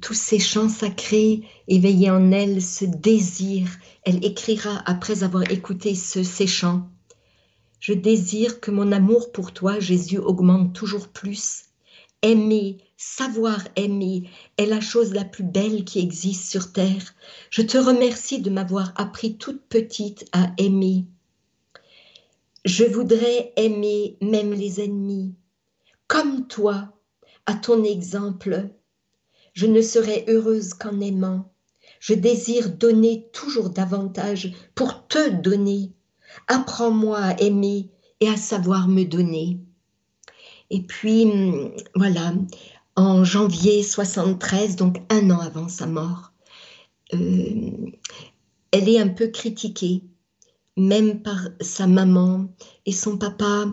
tous 0.00 0.14
ces 0.14 0.40
chants 0.40 0.68
sacrés 0.68 1.42
éveillaient 1.68 2.10
en 2.10 2.32
elle 2.32 2.60
ce 2.60 2.84
désir. 2.84 3.68
Elle 4.06 4.24
écrira 4.24 4.84
après 4.86 5.24
avoir 5.24 5.50
écouté 5.50 5.96
ces 5.96 6.46
chants. 6.46 6.88
Je 7.80 7.92
désire 7.92 8.60
que 8.60 8.70
mon 8.70 8.92
amour 8.92 9.32
pour 9.32 9.52
toi, 9.52 9.80
Jésus, 9.80 10.18
augmente 10.18 10.72
toujours 10.72 11.08
plus. 11.08 11.64
Aimer, 12.22 12.78
savoir 12.96 13.66
aimer 13.74 14.30
est 14.58 14.66
la 14.66 14.80
chose 14.80 15.12
la 15.12 15.24
plus 15.24 15.42
belle 15.42 15.84
qui 15.84 15.98
existe 15.98 16.48
sur 16.48 16.72
terre. 16.72 17.14
Je 17.50 17.62
te 17.62 17.78
remercie 17.78 18.40
de 18.40 18.48
m'avoir 18.48 18.92
appris 18.94 19.38
toute 19.38 19.62
petite 19.66 20.24
à 20.30 20.52
aimer. 20.56 21.06
Je 22.64 22.84
voudrais 22.84 23.52
aimer 23.56 24.18
même 24.22 24.52
les 24.52 24.80
ennemis. 24.80 25.34
Comme 26.06 26.46
toi, 26.46 26.92
à 27.44 27.54
ton 27.54 27.82
exemple, 27.82 28.70
je 29.52 29.66
ne 29.66 29.82
serai 29.82 30.24
heureuse 30.28 30.74
qu'en 30.74 31.00
aimant. 31.00 31.52
Je 32.00 32.14
désire 32.14 32.70
donner 32.70 33.28
toujours 33.32 33.70
davantage 33.70 34.52
pour 34.74 35.06
te 35.08 35.30
donner. 35.30 35.92
Apprends-moi 36.48 37.18
à 37.18 37.40
aimer 37.40 37.90
et 38.20 38.28
à 38.28 38.36
savoir 38.36 38.88
me 38.88 39.04
donner. 39.04 39.58
Et 40.70 40.82
puis, 40.82 41.24
hum, 41.24 41.72
voilà, 41.94 42.34
en 42.96 43.24
janvier 43.24 43.82
73, 43.82 44.76
donc 44.76 44.98
un 45.10 45.30
an 45.30 45.40
avant 45.40 45.68
sa 45.68 45.86
mort, 45.86 46.32
euh, 47.14 47.90
elle 48.72 48.88
est 48.88 48.98
un 48.98 49.08
peu 49.08 49.28
critiquée, 49.28 50.02
même 50.76 51.22
par 51.22 51.48
sa 51.60 51.86
maman 51.86 52.46
et 52.84 52.92
son 52.92 53.16
papa, 53.16 53.66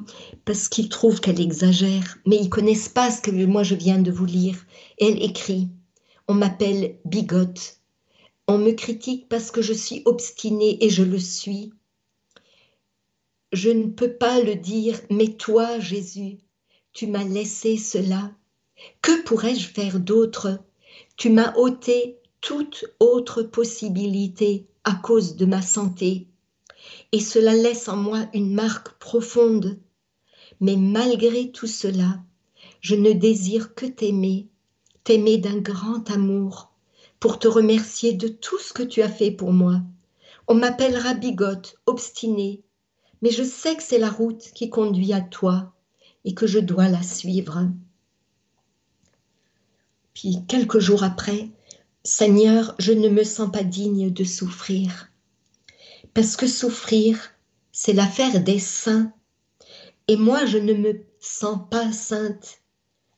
parce 0.46 0.70
qu'ils 0.70 0.90
trouvent 0.90 1.20
qu'elle 1.20 1.42
exagère, 1.42 2.18
mais 2.26 2.38
ils 2.38 2.50
connaissent 2.50 2.90
pas 2.90 3.12
ce 3.12 3.22
que 3.22 3.46
moi 3.46 3.64
je 3.64 3.76
viens 3.76 4.00
de 4.00 4.12
vous 4.12 4.26
lire. 4.26 4.58
Elle 5.00 5.22
écrit 5.22 5.70
On 6.28 6.34
m'appelle 6.34 6.98
bigote. 7.06 7.80
On 8.48 8.58
me 8.58 8.72
critique 8.72 9.30
parce 9.30 9.52
que 9.52 9.62
je 9.62 9.74
suis 9.74 10.02
obstinée 10.06 10.84
et 10.84 10.90
je 10.90 11.04
le 11.04 11.20
suis. 11.20 11.74
Je 13.52 13.70
ne 13.70 13.88
peux 13.88 14.14
pas 14.14 14.42
le 14.42 14.56
dire, 14.56 15.00
mais 15.10 15.36
toi, 15.36 15.80
Jésus, 15.80 16.40
tu 16.92 17.08
m'as 17.08 17.24
laissé 17.24 17.78
cela. 17.78 18.32
Que 19.02 19.24
pourrais-je 19.24 19.68
faire 19.68 20.00
d'autre? 20.00 20.60
Tu 21.16 21.30
m'as 21.30 21.56
ôté 21.56 22.18
toute 22.42 22.86
autre 23.00 23.44
possibilité 23.44 24.68
à 24.84 24.96
cause 24.96 25.36
de 25.36 25.46
ma 25.46 25.62
santé. 25.62 26.28
Et 27.12 27.20
cela 27.20 27.54
laisse 27.54 27.88
en 27.88 27.96
moi 27.96 28.28
une 28.34 28.54
marque 28.54 28.98
profonde. 29.00 29.80
Mais 30.60 30.76
malgré 30.76 31.52
tout 31.52 31.68
cela, 31.68 32.22
je 32.82 32.96
ne 32.96 33.14
désire 33.14 33.76
que 33.76 33.86
t'aimer 33.86 34.50
t'aimer 35.04 35.38
d'un 35.38 35.58
grand 35.58 36.10
amour, 36.12 36.73
pour 37.24 37.40
te 37.40 37.48
remercier 37.48 38.12
de 38.12 38.28
tout 38.28 38.60
ce 38.60 38.74
que 38.74 38.84
tu 38.84 39.02
as 39.02 39.08
fait 39.08 39.32
pour 39.32 39.54
moi. 39.54 39.82
On 40.50 40.56
m'appellera 40.56 41.14
bigote, 41.14 41.78
obstinée, 41.86 42.64
mais 43.22 43.30
je 43.30 43.44
sais 43.44 43.78
que 43.78 43.82
c'est 43.82 43.98
la 43.98 44.10
route 44.10 44.52
qui 44.54 44.70
conduit 44.70 45.14
à 45.14 45.22
toi 45.22 45.72
et 46.26 46.34
que 46.34 46.48
je 46.48 46.60
dois 46.60 46.90
la 46.90 47.02
suivre. 47.02 47.70
Puis 50.14 50.40
quelques 50.50 50.80
jours 50.80 51.06
après, 51.06 51.48
Seigneur, 52.04 52.76
je 52.78 52.92
ne 52.92 53.08
me 53.08 53.24
sens 53.24 53.50
pas 53.50 53.64
digne 53.64 54.12
de 54.12 54.26
souffrir, 54.26 55.10
parce 56.14 56.36
que 56.36 56.46
souffrir, 56.46 57.32
c'est 57.72 57.94
l'affaire 57.94 58.44
des 58.44 58.60
saints, 58.60 59.14
et 60.10 60.18
moi 60.18 60.46
je 60.46 60.58
ne 60.58 60.74
me 60.74 61.06
sens 61.22 61.58
pas 61.72 61.90
sainte, 61.94 62.60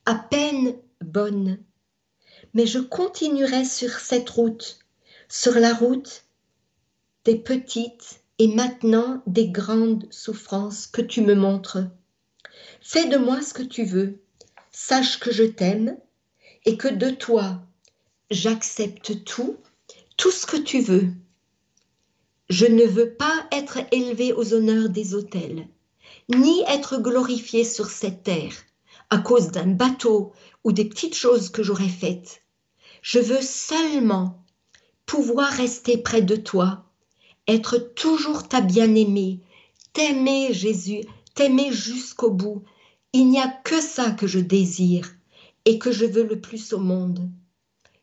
à 0.05 0.13
peine 0.13 0.75
bonne 1.03 1.57
mais 2.55 2.65
je 2.65 2.79
continuerai 2.79 3.65
sur 3.65 3.91
cette 3.91 4.29
route, 4.29 4.79
sur 5.27 5.59
la 5.59 5.73
route 5.73 6.23
des 7.25 7.35
petites 7.35 8.21
et 8.39 8.47
maintenant 8.47 9.21
des 9.27 9.49
grandes 9.49 10.07
souffrances 10.09 10.87
que 10.87 11.01
tu 11.01 11.21
me 11.21 11.35
montres. 11.35 11.79
Fais 12.81 13.07
de 13.07 13.17
moi 13.17 13.41
ce 13.41 13.53
que 13.53 13.61
tu 13.61 13.83
veux, 13.83 14.21
sache 14.71 15.19
que 15.19 15.33
je 15.33 15.43
t'aime 15.43 15.97
et 16.63 16.77
que 16.77 16.87
de 16.87 17.09
toi 17.09 17.61
j'accepte 18.31 19.25
tout, 19.25 19.57
tout 20.15 20.31
ce 20.31 20.45
que 20.45 20.57
tu 20.57 20.79
veux. 20.79 21.09
Je 22.49 22.65
ne 22.65 22.85
veux 22.85 23.15
pas 23.15 23.47
être 23.51 23.79
élevé 23.91 24.31
aux 24.31 24.53
honneurs 24.53 24.89
des 24.89 25.13
autels, 25.13 25.67
ni 26.29 26.61
être 26.69 27.01
glorifié 27.01 27.65
sur 27.65 27.89
cette 27.89 28.23
terre 28.23 28.55
à 29.09 29.17
cause 29.17 29.49
d'un 29.51 29.67
bateau 29.67 30.31
ou 30.63 30.71
des 30.71 30.85
petites 30.85 31.15
choses 31.15 31.49
que 31.49 31.61
j'aurais 31.61 31.89
faites. 31.89 32.44
Je 33.05 33.19
veux 33.19 33.43
seulement 33.43 34.43
pouvoir 35.05 35.51
rester 35.51 35.95
près 35.95 36.23
de 36.23 36.35
toi, 36.35 36.85
être 37.47 37.77
toujours 37.77 38.47
ta 38.47 38.61
bien-aimée, 38.61 39.41
t'aimer 39.93 40.51
Jésus, 40.53 41.01
t'aimer 41.35 41.71
jusqu'au 41.71 42.31
bout. 42.31 42.63
Il 43.13 43.29
n'y 43.29 43.39
a 43.39 43.47
que 43.47 43.79
ça 43.79 44.09
que 44.09 44.25
je 44.25 44.39
désire 44.39 45.07
et 45.65 45.77
que 45.77 45.91
je 45.91 46.05
veux 46.05 46.23
le 46.23 46.41
plus 46.41 46.73
au 46.73 46.79
monde. 46.79 47.29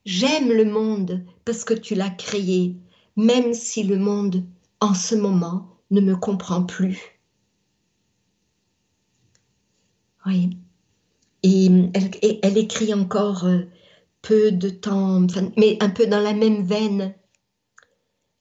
J'aime 0.05 0.53
le 0.53 0.66
monde 0.66 1.24
parce 1.44 1.64
que 1.64 1.74
tu 1.74 1.96
l'as 1.96 2.11
créé, 2.11 2.76
même 3.16 3.55
si 3.55 3.82
le 3.82 3.98
monde, 3.98 4.44
en 4.78 4.94
ce 4.94 5.16
moment, 5.16 5.66
ne 5.90 6.00
me 6.00 6.14
comprend 6.14 6.62
plus. 6.62 7.18
Oui. 10.26 10.57
Et 11.42 11.66
elle, 11.92 12.38
elle 12.42 12.57
écrit 12.57 12.94
encore 12.94 13.46
euh, 13.46 13.62
peu 14.23 14.53
de 14.53 14.70
temps, 14.70 15.27
mais 15.57 15.77
un 15.81 15.91
peu 15.91 16.07
dans 16.07 16.20
la 16.20 16.33
même 16.33 16.64
veine. 16.64 17.14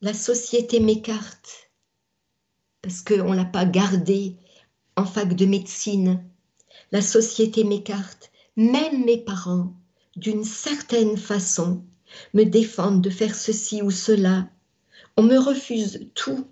La 0.02 0.14
société 0.14 0.80
m'écarte 0.80 1.72
parce 2.82 3.02
qu'on 3.02 3.32
ne 3.32 3.36
l'a 3.36 3.46
pas 3.46 3.66
gardé 3.66 4.38
en 4.96 5.06
fac 5.06 5.36
de 5.36 5.46
médecine. 5.46 6.24
La 6.92 7.02
société 7.02 7.64
m'écarte. 7.64 8.32
Même 8.58 9.06
mes 9.06 9.18
parents, 9.18 9.74
d'une 10.16 10.44
certaine 10.44 11.18
façon, 11.18 11.84
me 12.34 12.44
défendent 12.44 13.02
de 13.02 13.10
faire 13.10 13.36
ceci 13.36 13.82
ou 13.82 13.92
cela. 13.92 14.50
On 15.16 15.24
me 15.24 15.38
refuse 15.38 16.10
tout. 16.16 16.48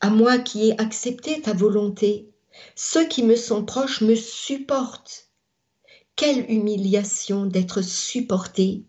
À 0.00 0.10
moi 0.10 0.38
qui 0.38 0.68
ai 0.68 0.80
accepté 0.80 1.40
ta 1.40 1.52
volonté, 1.52 2.28
Ceux 2.74 3.06
qui 3.06 3.22
me 3.22 3.36
sont 3.36 3.64
proches 3.64 4.00
me 4.00 4.14
supportent. 4.14 5.25
Quelle 6.16 6.50
humiliation 6.50 7.44
d'être 7.44 7.82
supporté, 7.82 8.84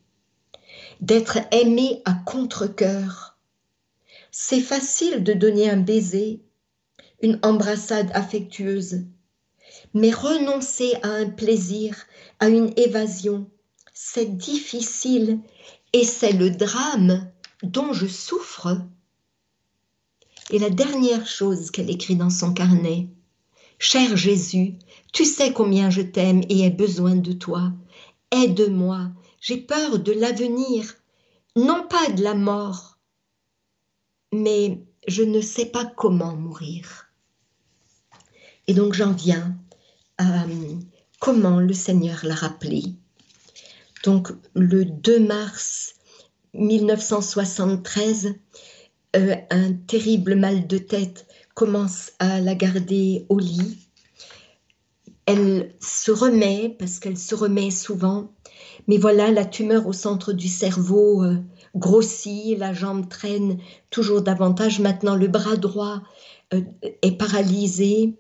d'être 1.02 1.40
aimé 1.52 2.02
à 2.06 2.14
contre-coeur. 2.14 3.38
C'est 4.32 4.62
facile 4.62 5.24
de 5.26 5.34
donner 5.34 5.70
un 5.70 5.76
baiser, 5.78 6.42
une 7.22 7.38
embrassade 7.44 8.10
affectueuse, 8.14 9.02
mais 9.94 10.12
renoncer 10.12 10.94
à 11.04 11.10
un 11.10 11.30
plaisir, 11.30 12.06
à 12.40 12.48
une 12.48 12.72
évasion, 12.78 13.50
c'est 13.94 14.38
difficile 14.38 15.40
et 15.92 16.06
c'est 16.06 16.34
le 16.34 16.52
drame 16.52 17.30
dont 17.62 17.92
je 17.92 18.08
souffre. 18.08 18.80
Et 20.52 20.60
la 20.60 20.70
dernière 20.70 21.28
chose 21.28 21.72
qu'elle 21.72 21.90
écrit 21.90 22.16
dans 22.16 22.30
son 22.30 22.54
carnet, 22.54 23.10
Cher 23.80 24.18
Jésus, 24.18 24.76
tu 25.14 25.24
sais 25.24 25.54
combien 25.54 25.90
je 25.90 26.02
t'aime 26.02 26.42
et 26.50 26.66
ai 26.66 26.70
besoin 26.72 27.16
de 27.16 27.32
toi. 27.32 27.72
Aide-moi, 28.32 29.12
j'ai 29.40 29.58
peur 29.58 30.00
de 30.00 30.12
l'avenir, 30.12 30.96
non 31.56 31.88
pas 31.88 32.12
de 32.12 32.24
la 32.24 32.34
mort, 32.34 32.98
mais 34.34 34.84
je 35.08 35.24
ne 35.24 35.42
sais 35.42 35.68
pas 35.68 35.86
comment 35.86 36.36
mourir. 36.36 37.08
Et 38.68 38.74
donc 38.74 38.94
j'en 38.94 39.14
viens 39.14 39.56
à 40.18 40.46
comment 41.20 41.60
le 41.60 41.74
Seigneur 41.74 42.20
l'a 42.24 42.36
rappelé. 42.36 42.84
Donc 44.04 44.30
le 44.56 44.86
2 44.86 45.20
mars 45.20 45.96
1973, 46.54 48.36
euh, 49.16 49.36
un 49.52 49.74
terrible 49.74 50.36
mal 50.36 50.68
de 50.68 50.78
tête 50.78 51.28
commence 51.58 52.12
à 52.20 52.40
la 52.40 52.54
garder 52.54 53.26
au 53.30 53.40
lit. 53.40 53.90
Elle 55.26 55.74
se 55.82 56.12
remet, 56.12 56.76
parce 56.78 57.00
qu'elle 57.00 57.18
se 57.18 57.34
remet 57.34 57.72
souvent, 57.72 58.32
mais 58.88 59.00
voilà, 59.00 59.32
la 59.32 59.44
tumeur 59.44 59.88
au 59.88 59.92
centre 59.92 60.34
du 60.34 60.48
cerveau 60.48 61.24
euh, 61.24 61.38
grossit, 61.76 62.60
la 62.60 62.74
jambe 62.74 63.10
traîne 63.10 63.58
toujours 63.90 64.22
davantage. 64.22 64.80
Maintenant, 64.80 65.16
le 65.16 65.28
bras 65.28 65.56
droit 65.56 66.04
euh, 66.54 66.62
est 67.02 67.18
paralysé 67.18 68.14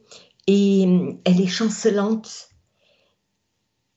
et 0.48 0.82
elle 1.24 1.40
est 1.40 1.46
chancelante 1.46 2.50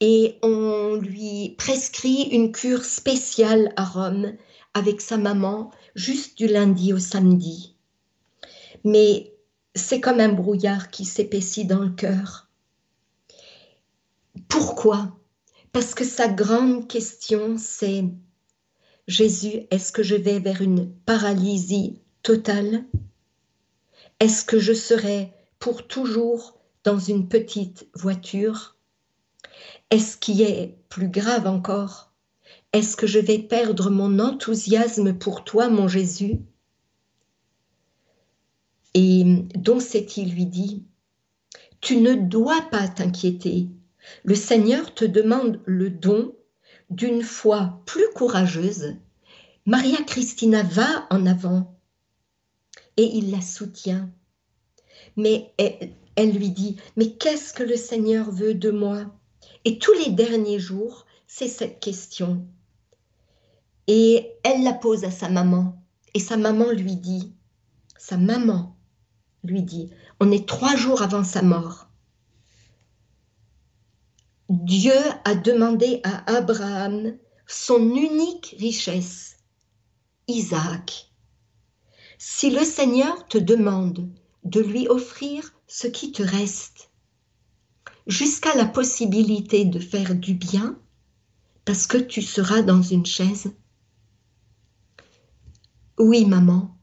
et 0.00 0.36
on 0.42 0.96
lui 0.96 1.54
prescrit 1.56 2.28
une 2.30 2.52
cure 2.52 2.84
spéciale 2.84 3.72
à 3.76 3.86
Rome 3.86 4.34
avec 4.74 5.00
sa 5.00 5.16
maman 5.16 5.70
juste 5.94 6.36
du 6.36 6.46
lundi 6.46 6.92
au 6.92 6.98
samedi. 6.98 7.79
Mais 8.84 9.34
c'est 9.74 10.00
comme 10.00 10.20
un 10.20 10.32
brouillard 10.32 10.90
qui 10.90 11.04
s'épaissit 11.04 11.66
dans 11.66 11.80
le 11.80 11.90
cœur. 11.90 12.48
Pourquoi? 14.48 15.16
Parce 15.72 15.94
que 15.94 16.04
sa 16.04 16.28
grande 16.28 16.88
question, 16.88 17.56
c'est 17.56 18.04
Jésus, 19.06 19.66
est-ce 19.70 19.92
que 19.92 20.02
je 20.02 20.16
vais 20.16 20.38
vers 20.38 20.62
une 20.62 20.92
paralysie 21.06 22.00
totale? 22.22 22.84
Est-ce 24.20 24.44
que 24.44 24.58
je 24.58 24.72
serai 24.72 25.32
pour 25.58 25.86
toujours 25.86 26.58
dans 26.84 26.98
une 26.98 27.28
petite 27.28 27.88
voiture? 27.94 28.76
Est-ce 29.90 30.16
qui 30.16 30.42
est 30.42 30.78
plus 30.88 31.08
grave 31.08 31.46
encore? 31.46 32.12
Est-ce 32.72 32.96
que 32.96 33.06
je 33.06 33.18
vais 33.18 33.38
perdre 33.38 33.90
mon 33.90 34.18
enthousiasme 34.20 35.14
pour 35.14 35.44
toi, 35.44 35.68
mon 35.68 35.88
Jésus? 35.88 36.40
Et 38.94 39.24
Don 39.54 39.80
Séti 39.80 40.24
lui 40.24 40.46
dit, 40.46 40.84
Tu 41.80 41.96
ne 41.96 42.14
dois 42.14 42.62
pas 42.70 42.88
t'inquiéter. 42.88 43.68
Le 44.24 44.34
Seigneur 44.34 44.94
te 44.94 45.04
demande 45.04 45.60
le 45.64 45.90
don 45.90 46.34
d'une 46.88 47.22
foi 47.22 47.82
plus 47.86 48.08
courageuse. 48.14 48.96
Maria 49.66 50.02
Christina 50.02 50.62
va 50.62 51.06
en 51.10 51.26
avant 51.26 51.78
et 52.96 53.04
il 53.04 53.30
la 53.30 53.40
soutient. 53.40 54.10
Mais 55.16 55.54
elle 56.16 56.32
lui 56.32 56.50
dit, 56.50 56.76
mais 56.96 57.12
qu'est-ce 57.12 57.54
que 57.54 57.62
le 57.62 57.76
Seigneur 57.76 58.30
veut 58.30 58.54
de 58.54 58.70
moi? 58.70 59.06
Et 59.64 59.78
tous 59.78 59.92
les 60.04 60.10
derniers 60.10 60.58
jours, 60.58 61.06
c'est 61.26 61.48
cette 61.48 61.80
question. 61.80 62.46
Et 63.86 64.32
elle 64.42 64.62
la 64.62 64.72
pose 64.72 65.04
à 65.04 65.10
sa 65.10 65.28
maman. 65.28 65.82
Et 66.14 66.20
sa 66.20 66.36
maman 66.36 66.70
lui 66.72 66.96
dit, 66.96 67.32
sa 67.98 68.16
maman 68.16 68.76
lui 69.44 69.62
dit, 69.62 69.90
on 70.20 70.30
est 70.30 70.48
trois 70.48 70.76
jours 70.76 71.02
avant 71.02 71.24
sa 71.24 71.42
mort. 71.42 71.88
Dieu 74.48 74.98
a 75.24 75.34
demandé 75.34 76.00
à 76.02 76.36
Abraham 76.36 77.16
son 77.46 77.94
unique 77.94 78.56
richesse, 78.58 79.36
Isaac. 80.28 81.12
Si 82.18 82.50
le 82.50 82.64
Seigneur 82.64 83.26
te 83.28 83.38
demande 83.38 84.08
de 84.44 84.60
lui 84.60 84.88
offrir 84.88 85.54
ce 85.66 85.86
qui 85.86 86.12
te 86.12 86.22
reste, 86.22 86.90
jusqu'à 88.06 88.54
la 88.54 88.66
possibilité 88.66 89.64
de 89.64 89.78
faire 89.78 90.14
du 90.14 90.34
bien 90.34 90.78
parce 91.64 91.86
que 91.86 91.98
tu 91.98 92.22
seras 92.22 92.62
dans 92.62 92.82
une 92.82 93.06
chaise 93.06 93.52
Oui, 95.98 96.24
maman, 96.24 96.76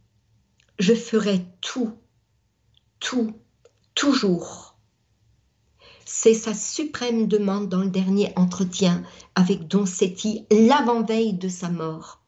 je 0.79 0.93
ferai 0.93 1.45
tout, 1.61 1.93
tout, 2.99 3.33
toujours. 3.95 4.75
C'est 6.05 6.33
sa 6.33 6.53
suprême 6.53 7.27
demande 7.27 7.69
dans 7.69 7.81
le 7.81 7.89
dernier 7.89 8.31
entretien 8.35 9.03
avec 9.35 9.67
Don 9.67 9.85
Setti 9.85 10.45
l'avant-veille 10.51 11.33
de 11.33 11.49
sa 11.49 11.69
mort. 11.69 12.21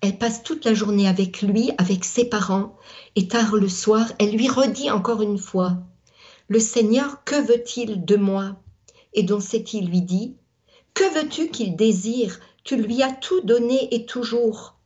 Elle 0.00 0.18
passe 0.18 0.42
toute 0.42 0.64
la 0.64 0.74
journée 0.74 1.08
avec 1.08 1.42
lui, 1.42 1.70
avec 1.78 2.04
ses 2.04 2.24
parents, 2.24 2.76
et 3.16 3.28
tard 3.28 3.54
le 3.54 3.68
soir, 3.68 4.06
elle 4.18 4.36
lui 4.36 4.48
redit 4.48 4.90
encore 4.90 5.22
une 5.22 5.38
fois 5.38 5.78
le 6.52 6.60
Seigneur, 6.60 7.24
que 7.24 7.40
veut-il 7.40 8.04
de 8.04 8.16
moi? 8.16 8.56
Et 9.14 9.22
Don 9.22 9.40
Séti 9.40 9.80
lui 9.80 10.02
dit, 10.02 10.36
Que 10.92 11.14
veux-tu 11.14 11.48
qu'il 11.48 11.76
désire? 11.76 12.40
Tu 12.62 12.76
lui 12.76 13.02
as 13.02 13.12
tout 13.12 13.40
donné 13.40 13.94
et 13.94 14.04
toujours. 14.04 14.76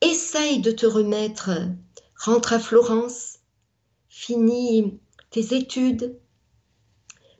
Essaye 0.00 0.60
de 0.60 0.70
te 0.70 0.86
remettre. 0.86 1.50
Rentre 2.16 2.54
à 2.54 2.58
Florence. 2.58 3.40
Finis 4.14 4.98
tes 5.30 5.56
études. 5.56 6.18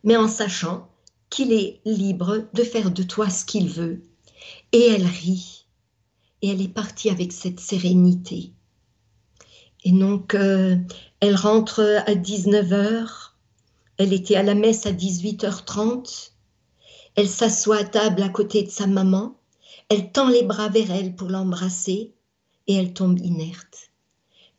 Mais 0.05 0.17
en 0.17 0.29
sachant 0.29 0.89
qu'il 1.31 1.53
est 1.53 1.81
libre 1.85 2.49
de 2.55 2.65
faire 2.65 2.91
de 2.91 3.03
toi 3.03 3.31
ce 3.31 3.45
qu'il 3.45 3.69
veut. 3.69 4.03
Et 4.73 4.89
elle 4.89 5.07
rit. 5.07 5.67
Et 6.41 6.49
elle 6.49 6.63
est 6.63 6.69
partie 6.69 7.11
avec 7.11 7.33
cette 7.33 7.61
sérénité. 7.61 8.53
Et 9.85 9.93
donc, 9.93 10.35
euh, 10.35 10.77
elle 11.21 11.37
rentre 11.37 11.81
à 12.07 12.15
19h 12.15 13.33
elle 14.03 14.13
était 14.13 14.35
à 14.35 14.43
la 14.43 14.57
messe 14.57 14.85
à 14.87 14.93
18h30. 14.93 16.33
Elle 17.15 17.29
s'assoit 17.29 17.77
à 17.77 17.85
table 17.85 18.23
à 18.23 18.29
côté 18.29 18.65
de 18.65 18.69
sa 18.69 18.89
maman. 18.89 19.37
Elle 19.89 20.11
tend 20.11 20.29
les 20.29 20.43
bras 20.43 20.69
vers 20.69 20.91
elle 20.91 21.15
pour 21.15 21.29
l'embrasser 21.29 22.13
et 22.67 22.75
elle 22.75 22.95
tombe 22.95 23.21
inerte. 23.21 23.92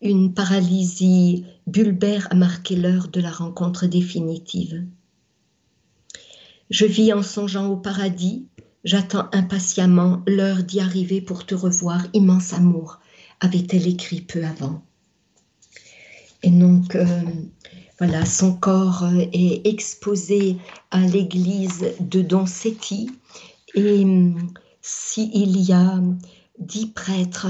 Une 0.06 0.34
paralysie 0.34 1.46
bulbaire 1.66 2.28
a 2.30 2.36
marqué 2.36 2.76
l'heure 2.76 3.08
de 3.08 3.22
la 3.22 3.32
rencontre 3.32 3.88
définitive. 3.88 4.84
Je 6.70 6.86
vis 6.86 7.14
en 7.14 7.24
songeant 7.24 7.70
au 7.70 7.78
paradis, 7.78 8.46
j'attends 8.84 9.30
impatiemment 9.32 10.22
l'heure 10.28 10.64
d'y 10.64 10.82
arriver 10.82 11.22
pour 11.22 11.46
te 11.46 11.56
revoir, 11.56 12.06
immense 12.12 12.52
amour, 12.52 13.00
avait-elle 13.40 13.88
écrit 13.88 14.20
peu 14.20 14.44
avant. 14.44 14.84
Et 16.42 16.52
donc, 16.52 16.96
euh, 16.96 17.06
voilà, 17.98 18.26
son 18.26 18.54
corps 18.56 19.06
euh, 19.06 19.26
est 19.32 19.66
exposé 19.66 20.58
à 20.92 21.00
l'église 21.00 21.86
de 22.02 22.22
Don 22.22 22.46
Setti 22.46 23.10
et 23.74 24.04
hum, 24.04 24.52
s'il 24.82 25.62
y 25.62 25.72
a 25.72 26.02
dix 26.60 26.88
prêtres 26.88 27.48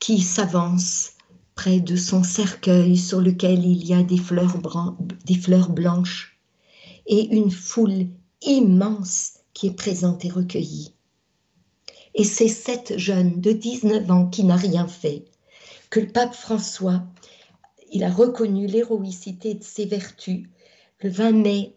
qui 0.00 0.20
s'avancent 0.20 1.13
près 1.54 1.80
de 1.80 1.96
son 1.96 2.22
cercueil 2.22 2.96
sur 2.96 3.20
lequel 3.20 3.64
il 3.64 3.86
y 3.86 3.94
a 3.94 4.02
des 4.02 4.18
fleurs, 4.18 4.58
blanches 5.68 6.38
et 7.06 7.34
une 7.34 7.50
foule 7.50 8.08
immense 8.42 9.34
qui 9.52 9.68
est 9.68 9.76
présente 9.76 10.24
et 10.24 10.30
recueillie. 10.30 10.94
Et 12.14 12.24
c'est 12.24 12.48
cette 12.48 12.98
jeune 12.98 13.40
de 13.40 13.52
19 13.52 14.10
ans 14.10 14.26
qui 14.26 14.44
n'a 14.44 14.56
rien 14.56 14.86
fait 14.86 15.24
que 15.90 16.00
le 16.00 16.08
pape 16.08 16.34
François 16.34 17.04
il 17.94 18.02
a 18.02 18.10
reconnu 18.10 18.66
l'héroïcité 18.66 19.54
de 19.54 19.62
ses 19.62 19.86
vertus 19.86 20.48
le 21.00 21.10
20 21.10 21.32
mai, 21.32 21.76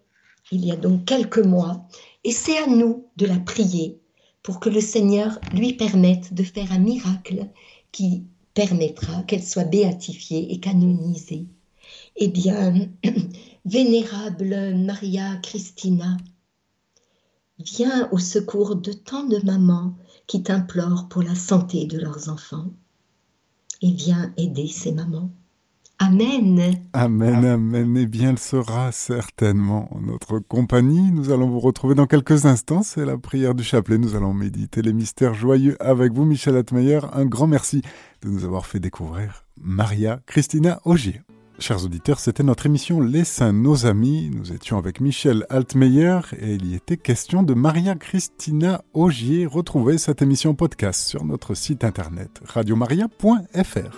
il 0.52 0.66
y 0.66 0.72
a 0.72 0.76
donc 0.76 1.06
quelques 1.06 1.38
mois, 1.38 1.88
et 2.24 2.32
c'est 2.32 2.58
à 2.58 2.68
nous 2.68 3.06
de 3.18 3.26
la 3.26 3.38
prier 3.38 4.00
pour 4.42 4.60
que 4.60 4.70
le 4.70 4.82
Seigneur 4.82 5.40
lui 5.54 5.74
permette 5.74 6.34
de 6.34 6.44
faire 6.44 6.72
un 6.72 6.80
miracle 6.80 7.48
qui 7.92 8.24
permettra 8.58 9.22
qu'elle 9.22 9.44
soit 9.44 9.66
béatifiée 9.66 10.52
et 10.52 10.60
canonisée. 10.60 11.46
Eh 12.16 12.28
bien, 12.28 12.90
vénérable 13.66 14.74
Maria 14.76 15.36
Christina, 15.44 16.18
viens 17.60 18.10
au 18.12 18.18
secours 18.18 18.76
de 18.76 18.94
tant 18.94 19.26
de 19.26 19.38
mamans 19.46 19.96
qui 20.26 20.42
t'implorent 20.42 21.08
pour 21.08 21.22
la 21.22 21.36
santé 21.36 21.86
de 21.86 22.00
leurs 22.00 22.30
enfants 22.30 22.72
et 23.84 23.92
viens 23.92 24.34
aider 24.38 24.68
ces 24.68 24.92
mamans. 24.92 25.30
Amen. 26.00 26.76
Amen, 26.94 27.44
amen. 27.44 27.98
Et 27.98 28.06
bien, 28.06 28.30
elle 28.30 28.40
sera 28.40 28.92
certainement 28.92 29.90
en 29.96 30.02
notre 30.02 30.40
compagnie. 30.40 31.12
Nous 31.12 31.32
allons 31.32 31.50
vous 31.50 31.60
retrouver 31.60 31.96
dans 31.96 32.06
quelques 32.06 32.46
instants. 32.46 32.84
C'est 32.84 33.06
la 33.06 33.18
prière 33.18 33.56
du 33.56 33.64
chapelet. 33.64 33.98
Nous 33.98 34.16
allons 34.16 34.34
méditer 34.34 34.84
les 34.84 34.94
mystères 34.94 35.34
joyeux 35.34 35.76
avec 35.80 36.14
vous, 36.14 36.26
Michel 36.26 36.56
Atmeyer. 36.56 37.00
Un 37.14 37.26
grand 37.26 37.48
merci 37.48 37.82
de 38.22 38.30
nous 38.30 38.46
avoir 38.46 38.68
fait 38.68 38.80
découvrir 38.80 39.46
Maria 39.60 40.20
Christina 40.28 40.80
Augier. 40.86 41.22
Chers 41.60 41.84
auditeurs, 41.84 42.20
c'était 42.20 42.44
notre 42.44 42.68
émission 42.68 43.02
Les 43.02 43.24
Saints, 43.24 43.52
nos 43.52 43.88
amis. 43.88 44.30
Nous 44.32 44.54
étions 44.54 44.78
avec 44.78 45.02
Michel 45.02 45.48
Altmeyer 45.50 46.20
et 46.40 46.54
il 46.54 46.68
y 46.68 46.76
était 46.76 46.98
question 46.98 47.42
de 47.42 47.56
Maria 47.56 47.96
Christina 47.96 48.84
Augier. 48.94 49.48
Retrouvez 49.48 49.98
cette 49.98 50.22
émission 50.22 50.54
podcast 50.54 51.02
sur 51.02 51.26
notre 51.26 51.56
site 51.56 51.84
internet 51.84 52.30
radiomaria.fr. 52.46 53.98